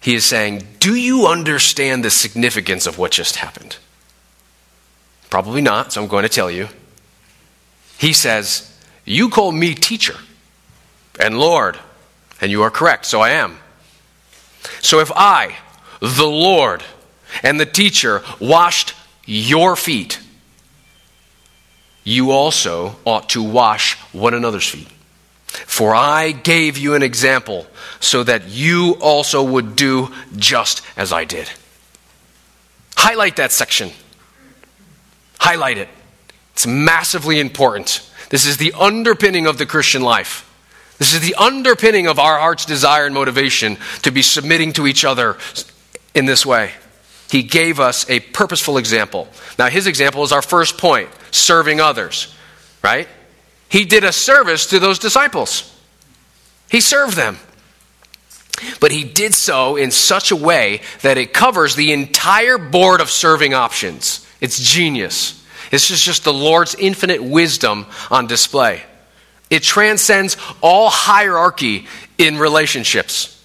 He 0.00 0.14
is 0.14 0.24
saying, 0.24 0.66
Do 0.78 0.94
you 0.94 1.26
understand 1.26 2.04
the 2.04 2.10
significance 2.10 2.86
of 2.86 2.98
what 2.98 3.12
just 3.12 3.36
happened? 3.36 3.78
Probably 5.30 5.62
not, 5.62 5.92
so 5.92 6.02
I'm 6.02 6.08
going 6.08 6.24
to 6.24 6.28
tell 6.28 6.50
you. 6.50 6.68
He 7.98 8.12
says, 8.12 8.76
You 9.04 9.30
call 9.30 9.52
me 9.52 9.74
teacher 9.74 10.16
and 11.18 11.38
Lord, 11.38 11.78
and 12.40 12.50
you 12.50 12.62
are 12.62 12.70
correct, 12.70 13.06
so 13.06 13.20
I 13.20 13.30
am. 13.30 13.58
So 14.80 15.00
if 15.00 15.10
I, 15.14 15.56
the 16.00 16.26
Lord 16.26 16.82
and 17.42 17.60
the 17.60 17.66
teacher 17.66 18.22
washed 18.40 18.94
your 19.24 19.76
feet, 19.76 20.18
you 22.02 22.30
also 22.30 22.96
ought 23.04 23.28
to 23.30 23.42
wash 23.42 23.96
one 24.12 24.34
another's 24.34 24.66
feet. 24.66 24.88
For 25.46 25.94
I 25.94 26.32
gave 26.32 26.78
you 26.78 26.94
an 26.94 27.02
example 27.02 27.66
so 27.98 28.22
that 28.24 28.48
you 28.48 28.96
also 29.00 29.42
would 29.42 29.76
do 29.76 30.12
just 30.36 30.82
as 30.96 31.12
I 31.12 31.24
did. 31.24 31.50
Highlight 32.96 33.36
that 33.36 33.52
section. 33.52 33.90
Highlight 35.38 35.78
it. 35.78 35.88
It's 36.52 36.66
massively 36.66 37.40
important. 37.40 38.08
This 38.30 38.46
is 38.46 38.58
the 38.58 38.72
underpinning 38.78 39.46
of 39.46 39.58
the 39.58 39.66
Christian 39.66 40.02
life. 40.02 40.46
This 40.98 41.14
is 41.14 41.20
the 41.20 41.34
underpinning 41.34 42.06
of 42.06 42.18
our 42.18 42.38
heart's 42.38 42.66
desire 42.66 43.06
and 43.06 43.14
motivation 43.14 43.78
to 44.02 44.12
be 44.12 44.22
submitting 44.22 44.74
to 44.74 44.86
each 44.86 45.04
other 45.04 45.38
in 46.14 46.26
this 46.26 46.44
way. 46.44 46.72
He 47.30 47.42
gave 47.42 47.78
us 47.78 48.08
a 48.10 48.20
purposeful 48.20 48.76
example. 48.76 49.28
Now, 49.58 49.68
his 49.68 49.86
example 49.86 50.24
is 50.24 50.32
our 50.32 50.42
first 50.42 50.78
point 50.78 51.08
serving 51.30 51.80
others, 51.80 52.34
right? 52.82 53.08
He 53.68 53.84
did 53.84 54.02
a 54.02 54.12
service 54.12 54.66
to 54.66 54.80
those 54.80 54.98
disciples, 54.98 55.72
he 56.70 56.80
served 56.80 57.16
them. 57.16 57.38
But 58.78 58.92
he 58.92 59.04
did 59.04 59.32
so 59.32 59.76
in 59.76 59.90
such 59.90 60.30
a 60.32 60.36
way 60.36 60.82
that 61.00 61.16
it 61.16 61.32
covers 61.32 61.76
the 61.76 61.92
entire 61.92 62.58
board 62.58 63.00
of 63.00 63.10
serving 63.10 63.54
options. 63.54 64.26
It's 64.42 64.58
genius. 64.58 65.42
This 65.70 65.90
is 65.90 66.00
just 66.02 66.24
the 66.24 66.32
Lord's 66.32 66.74
infinite 66.74 67.22
wisdom 67.22 67.86
on 68.10 68.26
display. 68.26 68.82
It 69.48 69.62
transcends 69.62 70.36
all 70.60 70.90
hierarchy 70.90 71.86
in 72.18 72.38
relationships. 72.38 73.39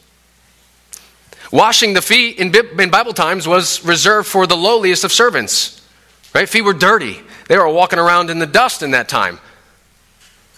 Washing 1.55 1.93
the 1.93 2.01
feet 2.01 2.37
in, 2.37 2.51
Bible 2.91 3.13
times 3.13 3.47
was 3.47 3.81
reserved 3.85 4.27
for 4.27 4.45
the 4.45 4.57
lowliest 4.57 5.05
of 5.05 5.13
servants. 5.13 5.81
Right? 6.33 6.49
Feet 6.49 6.63
were 6.63 6.73
dirty. 6.73 7.21
They 7.47 7.57
were 7.57 7.69
walking 7.69 7.97
around 7.97 8.29
in 8.29 8.39
the 8.39 8.45
dust 8.45 8.83
in 8.83 8.91
that 8.91 9.07
time. 9.07 9.39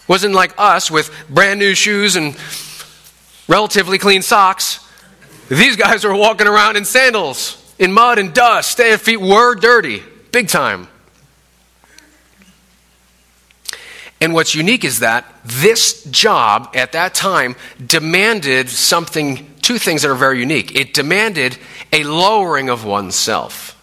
Wasn't 0.08 0.34
like 0.34 0.54
us 0.58 0.90
with 0.90 1.14
brand 1.30 1.60
new 1.60 1.76
shoes 1.76 2.16
and 2.16 2.36
relatively 3.46 3.98
clean 3.98 4.22
socks. 4.22 4.84
These 5.48 5.76
guys 5.76 6.02
were 6.02 6.16
walking 6.16 6.48
around 6.48 6.76
in 6.76 6.84
sandals, 6.84 7.56
in 7.78 7.92
mud 7.92 8.18
and 8.18 8.34
dust. 8.34 8.76
Their 8.76 8.98
feet 8.98 9.20
were 9.20 9.54
dirty, 9.54 10.02
big 10.32 10.48
time. 10.48 10.88
And 14.20 14.34
what's 14.34 14.52
unique 14.52 14.82
is 14.82 14.98
that 14.98 15.37
this 15.48 16.04
job 16.04 16.70
at 16.74 16.92
that 16.92 17.14
time 17.14 17.56
demanded 17.84 18.68
something, 18.68 19.54
two 19.62 19.78
things 19.78 20.02
that 20.02 20.10
are 20.10 20.14
very 20.14 20.40
unique. 20.40 20.74
It 20.74 20.94
demanded 20.94 21.58
a 21.92 22.04
lowering 22.04 22.68
of 22.68 22.84
oneself. 22.84 23.74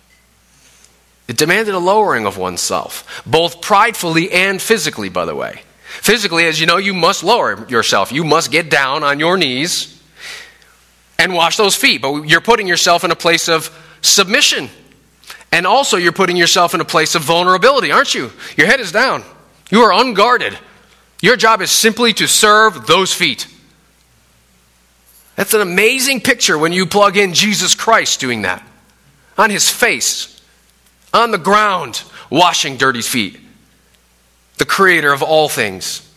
It 1.27 1.37
demanded 1.37 1.73
a 1.73 1.79
lowering 1.79 2.25
of 2.25 2.37
oneself, 2.37 3.23
both 3.25 3.61
pridefully 3.61 4.31
and 4.31 4.61
physically, 4.61 5.09
by 5.09 5.25
the 5.25 5.35
way. 5.35 5.61
Physically, 6.01 6.45
as 6.45 6.59
you 6.59 6.67
know, 6.67 6.77
you 6.77 6.93
must 6.93 7.23
lower 7.23 7.67
yourself. 7.67 8.11
You 8.11 8.23
must 8.23 8.51
get 8.51 8.69
down 8.69 9.03
on 9.03 9.19
your 9.19 9.37
knees 9.37 9.99
and 11.17 11.33
wash 11.33 11.57
those 11.57 11.75
feet. 11.75 12.01
But 12.01 12.23
you're 12.23 12.41
putting 12.41 12.67
yourself 12.67 13.03
in 13.03 13.11
a 13.11 13.15
place 13.15 13.47
of 13.47 13.75
submission. 14.01 14.69
And 15.51 15.65
also, 15.65 15.97
you're 15.97 16.11
putting 16.11 16.35
yourself 16.35 16.73
in 16.75 16.81
a 16.81 16.85
place 16.85 17.15
of 17.15 17.23
vulnerability, 17.23 17.91
aren't 17.91 18.13
you? 18.13 18.31
Your 18.57 18.67
head 18.67 18.79
is 18.79 18.91
down. 18.91 19.23
You 19.71 19.81
are 19.81 19.93
unguarded. 19.93 20.57
Your 21.25 21.35
job 21.35 21.63
is 21.63 21.71
simply 21.71 22.13
to 22.13 22.27
serve 22.27 22.85
those 22.85 23.11
feet. 23.11 23.47
That's 25.35 25.55
an 25.55 25.61
amazing 25.61 26.21
picture 26.21 26.55
when 26.55 26.71
you 26.71 26.85
plug 26.85 27.17
in 27.17 27.33
Jesus 27.33 27.73
Christ 27.73 28.19
doing 28.19 28.43
that. 28.43 28.63
On 29.35 29.49
his 29.49 29.67
face, 29.67 30.39
on 31.11 31.31
the 31.31 31.39
ground, 31.39 32.03
washing 32.29 32.77
dirty 32.77 33.01
feet. 33.01 33.39
The 34.59 34.65
creator 34.65 35.11
of 35.11 35.23
all 35.23 35.49
things. 35.49 36.07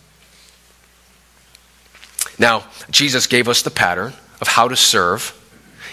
Now, 2.39 2.65
Jesus 2.91 3.27
gave 3.27 3.49
us 3.49 3.63
the 3.63 3.71
pattern 3.71 4.13
of 4.43 4.49
how 4.49 4.69
to 4.69 4.77
serve, 4.77 5.33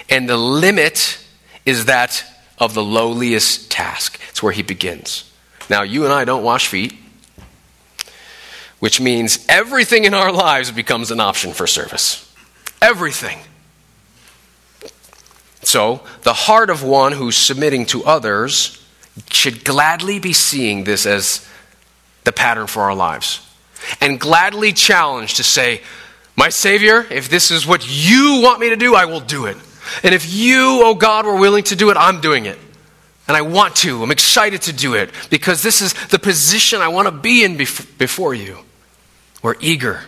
and 0.10 0.28
the 0.28 0.36
limit 0.36 1.26
is 1.66 1.86
that 1.86 2.22
of 2.58 2.74
the 2.74 2.84
lowliest 2.84 3.72
task. 3.72 4.20
It's 4.32 4.44
where 4.44 4.52
he 4.52 4.62
begins. 4.62 5.32
Now, 5.70 5.84
you 5.84 6.04
and 6.04 6.12
I 6.12 6.26
don't 6.26 6.44
wash 6.44 6.68
feet 6.68 6.94
which 8.86 9.02
means 9.02 9.44
everything 9.50 10.06
in 10.06 10.14
our 10.14 10.32
lives 10.32 10.72
becomes 10.72 11.10
an 11.10 11.20
option 11.20 11.54
for 11.54 11.66
service. 11.66 12.32
Everything. 12.84 13.40
So, 15.64 16.02
the 16.22 16.36
heart 16.36 16.70
of 16.70 16.84
one 16.84 17.12
who's 17.12 17.36
submitting 17.36 17.88
to 17.88 18.06
others 18.06 18.80
should 19.32 19.66
gladly 19.66 20.20
be 20.20 20.34
seeing 20.34 20.84
this 20.84 21.08
as 21.08 21.50
the 22.26 22.32
pattern 22.32 22.68
for 22.68 22.84
our 22.84 22.94
lives 22.94 23.42
and 24.02 24.20
gladly 24.20 24.72
challenge 24.72 25.34
to 25.38 25.44
say, 25.44 25.82
My 26.36 26.50
Savior, 26.50 27.08
if 27.10 27.28
this 27.28 27.50
is 27.50 27.66
what 27.66 27.88
you 27.90 28.42
want 28.44 28.60
me 28.60 28.70
to 28.70 28.76
do, 28.76 28.94
I 28.94 29.06
will 29.06 29.20
do 29.20 29.48
it. 29.48 29.58
And 30.04 30.14
if 30.14 30.32
you, 30.32 30.82
oh 30.84 30.94
God, 30.94 31.26
were 31.26 31.40
willing 31.40 31.64
to 31.64 31.76
do 31.76 31.90
it, 31.90 31.98
I'm 31.98 32.22
doing 32.22 32.46
it. 32.46 32.60
And 33.28 33.36
I 33.36 33.42
want 33.42 33.78
to. 33.78 34.04
I'm 34.04 34.12
excited 34.12 34.62
to 34.62 34.74
do 34.74 34.94
it 34.94 35.10
because 35.32 35.64
this 35.64 35.82
is 35.82 35.96
the 36.10 36.20
position 36.20 36.82
I 36.82 36.90
want 36.90 37.08
to 37.08 37.12
be 37.12 37.44
in 37.44 37.58
before 37.58 38.36
you. 38.36 38.60
We're 39.46 39.54
eager. 39.60 40.02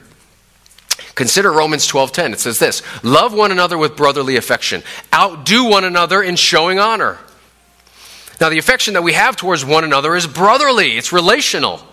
Consider 1.13 1.51
Romans 1.51 1.85
12:10. 1.85 2.33
It 2.33 2.39
says 2.39 2.57
this, 2.57 2.81
"Love 3.03 3.33
one 3.33 3.51
another 3.51 3.77
with 3.77 3.95
brotherly 3.95 4.35
affection. 4.35 4.83
Outdo 5.13 5.63
one 5.63 5.83
another 5.83 6.23
in 6.23 6.35
showing 6.35 6.79
honor." 6.79 7.19
Now, 8.41 8.49
the 8.49 8.57
affection 8.57 8.95
that 8.95 9.03
we 9.03 9.13
have 9.13 9.35
towards 9.35 9.63
one 9.63 9.83
another 9.83 10.15
is 10.15 10.25
brotherly, 10.25 10.97
it's 10.97 11.13
relational. 11.13 11.87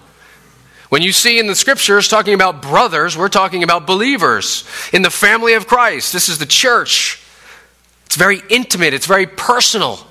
When 0.89 1.03
you 1.03 1.13
see 1.13 1.39
in 1.39 1.47
the 1.47 1.55
scriptures 1.55 2.09
talking 2.09 2.33
about 2.33 2.63
brothers, 2.63 3.15
we're 3.15 3.29
talking 3.29 3.63
about 3.63 3.87
believers 3.87 4.65
in 4.95 5.03
the 5.03 5.11
family 5.11 5.53
of 5.53 5.67
Christ. 5.67 6.15
This 6.15 6.31
is 6.31 6.39
the 6.39 6.47
church. 6.47 7.19
It's 8.07 8.17
very 8.17 8.43
intimate, 8.49 8.95
it's 8.95 9.05
very 9.05 9.27
personal. 9.27 10.07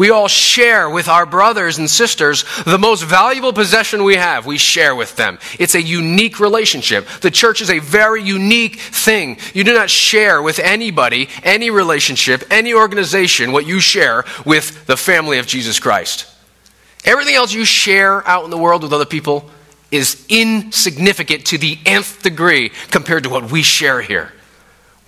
We 0.00 0.08
all 0.08 0.28
share 0.28 0.88
with 0.88 1.08
our 1.08 1.26
brothers 1.26 1.76
and 1.76 1.90
sisters 1.90 2.46
the 2.64 2.78
most 2.78 3.02
valuable 3.02 3.52
possession 3.52 4.02
we 4.02 4.16
have. 4.16 4.46
We 4.46 4.56
share 4.56 4.94
with 4.94 5.14
them. 5.16 5.38
It's 5.58 5.74
a 5.74 5.82
unique 5.82 6.40
relationship. 6.40 7.06
The 7.20 7.30
church 7.30 7.60
is 7.60 7.68
a 7.68 7.80
very 7.80 8.22
unique 8.22 8.80
thing. 8.80 9.36
You 9.52 9.62
do 9.62 9.74
not 9.74 9.90
share 9.90 10.40
with 10.40 10.58
anybody, 10.58 11.28
any 11.42 11.68
relationship, 11.68 12.44
any 12.50 12.72
organization 12.72 13.52
what 13.52 13.66
you 13.66 13.78
share 13.78 14.24
with 14.46 14.86
the 14.86 14.96
family 14.96 15.36
of 15.36 15.46
Jesus 15.46 15.78
Christ. 15.78 16.26
Everything 17.04 17.34
else 17.34 17.52
you 17.52 17.66
share 17.66 18.26
out 18.26 18.46
in 18.46 18.50
the 18.50 18.56
world 18.56 18.82
with 18.82 18.94
other 18.94 19.04
people 19.04 19.50
is 19.90 20.24
insignificant 20.30 21.44
to 21.48 21.58
the 21.58 21.78
nth 21.84 22.22
degree 22.22 22.70
compared 22.90 23.24
to 23.24 23.28
what 23.28 23.52
we 23.52 23.60
share 23.60 24.00
here. 24.00 24.32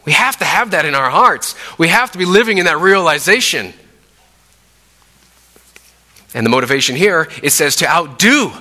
We 0.04 0.12
have 0.12 0.36
to 0.40 0.44
have 0.44 0.72
that 0.72 0.84
in 0.84 0.94
our 0.94 1.08
hearts. 1.08 1.54
We 1.78 1.88
have 1.88 2.12
to 2.12 2.18
be 2.18 2.26
living 2.26 2.58
in 2.58 2.66
that 2.66 2.78
realization. 2.78 3.72
And 6.34 6.46
the 6.46 6.50
motivation 6.50 6.96
here, 6.96 7.28
it 7.42 7.50
says 7.50 7.76
to 7.76 7.88
outdo. 7.88 8.52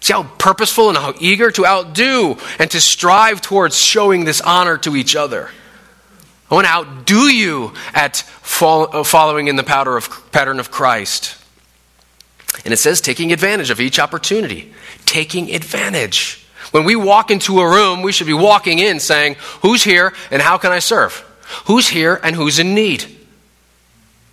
See 0.00 0.12
how 0.12 0.24
purposeful 0.38 0.88
and 0.88 0.96
how 0.96 1.14
eager 1.18 1.50
to 1.50 1.66
outdo 1.66 2.38
and 2.58 2.70
to 2.70 2.80
strive 2.80 3.40
towards 3.40 3.76
showing 3.76 4.24
this 4.24 4.40
honor 4.40 4.78
to 4.78 4.96
each 4.96 5.16
other. 5.16 5.50
I 6.50 6.54
want 6.54 6.66
to 6.66 6.72
outdo 6.72 7.22
you 7.22 7.72
at 7.92 8.22
uh, 8.60 9.02
following 9.02 9.48
in 9.48 9.56
the 9.56 9.64
pattern 9.64 10.60
of 10.60 10.70
Christ. 10.70 11.36
And 12.64 12.72
it 12.72 12.78
says 12.78 13.00
taking 13.00 13.32
advantage 13.32 13.70
of 13.70 13.80
each 13.80 13.98
opportunity. 13.98 14.72
Taking 15.06 15.54
advantage. 15.54 16.46
When 16.70 16.84
we 16.84 16.96
walk 16.96 17.30
into 17.30 17.60
a 17.60 17.68
room, 17.68 18.02
we 18.02 18.12
should 18.12 18.26
be 18.26 18.32
walking 18.32 18.78
in 18.78 19.00
saying, 19.00 19.36
Who's 19.62 19.82
here 19.82 20.12
and 20.30 20.40
how 20.40 20.58
can 20.58 20.72
I 20.72 20.78
serve? 20.78 21.24
Who's 21.66 21.88
here 21.88 22.20
and 22.22 22.34
who's 22.36 22.58
in 22.58 22.74
need? 22.74 23.15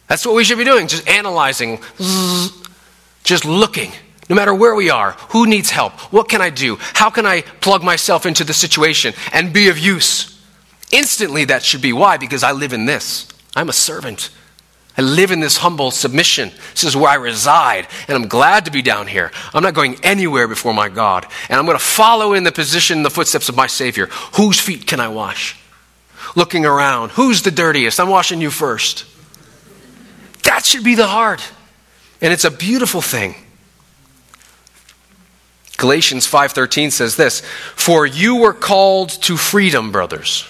That's 0.07 0.25
what 0.25 0.35
we 0.35 0.43
should 0.43 0.57
be 0.57 0.65
doing, 0.65 0.87
just 0.87 1.07
analyzing, 1.07 1.79
just 3.23 3.45
looking. 3.45 3.91
No 4.29 4.35
matter 4.35 4.53
where 4.53 4.75
we 4.75 4.89
are, 4.89 5.11
who 5.29 5.47
needs 5.47 5.69
help? 5.69 5.93
What 6.13 6.29
can 6.29 6.41
I 6.41 6.49
do? 6.49 6.77
How 6.79 7.09
can 7.09 7.25
I 7.25 7.41
plug 7.41 7.83
myself 7.83 8.25
into 8.25 8.43
the 8.43 8.53
situation 8.53 9.13
and 9.33 9.53
be 9.53 9.69
of 9.69 9.77
use? 9.77 10.41
Instantly, 10.91 11.45
that 11.45 11.63
should 11.63 11.81
be 11.81 11.93
why, 11.93 12.17
because 12.17 12.43
I 12.43 12.51
live 12.51 12.73
in 12.73 12.85
this. 12.85 13.27
I'm 13.55 13.69
a 13.69 13.73
servant. 13.73 14.29
I 14.97 15.01
live 15.01 15.31
in 15.31 15.39
this 15.39 15.57
humble 15.57 15.89
submission. 15.89 16.51
This 16.71 16.83
is 16.83 16.95
where 16.95 17.09
I 17.09 17.15
reside, 17.15 17.87
and 18.07 18.15
I'm 18.15 18.27
glad 18.27 18.65
to 18.65 18.71
be 18.71 18.81
down 18.81 19.07
here. 19.07 19.31
I'm 19.53 19.63
not 19.63 19.73
going 19.73 19.97
anywhere 20.03 20.47
before 20.47 20.73
my 20.73 20.87
God, 20.87 21.25
and 21.49 21.57
I'm 21.57 21.65
going 21.65 21.77
to 21.77 21.83
follow 21.83 22.33
in 22.33 22.43
the 22.43 22.51
position, 22.51 23.01
the 23.01 23.09
footsteps 23.09 23.49
of 23.49 23.55
my 23.55 23.67
Savior. 23.67 24.05
Whose 24.35 24.59
feet 24.59 24.85
can 24.85 24.99
I 24.99 25.07
wash? 25.07 25.59
Looking 26.35 26.65
around, 26.65 27.11
who's 27.11 27.41
the 27.41 27.51
dirtiest? 27.51 27.99
I'm 27.99 28.09
washing 28.09 28.39
you 28.39 28.51
first. 28.51 29.05
That 30.43 30.65
should 30.65 30.83
be 30.83 30.95
the 30.95 31.07
heart. 31.07 31.41
And 32.21 32.31
it's 32.31 32.45
a 32.45 32.51
beautiful 32.51 33.01
thing. 33.01 33.35
Galatians 35.77 36.25
5:13 36.25 36.91
says 36.91 37.15
this, 37.15 37.41
"For 37.75 38.05
you 38.05 38.35
were 38.35 38.53
called 38.53 39.09
to 39.23 39.35
freedom, 39.35 39.91
brothers. 39.91 40.45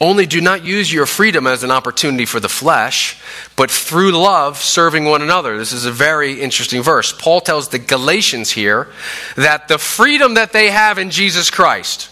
Only 0.00 0.26
do 0.26 0.40
not 0.40 0.64
use 0.64 0.92
your 0.92 1.06
freedom 1.06 1.46
as 1.46 1.62
an 1.62 1.70
opportunity 1.70 2.26
for 2.26 2.38
the 2.38 2.48
flesh, 2.48 3.16
but 3.56 3.70
through 3.70 4.12
love 4.12 4.62
serving 4.62 5.06
one 5.06 5.22
another." 5.22 5.58
This 5.58 5.72
is 5.72 5.84
a 5.84 5.92
very 5.92 6.40
interesting 6.40 6.82
verse. 6.82 7.12
Paul 7.12 7.40
tells 7.40 7.68
the 7.68 7.78
Galatians 7.78 8.50
here 8.50 8.88
that 9.36 9.68
the 9.68 9.78
freedom 9.78 10.34
that 10.34 10.52
they 10.52 10.70
have 10.70 10.98
in 10.98 11.10
Jesus 11.10 11.50
Christ 11.50 12.08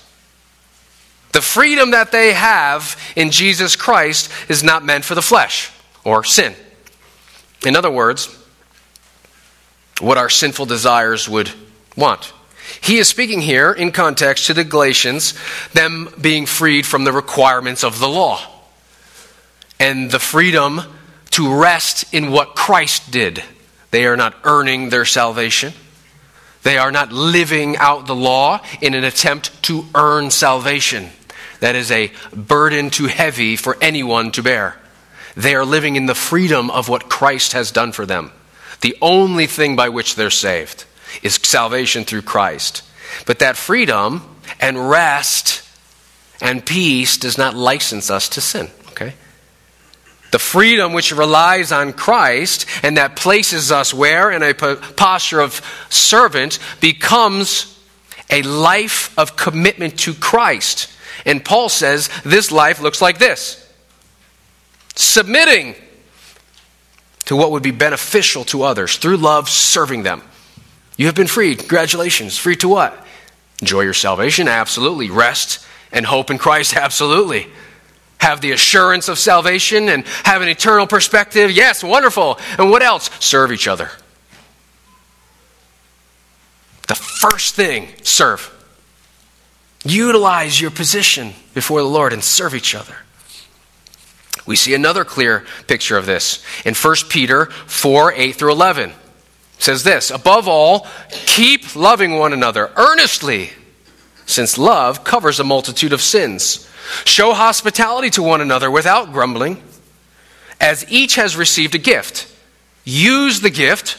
the 1.35 1.43
freedom 1.43 1.91
that 1.91 2.13
they 2.13 2.33
have 2.33 2.97
in 3.17 3.33
Jesus 3.33 3.75
Christ 3.75 4.31
is 4.49 4.63
not 4.63 4.85
meant 4.85 5.05
for 5.05 5.17
the 5.17 5.21
flesh 5.21 5.73
or 6.05 6.23
sin. 6.23 6.55
In 7.67 7.75
other 7.75 7.91
words, 7.91 8.29
what 10.01 10.17
our 10.17 10.31
sinful 10.31 10.67
desires 10.67 11.29
would 11.29 11.51
want. 11.97 12.33
He 12.81 12.99
is 12.99 13.09
speaking 13.09 13.41
here 13.41 13.73
in 13.73 13.91
context 13.91 14.47
to 14.47 14.55
the 14.55 14.63
Galatians, 14.63 15.35
them 15.73 16.09
being 16.21 16.47
freed 16.47 16.87
from 16.87 17.03
the 17.03 17.13
requirements 17.13 17.83
of 17.83 17.99
the 17.99 18.09
law 18.09 18.41
and 19.81 20.13
the 20.13 20.21
freedom 20.21 20.83
to 21.31 21.53
rest 21.53 22.15
in 22.15 22.31
what 22.31 22.55
Christ 22.55 23.11
did. 23.11 23.43
They 23.91 24.07
are 24.07 24.17
not 24.17 24.37
earning 24.45 24.91
their 24.91 25.05
salvation. 25.05 25.73
They 26.63 26.79
are 26.79 26.93
not 26.93 27.11
living 27.13 27.77
out 27.77 28.07
the 28.07 28.15
law 28.15 28.61
in 28.81 28.95
an 28.95 29.03
attempt 29.03 29.65
to 29.65 29.85
earn 29.97 30.31
salvation 30.31 31.11
that 31.65 31.77
is 31.77 31.91
a 31.91 32.13
burden 32.37 32.91
too 32.91 33.07
heavy 33.07 33.57
for 33.57 33.79
anyone 33.81 34.31
to 34.33 34.43
bear. 34.43 34.77
They 35.35 35.55
are 35.55 35.65
living 35.65 35.97
in 35.97 36.05
the 36.05 36.15
freedom 36.15 36.71
of 36.71 36.91
what 36.91 37.09
Christ 37.09 37.55
has 37.55 37.71
done 37.71 37.93
for 37.93 38.05
them. 38.05 38.33
The 38.83 38.95
only 39.01 39.47
thing 39.47 39.75
by 39.75 39.89
which 39.89 40.15
they're 40.15 40.29
saved 40.29 40.85
is 41.23 41.37
salvation 41.37 42.05
through 42.05 42.21
Christ. 42.21 42.83
But 43.25 43.39
that 43.39 43.57
freedom 43.57 44.37
and 44.61 44.91
rest 44.91 45.67
and 46.43 46.67
peace 46.67 47.17
does 47.17 47.39
not 47.39 47.55
license 47.55 48.11
us 48.11 48.29
to 48.29 48.43
sin, 48.43 48.69
okay? 48.89 49.15
The 50.33 50.39
freedom 50.39 50.93
which 50.93 51.13
relies 51.13 51.73
on 51.73 51.95
Christ 51.95 52.67
and 52.83 52.99
that 52.99 53.17
places 53.17 53.73
us 53.73 53.95
where? 53.95 54.31
In 54.31 54.43
a 54.43 54.53
posture 54.53 55.41
of 55.41 55.63
servant 55.89 56.59
becomes 56.83 57.75
a 58.29 58.43
life 58.43 59.19
of 59.19 59.35
commitment 59.35 60.01
to 60.01 60.13
Christ. 60.13 60.91
And 61.25 61.45
Paul 61.45 61.69
says 61.69 62.09
this 62.25 62.53
life 62.53 62.81
looks 62.81 63.01
like 63.01 63.19
this 63.19 63.61
submitting 64.97 65.75
to 67.25 67.37
what 67.37 67.51
would 67.51 67.63
be 67.63 67.71
beneficial 67.71 68.45
to 68.45 68.63
others 68.63 68.97
through 68.97 69.17
love, 69.17 69.49
serving 69.49 70.03
them. 70.03 70.23
You 70.97 71.07
have 71.07 71.15
been 71.15 71.27
freed. 71.27 71.59
Congratulations. 71.59 72.39
Free 72.39 72.57
to 72.57 72.69
what? 72.69 73.05
Enjoy 73.61 73.81
your 73.81 73.95
salvation? 73.95 74.47
Absolutely. 74.47 75.11
Rest 75.11 75.67
and 75.91 76.07
hope 76.07 76.31
in 76.31 76.39
Christ? 76.39 76.77
Absolutely. 76.77 77.49
Have 78.19 78.41
the 78.41 78.53
assurance 78.53 79.09
of 79.09 79.19
salvation 79.19 79.89
and 79.89 80.07
have 80.25 80.43
an 80.43 80.49
eternal 80.49 80.87
perspective? 80.87 81.51
Yes, 81.51 81.83
wonderful. 81.83 82.39
And 82.59 82.71
what 82.71 82.83
else? 82.83 83.11
Serve 83.21 83.53
each 83.53 83.69
other. 83.69 83.91
The 86.89 86.95
first 86.95 87.55
thing, 87.55 87.89
serve. 88.03 88.54
Utilize 89.85 90.61
your 90.61 90.71
position 90.71 91.35
before 91.53 91.81
the 91.81 91.89
Lord 91.89 92.13
and 92.13 92.25
serve 92.25 92.55
each 92.55 92.75
other. 92.75 92.97
We 94.47 94.57
see 94.57 94.75
another 94.75 95.05
clear 95.05 95.45
picture 95.67 95.97
of 95.97 96.07
this 96.07 96.43
in 96.65 96.75
1 96.75 96.97
Peter 97.09 97.47
4 97.47 98.13
8 98.13 98.33
through 98.33 98.53
11. 98.53 98.91
It 98.91 98.97
says 99.59 99.85
this 99.85 100.11
Above 100.11 100.49
all, 100.49 100.87
keep 101.11 101.77
loving 101.77 102.19
one 102.19 102.33
another 102.33 102.71
earnestly, 102.77 103.51
since 104.27 104.59
love 104.59 105.05
covers 105.05 105.39
a 105.39 105.45
multitude 105.45 105.93
of 105.93 106.01
sins. 106.01 106.69
Show 107.05 107.33
hospitality 107.33 108.11
to 108.11 108.23
one 108.23 108.41
another 108.41 108.71
without 108.71 109.13
grumbling. 109.13 109.63
As 110.61 110.91
each 110.91 111.17
has 111.17 111.37
received 111.37 111.75
a 111.75 111.79
gift, 111.79 112.31
use 112.85 113.41
the 113.41 113.51
gift 113.51 113.99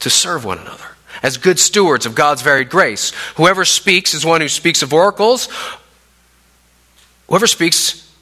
to 0.00 0.10
serve 0.10 0.44
one 0.44 0.58
another 0.58 0.97
as 1.22 1.36
good 1.36 1.58
stewards 1.58 2.06
of 2.06 2.14
God's 2.14 2.42
varied 2.42 2.70
grace. 2.70 3.12
Whoever 3.36 3.64
speaks 3.64 4.14
is 4.14 4.24
one 4.24 4.40
who 4.40 4.48
speaks 4.48 4.82
of 4.82 4.92
oracles. 4.92 5.48
Whoever 7.28 7.46
speaks 7.46 8.12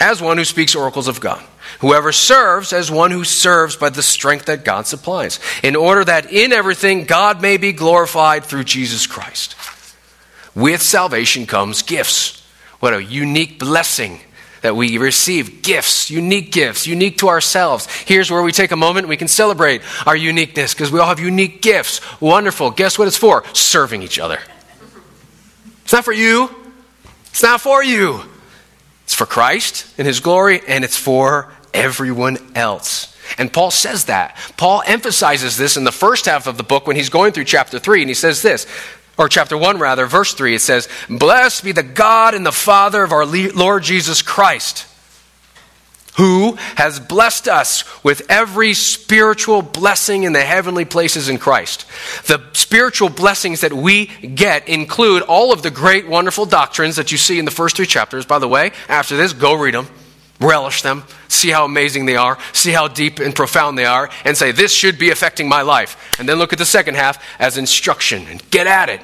as 0.00 0.20
one 0.20 0.36
who 0.36 0.44
speaks 0.44 0.74
oracles 0.74 1.08
of 1.08 1.20
God. 1.20 1.42
Whoever 1.80 2.12
serves 2.12 2.72
as 2.72 2.90
one 2.90 3.10
who 3.10 3.24
serves 3.24 3.76
by 3.76 3.90
the 3.90 4.02
strength 4.02 4.46
that 4.46 4.64
God 4.64 4.86
supplies, 4.86 5.40
in 5.62 5.76
order 5.76 6.04
that 6.04 6.30
in 6.30 6.52
everything 6.52 7.04
God 7.04 7.40
may 7.42 7.56
be 7.56 7.72
glorified 7.72 8.44
through 8.44 8.64
Jesus 8.64 9.06
Christ. 9.06 9.56
With 10.54 10.82
salvation 10.82 11.46
comes 11.46 11.82
gifts. 11.82 12.42
What 12.80 12.94
a 12.94 13.02
unique 13.02 13.58
blessing 13.58 14.20
that 14.64 14.74
we 14.74 14.96
receive 14.96 15.60
gifts, 15.60 16.10
unique 16.10 16.50
gifts, 16.50 16.86
unique 16.86 17.18
to 17.18 17.28
ourselves. 17.28 17.86
Here's 18.06 18.30
where 18.30 18.42
we 18.42 18.50
take 18.50 18.70
a 18.70 18.76
moment 18.76 19.08
we 19.08 19.18
can 19.18 19.28
celebrate 19.28 19.82
our 20.06 20.16
uniqueness 20.16 20.72
because 20.72 20.90
we 20.90 20.98
all 21.00 21.06
have 21.06 21.20
unique 21.20 21.60
gifts. 21.60 22.00
Wonderful. 22.18 22.70
Guess 22.70 22.98
what 22.98 23.06
it's 23.06 23.18
for? 23.18 23.44
Serving 23.52 24.00
each 24.00 24.18
other. 24.18 24.38
It's 25.82 25.92
not 25.92 26.06
for 26.06 26.14
you. 26.14 26.48
It's 27.26 27.42
not 27.42 27.60
for 27.60 27.84
you. 27.84 28.22
It's 29.02 29.12
for 29.12 29.26
Christ 29.26 29.86
and 29.98 30.06
His 30.06 30.20
glory, 30.20 30.62
and 30.66 30.82
it's 30.82 30.96
for 30.96 31.52
everyone 31.74 32.38
else. 32.54 33.14
And 33.36 33.52
Paul 33.52 33.70
says 33.70 34.06
that. 34.06 34.34
Paul 34.56 34.82
emphasizes 34.86 35.58
this 35.58 35.76
in 35.76 35.84
the 35.84 35.92
first 35.92 36.24
half 36.24 36.46
of 36.46 36.56
the 36.56 36.62
book 36.62 36.86
when 36.86 36.96
he's 36.96 37.10
going 37.10 37.32
through 37.32 37.44
chapter 37.44 37.78
3, 37.78 38.00
and 38.00 38.08
he 38.08 38.14
says 38.14 38.40
this 38.40 38.66
or 39.16 39.28
chapter 39.28 39.56
1 39.56 39.78
rather, 39.78 40.06
verse 40.06 40.34
3, 40.34 40.56
it 40.56 40.60
says, 40.60 40.88
Blessed 41.08 41.64
be 41.64 41.72
the 41.72 41.82
God 41.82 42.34
and 42.34 42.44
the 42.44 42.52
Father 42.52 43.02
of 43.02 43.12
our 43.12 43.24
Lord 43.26 43.82
Jesus 43.82 44.22
Christ, 44.22 44.86
who 46.16 46.56
has 46.76 47.00
blessed 47.00 47.48
us 47.48 47.84
with 48.04 48.22
every 48.28 48.74
spiritual 48.74 49.62
blessing 49.62 50.24
in 50.24 50.32
the 50.32 50.42
heavenly 50.42 50.84
places 50.84 51.28
in 51.28 51.38
Christ. 51.38 51.86
The 52.26 52.42
spiritual 52.52 53.08
blessings 53.08 53.60
that 53.60 53.72
we 53.72 54.06
get 54.06 54.68
include 54.68 55.22
all 55.22 55.52
of 55.52 55.62
the 55.62 55.70
great, 55.70 56.08
wonderful 56.08 56.46
doctrines 56.46 56.96
that 56.96 57.12
you 57.12 57.18
see 57.18 57.38
in 57.38 57.44
the 57.44 57.50
first 57.50 57.76
three 57.76 57.86
chapters. 57.86 58.26
By 58.26 58.38
the 58.38 58.48
way, 58.48 58.72
after 58.88 59.16
this, 59.16 59.32
go 59.32 59.54
read 59.54 59.74
them, 59.74 59.88
relish 60.40 60.82
them, 60.82 61.04
see 61.28 61.50
how 61.50 61.64
amazing 61.64 62.06
they 62.06 62.16
are, 62.16 62.38
see 62.52 62.72
how 62.72 62.88
deep 62.88 63.18
and 63.18 63.34
profound 63.34 63.78
they 63.78 63.84
are, 63.84 64.10
and 64.24 64.36
say, 64.36 64.52
This 64.52 64.72
should 64.72 64.98
be 64.98 65.10
affecting 65.10 65.48
my 65.48 65.62
life. 65.62 66.16
And 66.18 66.28
then 66.28 66.38
look 66.38 66.52
at 66.52 66.58
the 66.58 66.66
second 66.66 66.96
half 66.96 67.22
as 67.38 67.58
instruction 67.58 68.26
and 68.28 68.48
get 68.50 68.66
at 68.66 68.88
it. 68.88 69.00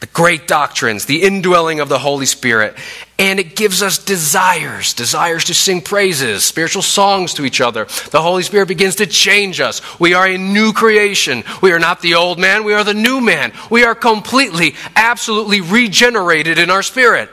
The 0.00 0.06
great 0.08 0.46
doctrines, 0.46 1.06
the 1.06 1.22
indwelling 1.22 1.80
of 1.80 1.88
the 1.88 1.98
Holy 1.98 2.26
Spirit. 2.26 2.76
And 3.18 3.40
it 3.40 3.56
gives 3.56 3.82
us 3.82 3.96
desires, 3.96 4.92
desires 4.92 5.44
to 5.44 5.54
sing 5.54 5.80
praises, 5.80 6.44
spiritual 6.44 6.82
songs 6.82 7.32
to 7.34 7.46
each 7.46 7.62
other. 7.62 7.86
The 8.10 8.20
Holy 8.20 8.42
Spirit 8.42 8.68
begins 8.68 8.96
to 8.96 9.06
change 9.06 9.58
us. 9.58 9.80
We 9.98 10.12
are 10.12 10.26
a 10.26 10.36
new 10.36 10.74
creation. 10.74 11.44
We 11.62 11.72
are 11.72 11.78
not 11.78 12.02
the 12.02 12.14
old 12.14 12.38
man, 12.38 12.64
we 12.64 12.74
are 12.74 12.84
the 12.84 12.92
new 12.92 13.22
man. 13.22 13.54
We 13.70 13.84
are 13.84 13.94
completely, 13.94 14.74
absolutely 14.94 15.62
regenerated 15.62 16.58
in 16.58 16.68
our 16.68 16.82
spirit. 16.82 17.30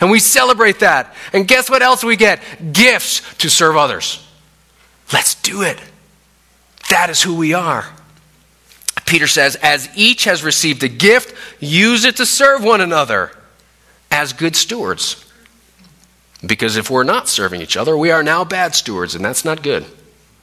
And 0.00 0.10
we 0.10 0.18
celebrate 0.18 0.80
that. 0.80 1.14
And 1.32 1.46
guess 1.46 1.68
what 1.68 1.82
else 1.82 2.02
we 2.02 2.16
get? 2.16 2.40
Gifts 2.72 3.22
to 3.36 3.50
serve 3.50 3.76
others. 3.76 4.26
Let's 5.12 5.34
do 5.36 5.62
it. 5.62 5.78
That 6.90 7.10
is 7.10 7.22
who 7.22 7.36
we 7.36 7.54
are. 7.54 7.86
Peter 9.06 9.26
says, 9.26 9.56
as 9.56 9.88
each 9.96 10.24
has 10.24 10.42
received 10.42 10.82
a 10.82 10.88
gift, 10.88 11.34
use 11.58 12.04
it 12.04 12.16
to 12.16 12.26
serve 12.26 12.62
one 12.62 12.80
another 12.80 13.32
as 14.10 14.32
good 14.32 14.56
stewards. 14.56 15.24
Because 16.44 16.76
if 16.76 16.90
we're 16.90 17.04
not 17.04 17.28
serving 17.28 17.60
each 17.60 17.76
other, 17.76 17.96
we 17.96 18.10
are 18.10 18.22
now 18.22 18.44
bad 18.44 18.74
stewards, 18.74 19.14
and 19.14 19.24
that's 19.24 19.44
not 19.44 19.62
good. 19.62 19.84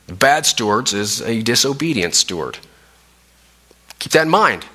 Bad 0.08 0.46
stewards 0.46 0.94
is 0.94 1.22
a 1.22 1.42
disobedient 1.42 2.14
steward. 2.14 2.60
Keep 4.00 4.12
that 4.12 4.24
in 4.24 4.30
mind. 4.30 4.66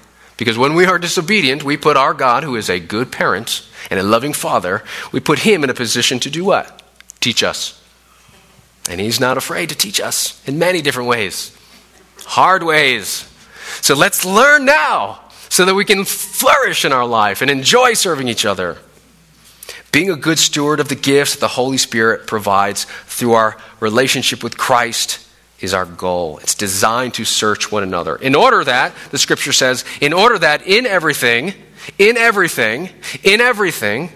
Because 0.43 0.59
when 0.59 0.75
we 0.75 0.87
are 0.87 0.99
disobedient, 0.99 1.63
we 1.63 1.77
put 1.77 1.97
our 1.97 2.13
God, 2.13 2.43
who 2.43 2.57
is 2.57 2.69
a 2.69 2.81
good 2.81 3.13
parent 3.13 3.65
and 3.93 4.01
a 4.01 4.03
loving 4.03 4.33
father, 4.33 4.83
we 5.13 5.21
put 5.21 5.39
him 5.39 5.63
in 5.63 5.71
a 5.71 5.75
position 5.75 6.19
to 6.19 6.29
do 6.29 6.45
what? 6.45 6.83
Teach 7.21 7.45
us. 7.45 7.81
And 8.91 9.01
he's 9.01 9.21
not 9.21 9.37
afraid 9.37 9.69
to 9.69 9.77
teach 9.77 10.01
us 10.01 10.43
in 10.45 10.59
many 10.59 10.83
different 10.83 11.09
ways, 11.09 11.57
hard 12.25 12.65
ways. 12.65 13.33
So 13.83 13.95
let's 13.95 14.25
learn 14.25 14.65
now 14.65 15.21
so 15.49 15.65
that 15.65 15.77
we 15.77 15.85
can 15.85 16.05
flourish 16.05 16.85
in 16.85 16.93
our 16.93 17.07
life 17.07 17.41
and 17.41 17.49
enjoy 17.49 17.95
serving 17.95 18.27
each 18.27 18.45
other. 18.45 18.79
Being 19.93 20.11
a 20.11 20.17
good 20.17 20.41
steward 20.41 20.81
of 20.81 20.89
the 20.89 20.97
gifts 20.97 21.35
that 21.35 21.41
the 21.41 21.47
Holy 21.47 21.79
Spirit 21.79 22.27
provides 22.27 22.83
through 23.07 23.35
our 23.35 23.57
relationship 23.79 24.43
with 24.43 24.59
Christ 24.59 25.22
is 25.63 25.73
our 25.73 25.87
goal. 25.87 26.39
It's 26.39 26.55
designed 26.55 27.15
to 27.15 27.25
search 27.25 27.73
one 27.73 27.83
another. 27.83 28.17
In 28.17 28.35
order 28.35 28.63
that, 28.65 28.93
the 29.11 29.19
scripture 29.19 29.53
says, 29.53 29.85
in 30.01 30.13
order 30.13 30.39
that 30.39 30.67
in 30.67 30.85
everything, 30.85 31.55
in 31.99 32.17
everything, 32.17 32.91
in 33.23 33.41
everything, 33.41 34.11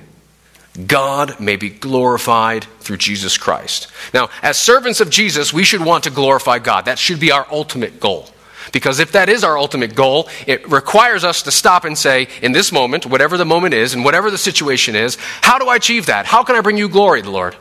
God 0.87 1.41
may 1.41 1.57
be 1.57 1.71
glorified 1.71 2.65
through 2.81 2.99
Jesus 2.99 3.39
Christ. 3.39 3.89
Now, 4.13 4.29
as 4.43 4.59
servants 4.59 5.01
of 5.01 5.09
Jesus, 5.09 5.53
we 5.53 5.65
should 5.65 5.83
want 5.83 6.05
to 6.05 6.11
glorify 6.11 6.59
God. 6.59 6.85
That 6.85 6.99
should 6.99 7.21
be 7.21 7.33
our 7.33 7.47
ultimate 7.51 7.99
goal. 7.99 8.29
Because 8.73 8.99
if 8.99 9.13
that 9.13 9.29
is 9.29 9.45
our 9.45 9.57
ultimate 9.57 9.95
goal, 9.95 10.29
it 10.47 10.69
requires 10.69 11.25
us 11.25 11.43
to 11.43 11.53
stop 11.53 11.85
and 11.85 11.97
say, 11.97 12.29
in 12.43 12.53
this 12.53 12.73
moment, 12.73 13.07
whatever 13.07 13.39
the 13.39 13.45
moment 13.45 13.75
is, 13.75 13.95
and 13.95 14.05
whatever 14.05 14.31
the 14.31 14.37
situation 14.37 14.97
is, 14.97 15.17
how 15.41 15.59
do 15.59 15.69
I 15.69 15.77
achieve 15.77 16.07
that? 16.07 16.27
How 16.27 16.43
can 16.43 16.57
I 16.57 16.61
bring 16.61 16.77
you 16.77 16.89
glory, 16.89 17.23
the 17.23 17.31
Lord? 17.31 17.57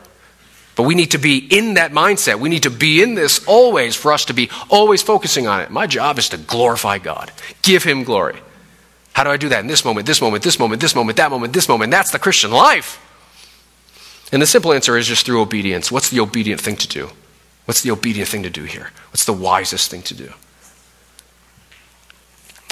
But 0.76 0.84
we 0.84 0.96
need 0.96 1.12
to 1.12 1.18
be 1.18 1.38
in 1.38 1.76
that 1.76 1.92
mindset. 1.92 2.40
We 2.40 2.50
need 2.50 2.64
to 2.64 2.70
be 2.70 3.02
in 3.02 3.16
this 3.16 3.44
always 3.46 3.96
for 3.96 4.12
us 4.12 4.26
to 4.26 4.34
be 4.34 4.50
always 4.70 5.02
focusing 5.02 5.48
on 5.48 5.62
it. 5.62 5.72
My 5.72 5.88
job 5.88 6.20
is 6.20 6.30
to 6.30 6.38
glorify 6.38 6.98
God, 6.98 7.32
give 7.62 7.84
Him 7.84 8.04
glory. 8.04 8.40
How 9.14 9.24
do 9.24 9.30
I 9.30 9.38
do 9.38 9.48
that 9.50 9.62
in 9.62 9.68
this 9.68 9.86
moment, 9.86 10.06
this 10.06 10.22
moment, 10.22 10.44
this 10.44 10.60
moment, 10.60 10.82
this 10.82 10.94
moment, 10.94 11.18
that 11.18 11.32
moment, 11.32 11.54
this 11.54 11.70
moment? 11.70 11.92
That's 11.92 12.12
the 12.12 12.20
Christian 12.20 12.52
life. 12.52 13.02
And 14.34 14.42
the 14.42 14.48
simple 14.48 14.74
answer 14.74 14.98
is 14.98 15.08
just 15.08 15.26
through 15.26 15.42
obedience. 15.42 15.90
What's 15.90 16.10
the 16.10 16.20
obedient 16.20 16.60
thing 16.60 16.76
to 16.76 16.88
do? 16.88 17.10
What's 17.64 17.82
the 17.82 17.92
obedient 17.92 18.28
thing 18.28 18.44
to 18.44 18.50
do 18.50 18.64
here? 18.64 18.92
What's 19.12 19.24
the 19.24 19.34
wisest 19.34 19.90
thing 19.90 20.02
to 20.04 20.14
do? 20.14 20.34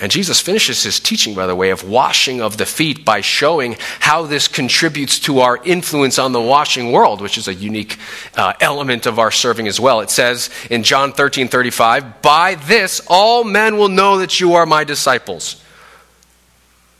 And 0.03 0.11
Jesus 0.11 0.41
finishes 0.41 0.83
his 0.83 0.99
teaching, 0.99 1.33
by 1.33 1.47
the 1.47 1.55
way, 1.55 1.69
of 1.69 1.87
washing 1.87 2.41
of 2.41 2.57
the 2.57 2.65
feet 2.65 3.05
by 3.05 3.21
showing 3.21 3.77
how 4.01 4.23
this 4.23 4.49
contributes 4.49 5.17
to 5.19 5.39
our 5.39 5.55
influence 5.63 6.19
on 6.19 6.33
the 6.33 6.41
washing 6.41 6.91
world, 6.91 7.21
which 7.21 7.37
is 7.37 7.47
a 7.47 7.53
unique 7.53 7.97
uh, 8.35 8.51
element 8.59 9.05
of 9.05 9.17
our 9.17 9.31
serving 9.31 9.65
as 9.65 9.79
well. 9.79 10.01
It 10.01 10.09
says 10.09 10.49
in 10.69 10.83
John 10.83 11.13
13 11.13 11.47
35, 11.47 12.21
By 12.21 12.55
this 12.55 12.99
all 13.07 13.45
men 13.45 13.77
will 13.77 13.87
know 13.87 14.17
that 14.17 14.41
you 14.41 14.55
are 14.55 14.65
my 14.65 14.83
disciples, 14.83 15.63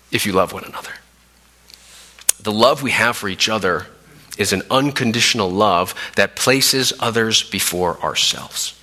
if 0.09 0.25
you 0.25 0.31
love 0.31 0.53
one 0.53 0.63
another. 0.63 0.93
The 2.41 2.53
love 2.53 2.83
we 2.83 2.91
have 2.91 3.17
for 3.17 3.27
each 3.27 3.49
other 3.49 3.85
is 4.37 4.53
an 4.53 4.61
unconditional 4.71 5.51
love 5.51 5.93
that 6.15 6.37
places 6.37 6.93
others 7.01 7.43
before 7.43 8.01
ourselves. 8.01 8.79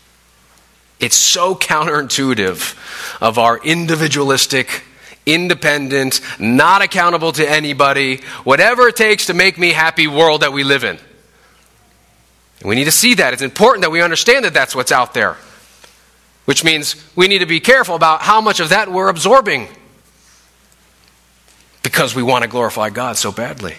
It's 1.01 1.17
so 1.17 1.55
counterintuitive 1.55 3.19
of 3.23 3.39
our 3.39 3.59
individualistic, 3.59 4.85
independent, 5.25 6.21
not 6.39 6.83
accountable 6.83 7.33
to 7.33 7.49
anybody, 7.49 8.19
whatever 8.45 8.89
it 8.89 8.97
takes 8.97 9.27
to 9.27 9.35
make 9.35 9.59
me 9.59 9.71
happy 9.71 10.07
world 10.07 10.43
that 10.43 10.53
we 10.53 10.63
live 10.63 10.85
in. 10.85 10.99
We 12.63 12.75
need 12.75 12.85
to 12.85 12.91
see 12.91 13.15
that. 13.15 13.33
It's 13.33 13.43
important 13.43 13.83
that 13.83 13.91
we 13.91 14.03
understand 14.03 14.45
that 14.45 14.53
that's 14.53 14.77
what's 14.77 14.93
out 14.93 15.15
there. 15.15 15.37
Which 16.45 16.65
means 16.65 16.97
we 17.17 17.29
need 17.29 17.39
to 17.39 17.47
be 17.47 17.61
careful 17.61 17.95
about 17.95 18.21
how 18.21 18.41
much 18.41 18.61
of 18.61 18.69
that 18.69 18.91
we're 18.91 19.09
absorbing 19.09 19.69
because 21.83 22.15
we 22.15 22.23
want 22.23 22.43
to 22.43 22.49
glorify 22.49 22.91
God 22.91 23.17
so 23.17 23.33
badly. 23.33 23.77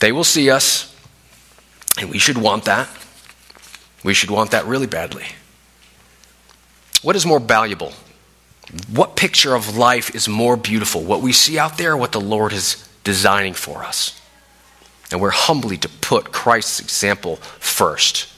They 0.00 0.12
will 0.12 0.24
see 0.24 0.50
us, 0.50 0.94
and 1.98 2.10
we 2.10 2.18
should 2.18 2.36
want 2.36 2.66
that. 2.66 2.88
We 4.06 4.14
should 4.14 4.30
want 4.30 4.52
that 4.52 4.66
really 4.66 4.86
badly. 4.86 5.24
What 7.02 7.16
is 7.16 7.26
more 7.26 7.40
valuable? 7.40 7.92
What 8.88 9.16
picture 9.16 9.56
of 9.56 9.76
life 9.76 10.14
is 10.14 10.28
more 10.28 10.56
beautiful? 10.56 11.02
What 11.02 11.22
we 11.22 11.32
see 11.32 11.58
out 11.58 11.76
there, 11.76 11.96
what 11.96 12.12
the 12.12 12.20
Lord 12.20 12.52
is 12.52 12.88
designing 13.02 13.52
for 13.52 13.82
us? 13.82 14.20
And 15.10 15.20
we're 15.20 15.30
humbly 15.30 15.76
to 15.78 15.88
put 15.88 16.30
Christ's 16.30 16.78
example 16.78 17.36
first. 17.58 18.28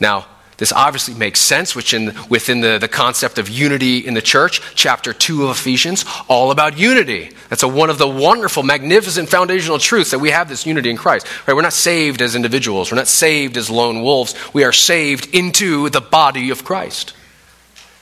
Now, 0.00 0.24
this 0.58 0.72
obviously 0.72 1.14
makes 1.14 1.40
sense 1.40 1.76
which 1.76 1.92
within, 1.92 2.14
within 2.30 2.60
the, 2.60 2.78
the 2.78 2.88
concept 2.88 3.38
of 3.38 3.48
unity 3.48 3.98
in 3.98 4.14
the 4.14 4.22
church. 4.22 4.62
Chapter 4.74 5.12
2 5.12 5.44
of 5.44 5.50
Ephesians, 5.50 6.04
all 6.28 6.50
about 6.50 6.78
unity. 6.78 7.30
That's 7.50 7.62
a, 7.62 7.68
one 7.68 7.90
of 7.90 7.98
the 7.98 8.08
wonderful, 8.08 8.62
magnificent 8.62 9.28
foundational 9.28 9.78
truths 9.78 10.12
that 10.12 10.18
we 10.18 10.30
have 10.30 10.48
this 10.48 10.64
unity 10.64 10.88
in 10.88 10.96
Christ. 10.96 11.26
Right? 11.46 11.54
We're 11.54 11.62
not 11.62 11.74
saved 11.74 12.22
as 12.22 12.34
individuals, 12.34 12.90
we're 12.90 12.96
not 12.96 13.08
saved 13.08 13.56
as 13.56 13.68
lone 13.68 14.02
wolves. 14.02 14.34
We 14.54 14.64
are 14.64 14.72
saved 14.72 15.34
into 15.34 15.90
the 15.90 16.00
body 16.00 16.50
of 16.50 16.64
Christ. 16.64 17.12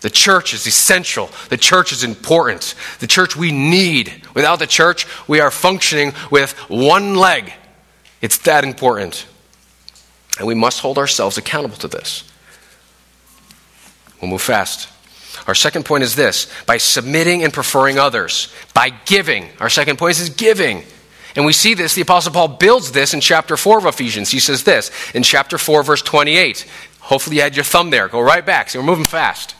The 0.03 0.11
church 0.11 0.53
is 0.53 0.67
essential. 0.67 1.31
The 1.49 1.57
church 1.57 1.91
is 1.91 2.05
important. 2.05 2.75
The 3.01 3.07
church 3.07 3.37
we 3.37 3.51
need. 3.51 4.23
Without 4.35 4.59
the 4.59 4.67
church, 4.67 5.07
we 5.27 5.41
are 5.41 5.51
functioning 5.51 6.13
with 6.31 6.53
one 6.69 7.15
leg. 7.15 7.53
It's 8.21 8.39
that 8.39 8.65
important. 8.65 9.27
And 10.39 10.47
we 10.47 10.55
must 10.55 10.81
hold 10.81 10.99
ourselves 10.99 11.39
accountable 11.39 11.79
to 11.79 11.89
this. 11.89 12.23
We'll 14.25 14.31
move 14.31 14.41
fast. 14.41 14.89
Our 15.47 15.55
second 15.55 15.85
point 15.85 16.03
is 16.03 16.16
this 16.16 16.51
by 16.64 16.79
submitting 16.79 17.45
and 17.45 17.53
preferring 17.53 17.99
others, 17.99 18.51
by 18.72 18.89
giving. 18.89 19.51
Our 19.61 19.68
second 19.68 19.99
point 19.99 20.18
is 20.18 20.31
giving. 20.31 20.83
And 21.37 21.45
we 21.45 21.53
see 21.53 21.75
this, 21.75 21.95
the 21.95 22.01
Apostle 22.01 22.33
Paul 22.33 22.49
builds 22.49 22.93
this 22.93 23.12
in 23.12 23.20
chapter 23.20 23.59
4 23.59 23.81
of 23.81 23.85
Ephesians. 23.85 24.31
He 24.31 24.41
says 24.41 24.64
this 24.64 24.91
in 25.14 25.22
chapter 25.22 25.59
4, 25.59 25.83
verse 25.83 26.01
28. 26.01 26.66
Hopefully, 27.01 27.37
you 27.37 27.43
had 27.43 27.55
your 27.55 27.64
thumb 27.64 27.91
there. 27.91 28.09
Go 28.09 28.22
right 28.22 28.47
back. 28.47 28.70
See, 28.70 28.79
we're 28.79 28.85
moving 28.85 29.05
fast. 29.05 29.55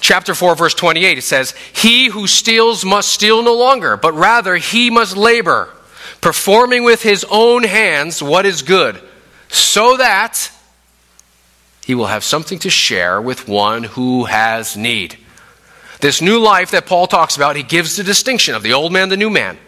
Chapter 0.00 0.34
4, 0.34 0.56
verse 0.56 0.72
28, 0.72 1.18
it 1.18 1.22
says, 1.22 1.52
He 1.74 2.06
who 2.06 2.26
steals 2.26 2.86
must 2.86 3.10
steal 3.10 3.42
no 3.42 3.54
longer, 3.54 3.98
but 3.98 4.14
rather 4.14 4.56
he 4.56 4.88
must 4.88 5.14
labor, 5.14 5.68
performing 6.22 6.84
with 6.84 7.02
his 7.02 7.26
own 7.30 7.64
hands 7.64 8.22
what 8.22 8.46
is 8.46 8.62
good, 8.62 8.98
so 9.48 9.98
that 9.98 10.50
he 11.84 11.94
will 11.94 12.06
have 12.06 12.24
something 12.24 12.58
to 12.60 12.70
share 12.70 13.20
with 13.20 13.46
one 13.46 13.82
who 13.82 14.24
has 14.24 14.76
need. 14.76 15.18
This 16.00 16.22
new 16.22 16.38
life 16.38 16.70
that 16.70 16.86
Paul 16.86 17.06
talks 17.06 17.36
about, 17.36 17.56
he 17.56 17.62
gives 17.62 17.96
the 17.96 18.04
distinction 18.04 18.54
of 18.54 18.62
the 18.62 18.72
old 18.72 18.92
man, 18.92 19.08
the 19.08 19.16
new 19.16 19.30
man. 19.30 19.58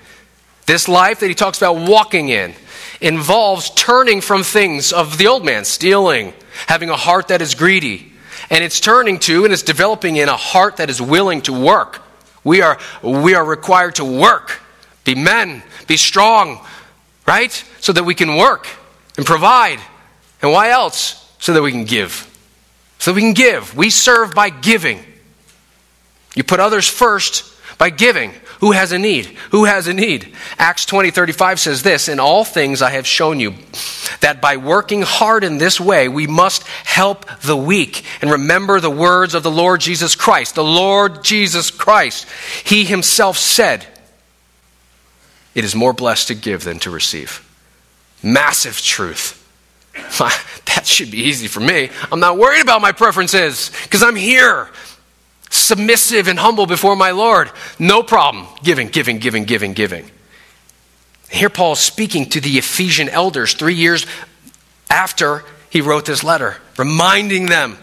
This 0.65 0.89
life 0.89 1.21
that 1.21 1.29
he 1.29 1.35
talks 1.35 1.59
about 1.59 1.77
walking 1.77 2.29
in 2.29 2.55
involves 3.01 3.71
turning 3.71 4.21
from 4.21 4.43
things 4.43 4.93
of 4.93 5.19
the 5.19 5.27
old 5.27 5.45
man, 5.45 5.65
stealing, 5.65 6.33
having 6.67 6.91
a 6.91 6.97
heart 6.97 7.29
that 7.29 7.43
is 7.43 7.55
greedy. 7.55 8.13
And 8.51 8.65
it's 8.65 8.81
turning 8.81 9.19
to 9.21 9.45
and 9.45 9.53
it's 9.53 9.63
developing 9.63 10.17
in 10.17 10.29
a 10.29 10.37
heart 10.37 10.79
that 10.79 10.91
is 10.91 11.01
willing 11.01 11.43
to 11.43 11.53
work. 11.53 12.03
We 12.45 12.63
are, 12.63 12.79
we 13.03 13.35
are 13.35 13.45
required 13.45 13.97
to 13.97 14.05
work, 14.05 14.61
be 15.05 15.15
men, 15.15 15.63
be 15.87 15.97
strong, 15.97 16.65
right? 17.27 17.53
So 17.81 17.93
that 17.93 18.05
we 18.05 18.15
can 18.15 18.37
work 18.37 18.67
and 19.17 19.27
provide. 19.27 19.81
And 20.41 20.51
why 20.51 20.71
else? 20.71 21.26
So 21.39 21.53
that 21.53 21.63
we 21.63 21.73
can 21.73 21.85
give. 21.85 22.33
So 22.99 23.13
we 23.13 23.21
can 23.21 23.35
give. 23.35 23.77
We 23.77 23.91
serve 23.91 24.35
by 24.35 24.51
giving. 24.51 25.01
You 26.35 26.45
put 26.45 26.61
others 26.61 26.89
first 26.89 27.53
by 27.79 27.91
giving. 27.91 28.33
Who 28.61 28.73
has 28.73 28.93
a 28.93 28.99
need? 28.99 29.27
Who 29.51 29.65
has 29.65 29.87
a 29.87 29.93
need? 29.93 30.35
Acts 30.59 30.87
20 30.87 31.11
35 31.11 31.61
says 31.61 31.83
this 31.83 32.09
In 32.09 32.21
all 32.21 32.45
things 32.45 32.81
I 32.81 32.91
have 32.91 33.07
shown 33.07 33.39
you 33.39 33.55
that 34.21 34.41
by 34.41 34.57
working 34.57 35.03
hard 35.03 35.45
in 35.45 35.59
this 35.59 35.79
way, 35.79 36.09
we 36.09 36.27
must 36.27 36.67
help 36.85 37.27
the 37.41 37.57
weak. 37.57 38.05
And 38.23 38.31
remember 38.31 38.81
the 38.81 38.91
words 38.91 39.35
of 39.35 39.43
the 39.43 39.51
Lord 39.51 39.81
Jesus 39.81 40.15
Christ. 40.15 40.55
The 40.55 40.65
Lord 40.65 41.23
Jesus 41.23 41.71
Christ. 41.71 42.27
He 42.65 42.85
himself 42.85 43.37
said, 43.37 43.87
It 45.55 45.65
is 45.65 45.75
more 45.75 45.93
blessed 45.93 46.29
to 46.29 46.35
give 46.35 46.65
than 46.65 46.79
to 46.81 46.91
receive. 46.91 47.43
Massive 48.23 48.81
truth. 48.81 49.43
that 50.67 50.87
should 50.87 51.11
be 51.11 51.19
easy 51.19 51.47
for 51.47 51.61
me. 51.61 51.91
I'm 52.11 52.21
not 52.21 52.39
worried 52.39 52.63
about 52.63 52.81
my 52.81 52.93
preferences 52.93 53.71
because 53.85 54.03
I'm 54.03 54.17
here, 54.17 54.69
submissive 55.51 56.29
and 56.29 56.39
humble 56.39 56.67
before 56.67 56.97
my 56.97 57.13
Lord. 57.13 57.51
No 57.79 58.03
problem. 58.03 58.47
Giving, 58.63 58.89
giving, 58.89 59.19
giving, 59.19 59.45
giving, 59.45 59.73
giving. 59.73 60.11
Here, 61.31 61.51
Paul 61.51 61.73
is 61.73 61.81
speaking 61.81 62.27
to 62.31 62.41
the 62.41 62.59
Ephesian 62.59 63.09
elders 63.09 63.55
three 63.55 63.75
years 63.75 64.07
after 64.91 65.45
he 65.71 65.81
wrote 65.81 66.05
this 66.05 66.23
letter, 66.23 66.57
reminding 66.77 67.47
them. 67.47 67.79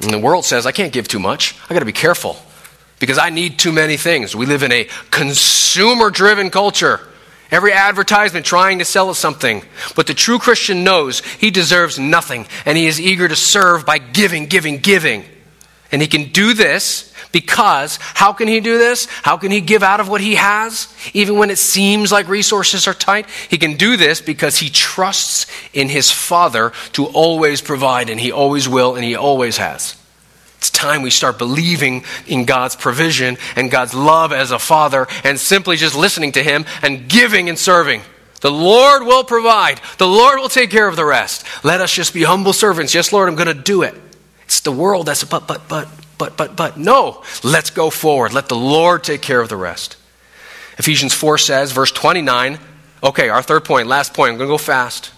And 0.00 0.10
the 0.10 0.18
world 0.18 0.44
says, 0.44 0.66
I 0.66 0.72
can't 0.72 0.92
give 0.92 1.08
too 1.08 1.20
much. 1.20 1.54
I 1.70 1.74
got 1.74 1.80
to 1.80 1.86
be 1.86 1.92
careful 1.92 2.36
because 2.98 3.18
I 3.18 3.30
need 3.30 3.58
too 3.58 3.72
many 3.72 3.96
things. 3.96 4.34
We 4.34 4.46
live 4.46 4.62
in 4.62 4.72
a 4.72 4.88
consumer 5.10 6.10
driven 6.10 6.50
culture. 6.50 7.00
Every 7.52 7.74
advertisement 7.74 8.46
trying 8.46 8.78
to 8.78 8.84
sell 8.86 9.10
us 9.10 9.18
something. 9.18 9.62
But 9.94 10.06
the 10.06 10.14
true 10.14 10.38
Christian 10.38 10.84
knows 10.84 11.20
he 11.20 11.50
deserves 11.50 11.98
nothing, 11.98 12.46
and 12.64 12.78
he 12.78 12.86
is 12.86 12.98
eager 12.98 13.28
to 13.28 13.36
serve 13.36 13.84
by 13.84 13.98
giving, 13.98 14.46
giving, 14.46 14.78
giving. 14.78 15.24
And 15.92 16.00
he 16.00 16.08
can 16.08 16.32
do 16.32 16.54
this 16.54 17.12
because, 17.30 17.98
how 18.00 18.32
can 18.32 18.48
he 18.48 18.60
do 18.60 18.78
this? 18.78 19.04
How 19.04 19.36
can 19.36 19.50
he 19.50 19.60
give 19.60 19.82
out 19.82 20.00
of 20.00 20.08
what 20.08 20.22
he 20.22 20.36
has, 20.36 20.92
even 21.12 21.36
when 21.36 21.50
it 21.50 21.58
seems 21.58 22.10
like 22.10 22.26
resources 22.28 22.88
are 22.88 22.94
tight? 22.94 23.26
He 23.50 23.58
can 23.58 23.76
do 23.76 23.98
this 23.98 24.22
because 24.22 24.56
he 24.56 24.70
trusts 24.70 25.46
in 25.74 25.90
his 25.90 26.10
Father 26.10 26.72
to 26.92 27.04
always 27.06 27.60
provide, 27.60 28.08
and 28.08 28.18
he 28.18 28.32
always 28.32 28.66
will, 28.66 28.96
and 28.96 29.04
he 29.04 29.14
always 29.14 29.58
has. 29.58 30.01
It's 30.62 30.70
time 30.70 31.02
we 31.02 31.10
start 31.10 31.38
believing 31.38 32.04
in 32.28 32.44
God's 32.44 32.76
provision 32.76 33.36
and 33.56 33.68
God's 33.68 33.94
love 33.94 34.32
as 34.32 34.52
a 34.52 34.60
father 34.60 35.08
and 35.24 35.40
simply 35.40 35.74
just 35.74 35.96
listening 35.96 36.30
to 36.32 36.42
Him 36.44 36.66
and 36.82 37.08
giving 37.08 37.48
and 37.48 37.58
serving. 37.58 38.00
The 38.42 38.52
Lord 38.52 39.02
will 39.02 39.24
provide, 39.24 39.80
the 39.98 40.06
Lord 40.06 40.38
will 40.38 40.48
take 40.48 40.70
care 40.70 40.86
of 40.86 40.94
the 40.94 41.04
rest. 41.04 41.44
Let 41.64 41.80
us 41.80 41.92
just 41.92 42.14
be 42.14 42.22
humble 42.22 42.52
servants. 42.52 42.94
Yes, 42.94 43.12
Lord, 43.12 43.28
I'm 43.28 43.34
going 43.34 43.48
to 43.48 43.60
do 43.60 43.82
it. 43.82 43.92
It's 44.44 44.60
the 44.60 44.70
world 44.70 45.06
that's 45.06 45.24
a 45.24 45.26
but, 45.26 45.48
but, 45.48 45.66
but, 45.68 45.88
but, 46.16 46.36
but, 46.36 46.54
but. 46.54 46.78
No, 46.78 47.24
let's 47.42 47.70
go 47.70 47.90
forward. 47.90 48.32
Let 48.32 48.48
the 48.48 48.54
Lord 48.54 49.02
take 49.02 49.20
care 49.20 49.40
of 49.40 49.48
the 49.48 49.56
rest. 49.56 49.96
Ephesians 50.78 51.12
4 51.12 51.38
says, 51.38 51.72
verse 51.72 51.90
29, 51.90 52.60
okay, 53.02 53.30
our 53.30 53.42
third 53.42 53.64
point, 53.64 53.88
last 53.88 54.14
point, 54.14 54.30
I'm 54.30 54.38
going 54.38 54.48
to 54.48 54.52
go 54.52 54.58
fast. 54.58 55.10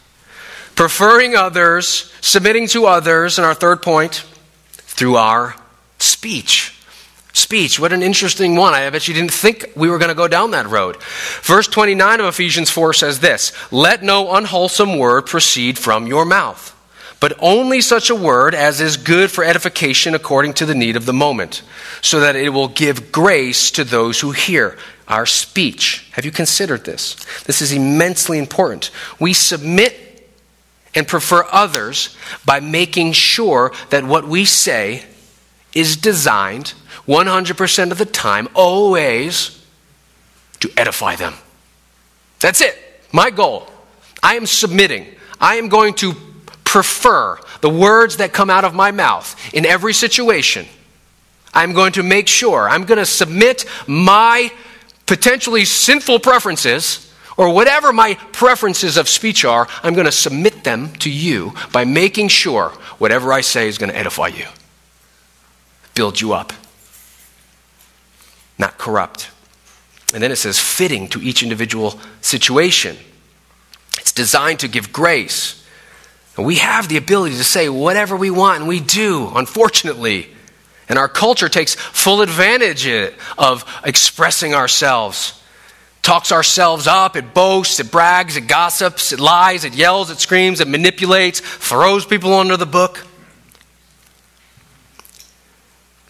Preferring 0.74 1.36
others, 1.36 2.10
submitting 2.22 2.66
to 2.68 2.86
others, 2.86 3.38
and 3.38 3.44
our 3.44 3.52
third 3.52 3.82
point, 3.82 4.24
through 4.94 5.16
our 5.16 5.56
speech. 5.98 6.70
Speech, 7.32 7.80
what 7.80 7.92
an 7.92 8.02
interesting 8.02 8.54
one. 8.54 8.74
I 8.74 8.88
bet 8.90 9.08
you 9.08 9.14
didn't 9.14 9.32
think 9.32 9.72
we 9.74 9.90
were 9.90 9.98
going 9.98 10.08
to 10.08 10.14
go 10.14 10.28
down 10.28 10.52
that 10.52 10.68
road. 10.68 11.02
Verse 11.42 11.66
29 11.66 12.20
of 12.20 12.26
Ephesians 12.26 12.70
4 12.70 12.94
says 12.94 13.18
this 13.18 13.52
Let 13.72 14.04
no 14.04 14.34
unwholesome 14.34 14.96
word 14.98 15.26
proceed 15.26 15.76
from 15.76 16.06
your 16.06 16.24
mouth, 16.24 16.72
but 17.18 17.36
only 17.40 17.80
such 17.80 18.08
a 18.08 18.14
word 18.14 18.54
as 18.54 18.80
is 18.80 18.96
good 18.96 19.32
for 19.32 19.42
edification 19.42 20.14
according 20.14 20.54
to 20.54 20.66
the 20.66 20.76
need 20.76 20.94
of 20.94 21.06
the 21.06 21.12
moment, 21.12 21.62
so 22.02 22.20
that 22.20 22.36
it 22.36 22.50
will 22.50 22.68
give 22.68 23.10
grace 23.10 23.72
to 23.72 23.82
those 23.82 24.20
who 24.20 24.30
hear. 24.30 24.78
Our 25.06 25.26
speech. 25.26 26.08
Have 26.12 26.24
you 26.24 26.30
considered 26.30 26.84
this? 26.84 27.16
This 27.44 27.60
is 27.60 27.72
immensely 27.72 28.38
important. 28.38 28.90
We 29.20 29.34
submit 29.34 30.13
and 30.94 31.06
prefer 31.06 31.44
others 31.50 32.16
by 32.44 32.60
making 32.60 33.12
sure 33.12 33.72
that 33.90 34.04
what 34.04 34.26
we 34.26 34.44
say 34.44 35.04
is 35.74 35.96
designed 35.96 36.74
100% 37.06 37.90
of 37.90 37.98
the 37.98 38.06
time, 38.06 38.48
always, 38.54 39.64
to 40.60 40.70
edify 40.76 41.16
them. 41.16 41.34
That's 42.40 42.60
it. 42.60 42.76
My 43.12 43.30
goal. 43.30 43.68
I 44.22 44.36
am 44.36 44.46
submitting. 44.46 45.06
I 45.40 45.56
am 45.56 45.68
going 45.68 45.94
to 45.94 46.14
prefer 46.64 47.38
the 47.60 47.70
words 47.70 48.16
that 48.16 48.32
come 48.32 48.50
out 48.50 48.64
of 48.64 48.74
my 48.74 48.90
mouth 48.90 49.54
in 49.54 49.66
every 49.66 49.92
situation. 49.92 50.66
I'm 51.52 51.72
going 51.72 51.92
to 51.92 52.02
make 52.02 52.26
sure, 52.26 52.68
I'm 52.68 52.84
going 52.84 52.98
to 52.98 53.06
submit 53.06 53.64
my 53.86 54.50
potentially 55.06 55.64
sinful 55.64 56.20
preferences 56.20 57.03
or 57.36 57.52
whatever 57.52 57.92
my 57.92 58.14
preferences 58.32 58.96
of 58.96 59.08
speech 59.08 59.44
are, 59.44 59.68
I'm 59.82 59.94
going 59.94 60.06
to 60.06 60.12
submit 60.12 60.64
them 60.64 60.92
to 60.94 61.10
you 61.10 61.52
by 61.72 61.84
making 61.84 62.28
sure 62.28 62.70
whatever 62.98 63.32
I 63.32 63.40
say 63.40 63.68
is 63.68 63.78
going 63.78 63.90
to 63.90 63.98
edify 63.98 64.28
you, 64.28 64.46
build 65.94 66.20
you 66.20 66.32
up, 66.32 66.52
not 68.58 68.78
corrupt. 68.78 69.30
And 70.12 70.22
then 70.22 70.30
it 70.30 70.36
says, 70.36 70.60
fitting 70.60 71.08
to 71.08 71.20
each 71.20 71.42
individual 71.42 71.98
situation. 72.20 72.96
It's 73.98 74.12
designed 74.12 74.60
to 74.60 74.68
give 74.68 74.92
grace. 74.92 75.64
And 76.36 76.46
we 76.46 76.56
have 76.56 76.88
the 76.88 76.96
ability 76.96 77.36
to 77.36 77.44
say 77.44 77.68
whatever 77.68 78.16
we 78.16 78.30
want, 78.30 78.60
and 78.60 78.68
we 78.68 78.78
do, 78.78 79.32
unfortunately. 79.34 80.28
And 80.88 80.98
our 80.98 81.08
culture 81.08 81.48
takes 81.48 81.74
full 81.74 82.22
advantage 82.22 82.86
of 83.38 83.64
expressing 83.84 84.54
ourselves 84.54 85.40
talks 86.04 86.30
ourselves 86.30 86.86
up, 86.86 87.16
it 87.16 87.32
boasts, 87.34 87.80
it 87.80 87.90
brags, 87.90 88.36
it 88.36 88.46
gossips, 88.46 89.12
it 89.12 89.18
lies, 89.18 89.64
it 89.64 89.74
yells, 89.74 90.10
it 90.10 90.18
screams, 90.18 90.60
it 90.60 90.68
manipulates, 90.68 91.40
throws 91.40 92.04
people 92.04 92.34
under 92.34 92.56
the 92.56 92.66
book. 92.66 93.04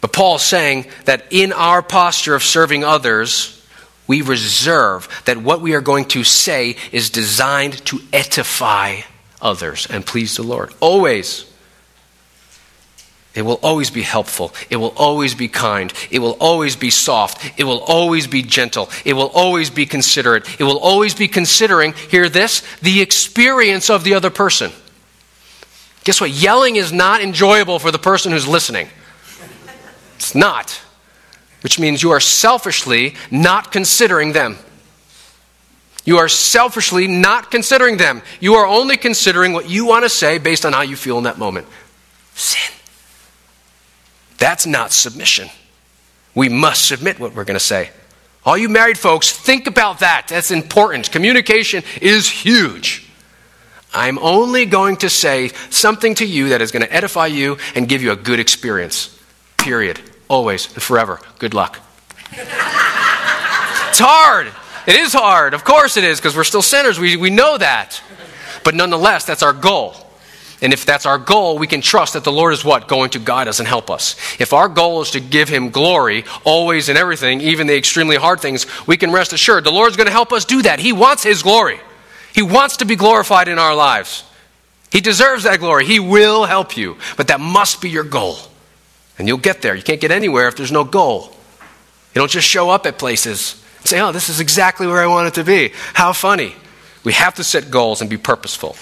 But 0.01 0.13
Paul's 0.13 0.43
saying 0.43 0.85
that 1.05 1.25
in 1.31 1.53
our 1.53 1.81
posture 1.81 2.35
of 2.35 2.43
serving 2.43 2.83
others, 2.83 3.65
we 4.05 4.21
reserve 4.21 5.07
that 5.25 5.37
what 5.37 5.61
we 5.61 5.73
are 5.73 5.81
going 5.81 6.05
to 6.09 6.23
say 6.23 6.75
is 6.91 7.09
designed 7.09 7.83
to 7.85 7.99
edify 8.13 9.01
others 9.41 9.87
and 9.89 10.05
please 10.05 10.35
the 10.35 10.43
Lord. 10.43 10.73
Always. 10.79 11.51
It 13.35 13.41
will 13.41 13.59
always 13.61 13.89
be 13.89 14.01
helpful. 14.01 14.53
It 14.69 14.77
will 14.77 14.93
always 14.95 15.35
be 15.35 15.49
kind. 15.49 15.91
It 16.09 16.19
will 16.19 16.37
always 16.39 16.77
be 16.77 16.89
soft. 16.89 17.59
It 17.59 17.65
will 17.65 17.81
always 17.81 18.27
be 18.27 18.41
gentle. 18.41 18.89
It 19.03 19.13
will 19.13 19.27
always 19.27 19.69
be 19.69 19.85
considerate. 19.85 20.47
It 20.59 20.63
will 20.63 20.79
always 20.79 21.13
be 21.13 21.27
considering, 21.27 21.93
hear 22.09 22.29
this, 22.29 22.63
the 22.79 23.01
experience 23.01 23.89
of 23.89 24.05
the 24.05 24.13
other 24.13 24.29
person. 24.29 24.71
Guess 26.05 26.21
what? 26.21 26.29
Yelling 26.29 26.77
is 26.77 26.93
not 26.93 27.21
enjoyable 27.21 27.77
for 27.77 27.91
the 27.91 27.99
person 27.99 28.31
who's 28.31 28.47
listening. 28.47 28.87
It's 30.15 30.33
not. 30.33 30.81
Which 31.61 31.77
means 31.77 32.01
you 32.01 32.11
are 32.11 32.21
selfishly 32.21 33.15
not 33.31 33.71
considering 33.71 34.31
them. 34.31 34.57
You 36.05 36.19
are 36.19 36.29
selfishly 36.29 37.07
not 37.07 37.51
considering 37.51 37.97
them. 37.97 38.21
You 38.39 38.53
are 38.53 38.65
only 38.65 38.95
considering 38.95 39.51
what 39.51 39.69
you 39.69 39.85
want 39.85 40.03
to 40.03 40.09
say 40.09 40.37
based 40.37 40.65
on 40.65 40.71
how 40.71 40.83
you 40.83 40.95
feel 40.95 41.17
in 41.17 41.25
that 41.25 41.37
moment. 41.37 41.67
Sin. 42.35 42.74
That's 44.37 44.65
not 44.65 44.91
submission. 44.91 45.49
We 46.33 46.49
must 46.49 46.85
submit 46.85 47.19
what 47.19 47.33
we're 47.33 47.45
going 47.45 47.55
to 47.55 47.65
say. 47.65 47.91
All 48.45 48.57
you 48.57 48.69
married 48.69 48.97
folks, 48.97 49.31
think 49.31 49.65
about 49.65 49.99
that. 49.99 50.27
That's 50.27 50.51
important. 50.51 51.11
Communication 51.11 51.83
is 52.01 52.29
huge. 52.29 53.09
I'm 53.93 54.19
only 54.19 54.65
going 54.65 54.97
to 54.97 55.09
say 55.09 55.47
something 55.69 56.15
to 56.15 56.25
you 56.25 56.49
that 56.49 56.61
is 56.61 56.71
going 56.71 56.83
to 56.83 56.93
edify 56.93 57.27
you 57.27 57.57
and 57.73 57.87
give 57.87 58.03
you 58.03 58.11
a 58.11 58.15
good 58.15 58.39
experience. 58.39 59.17
Period. 59.57 59.99
Always 60.27 60.71
and 60.73 60.83
forever. 60.83 61.19
Good 61.39 61.53
luck. 61.53 61.79
it's 62.31 63.99
hard. 63.99 64.47
It 64.85 64.95
is 64.95 65.13
hard. 65.13 65.53
Of 65.53 65.63
course 65.63 65.97
it 65.97 66.03
is, 66.03 66.19
because 66.19 66.35
we're 66.35 66.43
still 66.43 66.61
sinners. 66.61 66.99
We, 66.99 67.15
we 67.15 67.29
know 67.29 67.57
that. 67.57 68.01
But 68.63 68.75
nonetheless, 68.75 69.25
that's 69.25 69.41
our 69.41 69.53
goal. 69.53 69.95
And 70.61 70.71
if 70.71 70.85
that's 70.85 71.05
our 71.05 71.17
goal, 71.17 71.57
we 71.57 71.67
can 71.67 71.81
trust 71.81 72.13
that 72.13 72.23
the 72.23 72.31
Lord 72.31 72.53
is 72.53 72.63
what? 72.63 72.87
Going 72.87 73.09
to 73.11 73.19
guide 73.19 73.47
us 73.47 73.59
and 73.59 73.67
help 73.67 73.89
us. 73.89 74.15
If 74.39 74.53
our 74.53 74.69
goal 74.69 75.01
is 75.01 75.11
to 75.11 75.19
give 75.19 75.49
Him 75.49 75.69
glory, 75.69 76.23
always 76.43 76.87
and 76.87 76.97
everything, 76.97 77.41
even 77.41 77.67
the 77.67 77.75
extremely 77.75 78.15
hard 78.15 78.39
things, 78.39 78.65
we 78.87 78.97
can 78.97 79.11
rest 79.11 79.33
assured 79.33 79.63
the 79.63 79.71
Lord's 79.71 79.97
going 79.97 80.07
to 80.07 80.13
help 80.13 80.31
us 80.31 80.45
do 80.45 80.61
that. 80.61 80.79
He 80.79 80.93
wants 80.93 81.23
His 81.23 81.43
glory, 81.43 81.79
He 82.33 82.41
wants 82.41 82.77
to 82.77 82.85
be 82.85 82.95
glorified 82.95 83.47
in 83.47 83.59
our 83.59 83.75
lives. 83.75 84.23
He 84.91 85.01
deserves 85.01 85.43
that 85.43 85.59
glory. 85.59 85.85
He 85.85 85.99
will 85.99 86.45
help 86.45 86.77
you. 86.77 86.95
But 87.17 87.27
that 87.27 87.41
must 87.41 87.81
be 87.81 87.89
your 87.89 88.05
goal. 88.05 88.37
And 89.19 89.27
you'll 89.27 89.37
get 89.37 89.61
there. 89.61 89.75
You 89.75 89.83
can't 89.83 89.99
get 89.99 90.11
anywhere 90.11 90.47
if 90.47 90.55
there's 90.55 90.71
no 90.71 90.85
goal. 90.85 91.31
You 92.13 92.21
don't 92.21 92.31
just 92.31 92.47
show 92.47 92.69
up 92.69 92.85
at 92.85 92.97
places 92.97 93.61
and 93.79 93.87
say, 93.87 93.99
oh, 93.99 94.13
this 94.13 94.29
is 94.29 94.39
exactly 94.39 94.87
where 94.87 95.01
I 95.01 95.07
want 95.07 95.27
it 95.27 95.33
to 95.33 95.43
be. 95.43 95.73
How 95.93 96.13
funny. 96.13 96.55
We 97.03 97.11
have 97.11 97.35
to 97.35 97.43
set 97.43 97.69
goals 97.69 97.99
and 97.99 98.09
be 98.09 98.15
purposeful. 98.17 98.77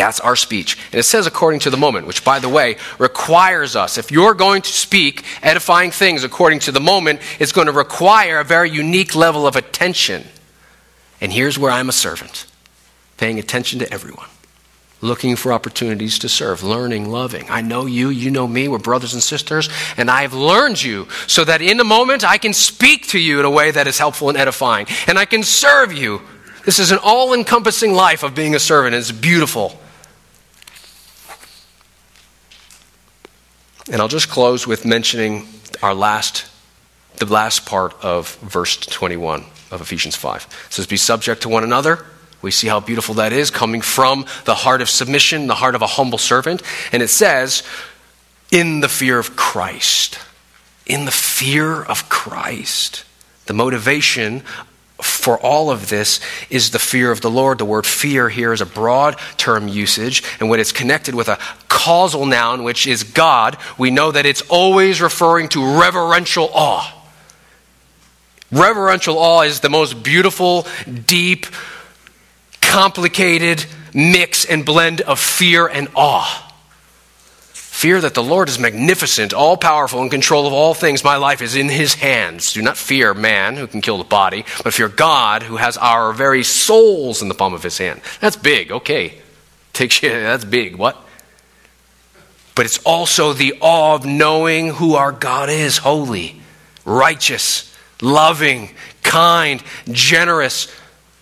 That's 0.00 0.20
our 0.20 0.36
speech. 0.36 0.78
And 0.92 0.98
it 0.98 1.02
says 1.02 1.26
according 1.26 1.60
to 1.60 1.70
the 1.70 1.76
moment, 1.76 2.06
which, 2.06 2.24
by 2.24 2.38
the 2.38 2.48
way, 2.48 2.76
requires 2.98 3.76
us. 3.76 3.98
If 3.98 4.10
you're 4.10 4.34
going 4.34 4.62
to 4.62 4.72
speak 4.72 5.24
edifying 5.42 5.90
things 5.90 6.24
according 6.24 6.60
to 6.60 6.72
the 6.72 6.80
moment, 6.80 7.20
it's 7.38 7.52
going 7.52 7.66
to 7.66 7.72
require 7.72 8.40
a 8.40 8.44
very 8.44 8.70
unique 8.70 9.14
level 9.14 9.46
of 9.46 9.56
attention. 9.56 10.24
And 11.20 11.32
here's 11.32 11.58
where 11.58 11.70
I'm 11.70 11.88
a 11.88 11.92
servant 11.92 12.46
paying 13.18 13.38
attention 13.38 13.80
to 13.80 13.92
everyone, 13.92 14.28
looking 15.02 15.36
for 15.36 15.52
opportunities 15.52 16.18
to 16.20 16.28
serve, 16.30 16.62
learning, 16.62 17.10
loving. 17.10 17.44
I 17.50 17.60
know 17.60 17.84
you, 17.84 18.08
you 18.08 18.30
know 18.30 18.48
me, 18.48 18.68
we're 18.68 18.78
brothers 18.78 19.12
and 19.12 19.22
sisters, 19.22 19.68
and 19.98 20.10
I've 20.10 20.32
learned 20.32 20.82
you 20.82 21.08
so 21.26 21.44
that 21.44 21.60
in 21.60 21.76
the 21.76 21.84
moment 21.84 22.24
I 22.24 22.38
can 22.38 22.54
speak 22.54 23.08
to 23.08 23.18
you 23.18 23.38
in 23.38 23.44
a 23.44 23.50
way 23.50 23.70
that 23.70 23.86
is 23.86 23.98
helpful 23.98 24.30
and 24.30 24.38
edifying, 24.38 24.86
and 25.06 25.18
I 25.18 25.26
can 25.26 25.42
serve 25.42 25.92
you 25.92 26.22
this 26.64 26.78
is 26.78 26.92
an 26.92 26.98
all 27.02 27.32
encompassing 27.32 27.94
life 27.94 28.22
of 28.22 28.34
being 28.34 28.54
a 28.54 28.58
servant. 28.58 28.94
It's 28.94 29.12
beautiful. 29.12 29.78
And 33.90 34.00
I'll 34.00 34.08
just 34.08 34.28
close 34.28 34.68
with 34.68 34.84
mentioning 34.84 35.48
our 35.82 35.94
last, 35.94 36.46
the 37.16 37.26
last 37.26 37.66
part 37.66 37.92
of 38.04 38.36
verse 38.36 38.76
21 38.76 39.44
of 39.72 39.80
Ephesians 39.80 40.14
5. 40.14 40.46
It 40.68 40.72
says, 40.72 40.86
Be 40.86 40.96
subject 40.96 41.42
to 41.42 41.48
one 41.48 41.64
another. 41.64 42.06
We 42.40 42.52
see 42.52 42.68
how 42.68 42.78
beautiful 42.78 43.16
that 43.16 43.32
is, 43.32 43.50
coming 43.50 43.80
from 43.80 44.26
the 44.44 44.54
heart 44.54 44.80
of 44.80 44.88
submission, 44.88 45.48
the 45.48 45.56
heart 45.56 45.74
of 45.74 45.82
a 45.82 45.88
humble 45.88 46.18
servant. 46.18 46.62
And 46.92 47.02
it 47.02 47.08
says, 47.08 47.64
In 48.52 48.78
the 48.78 48.88
fear 48.88 49.18
of 49.18 49.34
Christ. 49.34 50.20
In 50.86 51.04
the 51.04 51.10
fear 51.10 51.82
of 51.82 52.08
Christ. 52.08 53.04
The 53.46 53.54
motivation 53.54 54.44
for 55.02 55.38
all 55.38 55.70
of 55.70 55.88
this 55.88 56.20
is 56.48 56.70
the 56.70 56.78
fear 56.78 57.10
of 57.10 57.20
the 57.20 57.30
Lord. 57.30 57.58
The 57.58 57.64
word 57.64 57.86
fear 57.86 58.28
here 58.28 58.52
is 58.52 58.60
a 58.60 58.66
broad 58.66 59.18
term 59.36 59.68
usage, 59.68 60.22
and 60.40 60.48
when 60.48 60.60
it's 60.60 60.72
connected 60.72 61.14
with 61.14 61.28
a 61.28 61.38
causal 61.68 62.26
noun, 62.26 62.62
which 62.62 62.86
is 62.86 63.02
God, 63.02 63.56
we 63.78 63.90
know 63.90 64.12
that 64.12 64.26
it's 64.26 64.42
always 64.42 65.00
referring 65.00 65.48
to 65.50 65.78
reverential 65.80 66.50
awe. 66.52 66.96
Reverential 68.52 69.16
awe 69.18 69.42
is 69.42 69.60
the 69.60 69.70
most 69.70 70.02
beautiful, 70.02 70.66
deep, 71.06 71.46
complicated 72.60 73.64
mix 73.94 74.44
and 74.44 74.64
blend 74.64 75.00
of 75.00 75.18
fear 75.18 75.66
and 75.66 75.88
awe. 75.94 76.49
Fear 77.80 78.02
that 78.02 78.12
the 78.12 78.22
Lord 78.22 78.50
is 78.50 78.58
magnificent, 78.58 79.32
all 79.32 79.56
powerful, 79.56 80.02
in 80.02 80.10
control 80.10 80.46
of 80.46 80.52
all 80.52 80.74
things. 80.74 81.02
My 81.02 81.16
life 81.16 81.40
is 81.40 81.56
in 81.56 81.70
his 81.70 81.94
hands. 81.94 82.52
Do 82.52 82.60
not 82.60 82.76
fear 82.76 83.14
man 83.14 83.56
who 83.56 83.66
can 83.66 83.80
kill 83.80 83.96
the 83.96 84.04
body, 84.04 84.44
but 84.62 84.74
fear 84.74 84.90
God 84.90 85.42
who 85.42 85.56
has 85.56 85.78
our 85.78 86.12
very 86.12 86.42
souls 86.42 87.22
in 87.22 87.28
the 87.28 87.34
palm 87.34 87.54
of 87.54 87.62
his 87.62 87.78
hand. 87.78 88.02
That's 88.20 88.36
big, 88.36 88.70
okay. 88.70 89.14
Take 89.72 89.98
that's 90.02 90.44
big. 90.44 90.76
What? 90.76 91.02
But 92.54 92.66
it's 92.66 92.80
also 92.84 93.32
the 93.32 93.54
awe 93.62 93.94
of 93.94 94.04
knowing 94.04 94.74
who 94.74 94.96
our 94.96 95.10
God 95.10 95.48
is 95.48 95.78
holy, 95.78 96.38
righteous, 96.84 97.74
loving, 98.02 98.74
kind, 99.02 99.62
generous, 99.90 100.70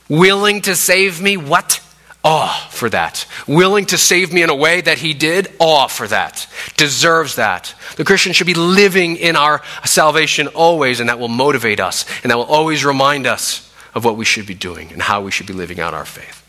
willing 0.08 0.62
to 0.62 0.74
save 0.74 1.22
me. 1.22 1.36
What? 1.36 1.80
Awe 2.24 2.68
for 2.70 2.88
that. 2.90 3.26
Willing 3.46 3.86
to 3.86 3.98
save 3.98 4.32
me 4.32 4.42
in 4.42 4.50
a 4.50 4.54
way 4.54 4.80
that 4.80 4.98
he 4.98 5.14
did, 5.14 5.52
awe 5.58 5.86
for 5.86 6.06
that. 6.08 6.46
Deserves 6.76 7.36
that. 7.36 7.74
The 7.96 8.04
Christian 8.04 8.32
should 8.32 8.46
be 8.46 8.54
living 8.54 9.16
in 9.16 9.36
our 9.36 9.62
salvation 9.84 10.48
always, 10.48 11.00
and 11.00 11.08
that 11.08 11.18
will 11.18 11.28
motivate 11.28 11.80
us, 11.80 12.04
and 12.22 12.30
that 12.30 12.36
will 12.36 12.44
always 12.44 12.84
remind 12.84 13.26
us 13.26 13.72
of 13.94 14.04
what 14.04 14.16
we 14.16 14.24
should 14.24 14.46
be 14.46 14.54
doing 14.54 14.92
and 14.92 15.02
how 15.02 15.22
we 15.22 15.30
should 15.30 15.46
be 15.46 15.52
living 15.52 15.80
out 15.80 15.94
our 15.94 16.04
faith. 16.04 16.44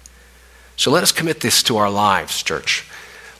So 0.76 0.92
let 0.92 1.04
us 1.04 1.12
commit 1.12 1.42
this 1.42 1.64
to 1.64 1.78
our 1.78 1.90
lives, 1.90 2.42
church. 2.42 2.86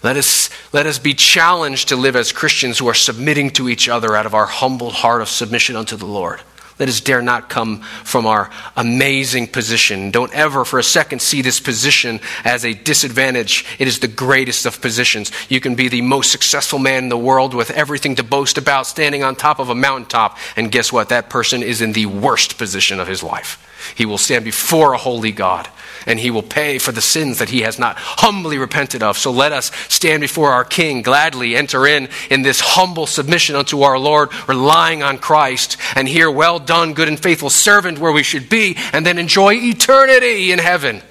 Let 0.04 0.16
us, 0.16 0.50
let 0.72 0.86
us 0.86 0.98
be 0.98 1.14
challenged 1.14 1.90
to 1.90 1.96
live 1.96 2.16
as 2.16 2.32
Christians 2.32 2.80
who 2.80 2.88
are 2.88 2.94
submitting 2.94 3.50
to 3.52 3.68
each 3.68 3.90
other 3.90 4.16
out 4.16 4.26
of 4.26 4.34
our 4.34 4.46
humble 4.46 4.92
heart 4.92 5.22
of 5.22 5.28
submission 5.28 5.76
unto 5.76 5.98
the 5.98 6.06
Lord. 6.06 6.42
Let 6.80 6.88
us 6.88 7.02
dare 7.02 7.22
not 7.22 7.50
come 7.50 7.82
from 7.82 8.26
our 8.26 8.50
amazing 8.78 9.48
position. 9.48 10.12
Don't 10.12 10.34
ever 10.34 10.64
for 10.64 10.80
a 10.80 10.84
second 10.84 11.22
see 11.22 11.42
this 11.42 11.60
position 11.60 12.22
as 12.46 12.64
a 12.64 12.74
disadvantage. 12.74 13.66
It 13.80 13.88
is 13.90 14.00
the 14.00 14.08
greatest 14.08 14.66
of 14.66 14.82
positions. 14.82 15.32
You 15.50 15.60
can 15.60 15.76
be 15.76 15.90
the 15.90 16.02
most 16.02 16.32
successful 16.32 16.80
man 16.80 17.04
in 17.04 17.10
the 17.10 17.18
world 17.18 17.54
with 17.54 17.70
everything 17.72 18.16
to 18.16 18.24
boast 18.24 18.58
about, 18.58 18.88
standing 18.88 19.24
on 19.24 19.36
top 19.36 19.60
of 19.60 19.70
a 19.70 19.76
mountaintop. 19.76 20.38
And 20.56 20.72
guess 20.72 20.94
what? 20.94 21.10
That 21.10 21.30
person 21.30 21.64
is 21.64 21.82
in 21.82 21.92
the 21.92 22.06
worst 22.06 22.58
position 22.58 23.02
of 23.02 23.10
his 23.10 23.22
life. 23.22 23.66
He 23.96 24.06
will 24.06 24.18
stand 24.18 24.46
before 24.46 24.94
a 24.94 24.98
holy 24.98 25.34
God 25.34 25.68
and 26.10 26.20
he 26.20 26.32
will 26.32 26.44
pay 26.44 26.80
for 26.80 26.92
the 26.92 27.02
sins 27.02 27.38
that 27.38 27.50
he 27.50 27.62
has 27.62 27.80
not 27.80 27.96
humbly 27.98 28.58
repented 28.58 29.04
of. 29.04 29.18
So 29.18 29.32
let 29.32 29.54
us 29.54 29.72
stand 29.88 30.22
before 30.22 30.52
our 30.52 30.66
King, 30.66 31.04
gladly 31.04 31.56
enter 31.56 31.86
in 31.86 32.10
in 32.30 32.42
this 32.42 32.60
humble 32.60 33.06
submission 33.06 33.56
unto 33.56 33.84
our 33.84 33.98
Lord, 33.98 34.32
relying 34.50 35.04
on 35.04 35.20
Christ, 35.20 35.78
and 35.96 36.08
hear, 36.08 36.30
Well 36.30 36.60
done, 36.60 36.94
good 36.94 37.08
and 37.08 37.20
faithful 37.20 37.52
servant, 37.52 38.00
where 38.00 38.12
we 38.12 38.24
should 38.24 38.50
be, 38.50 38.76
and 38.92 39.06
then 39.06 39.20
enjoy 39.20 39.54
eternity 39.54 40.52
in 40.52 40.60
heaven. 40.60 41.02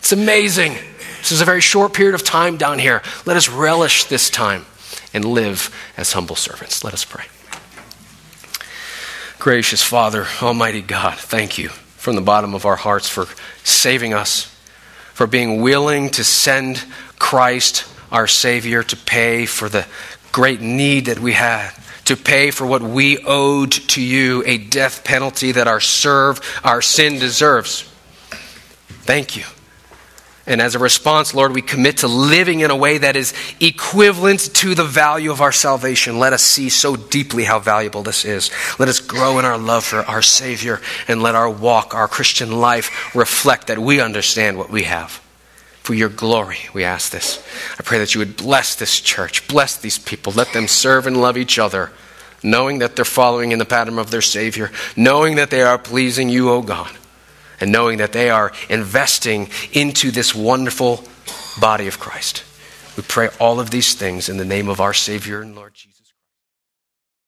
It's 0.00 0.12
amazing. 0.12 0.74
This 1.18 1.32
is 1.32 1.40
a 1.40 1.44
very 1.44 1.60
short 1.60 1.94
period 1.94 2.14
of 2.14 2.24
time 2.24 2.56
down 2.56 2.78
here. 2.78 3.02
Let 3.26 3.36
us 3.36 3.48
relish 3.48 4.04
this 4.04 4.28
time 4.28 4.66
and 5.14 5.24
live 5.24 5.74
as 5.96 6.12
humble 6.12 6.36
servants. 6.36 6.82
Let 6.82 6.94
us 6.94 7.04
pray. 7.04 7.24
Gracious 9.38 9.82
Father, 9.82 10.26
Almighty 10.42 10.82
God, 10.82 11.16
thank 11.16 11.58
you 11.58 11.70
from 11.98 12.14
the 12.14 12.22
bottom 12.22 12.54
of 12.54 12.64
our 12.64 12.76
hearts 12.76 13.08
for 13.08 13.26
saving 13.64 14.14
us, 14.14 14.44
for 15.12 15.26
being 15.26 15.60
willing 15.60 16.08
to 16.10 16.24
send 16.24 16.82
Christ, 17.18 17.84
our 18.10 18.26
Savior, 18.26 18.82
to 18.84 18.96
pay 18.96 19.44
for 19.44 19.68
the 19.68 19.86
great 20.32 20.60
need 20.60 21.06
that 21.06 21.18
we 21.18 21.32
had, 21.32 21.70
to 22.04 22.16
pay 22.16 22.52
for 22.52 22.66
what 22.66 22.80
we 22.80 23.18
owed 23.18 23.72
to 23.72 24.00
you, 24.00 24.42
a 24.46 24.58
death 24.58 25.04
penalty 25.04 25.52
that 25.52 25.66
our 25.66 25.80
serve, 25.80 26.40
our 26.64 26.80
sin 26.80 27.18
deserves. 27.18 27.82
Thank 29.02 29.36
you. 29.36 29.44
And 30.48 30.62
as 30.62 30.74
a 30.74 30.78
response, 30.78 31.34
Lord, 31.34 31.52
we 31.52 31.60
commit 31.60 31.98
to 31.98 32.08
living 32.08 32.60
in 32.60 32.70
a 32.70 32.76
way 32.76 32.96
that 32.96 33.16
is 33.16 33.34
equivalent 33.60 34.40
to 34.54 34.74
the 34.74 34.84
value 34.84 35.30
of 35.30 35.42
our 35.42 35.52
salvation. 35.52 36.18
Let 36.18 36.32
us 36.32 36.42
see 36.42 36.70
so 36.70 36.96
deeply 36.96 37.44
how 37.44 37.58
valuable 37.58 38.02
this 38.02 38.24
is. 38.24 38.50
Let 38.78 38.88
us 38.88 38.98
grow 38.98 39.38
in 39.38 39.44
our 39.44 39.58
love 39.58 39.84
for 39.84 39.98
our 39.98 40.22
Savior 40.22 40.80
and 41.06 41.22
let 41.22 41.34
our 41.34 41.50
walk, 41.50 41.94
our 41.94 42.08
Christian 42.08 42.50
life, 42.50 43.14
reflect 43.14 43.66
that 43.66 43.78
we 43.78 44.00
understand 44.00 44.56
what 44.56 44.70
we 44.70 44.84
have. 44.84 45.22
For 45.82 45.92
your 45.92 46.08
glory, 46.08 46.60
we 46.72 46.82
ask 46.82 47.12
this. 47.12 47.46
I 47.78 47.82
pray 47.82 47.98
that 47.98 48.14
you 48.14 48.20
would 48.20 48.38
bless 48.38 48.74
this 48.74 49.02
church, 49.02 49.46
bless 49.48 49.76
these 49.76 49.98
people, 49.98 50.32
let 50.32 50.54
them 50.54 50.66
serve 50.66 51.06
and 51.06 51.20
love 51.20 51.36
each 51.36 51.58
other, 51.58 51.92
knowing 52.42 52.78
that 52.78 52.96
they're 52.96 53.04
following 53.04 53.52
in 53.52 53.58
the 53.58 53.66
pattern 53.66 53.98
of 53.98 54.10
their 54.10 54.22
Savior, 54.22 54.70
knowing 54.96 55.36
that 55.36 55.50
they 55.50 55.60
are 55.60 55.76
pleasing 55.76 56.30
you, 56.30 56.48
O 56.48 56.62
God 56.62 56.90
and 57.60 57.72
knowing 57.72 57.98
that 57.98 58.12
they 58.12 58.30
are 58.30 58.52
investing 58.68 59.48
into 59.72 60.10
this 60.10 60.34
wonderful 60.34 61.04
body 61.60 61.86
of 61.86 61.98
Christ. 61.98 62.44
We 62.96 63.02
pray 63.02 63.28
all 63.38 63.60
of 63.60 63.70
these 63.70 63.94
things 63.94 64.28
in 64.28 64.36
the 64.36 64.44
name 64.44 64.68
of 64.68 64.80
our 64.80 64.94
Savior 64.94 65.40
and 65.40 65.54
Lord 65.54 65.74
Jesus. 65.74 65.97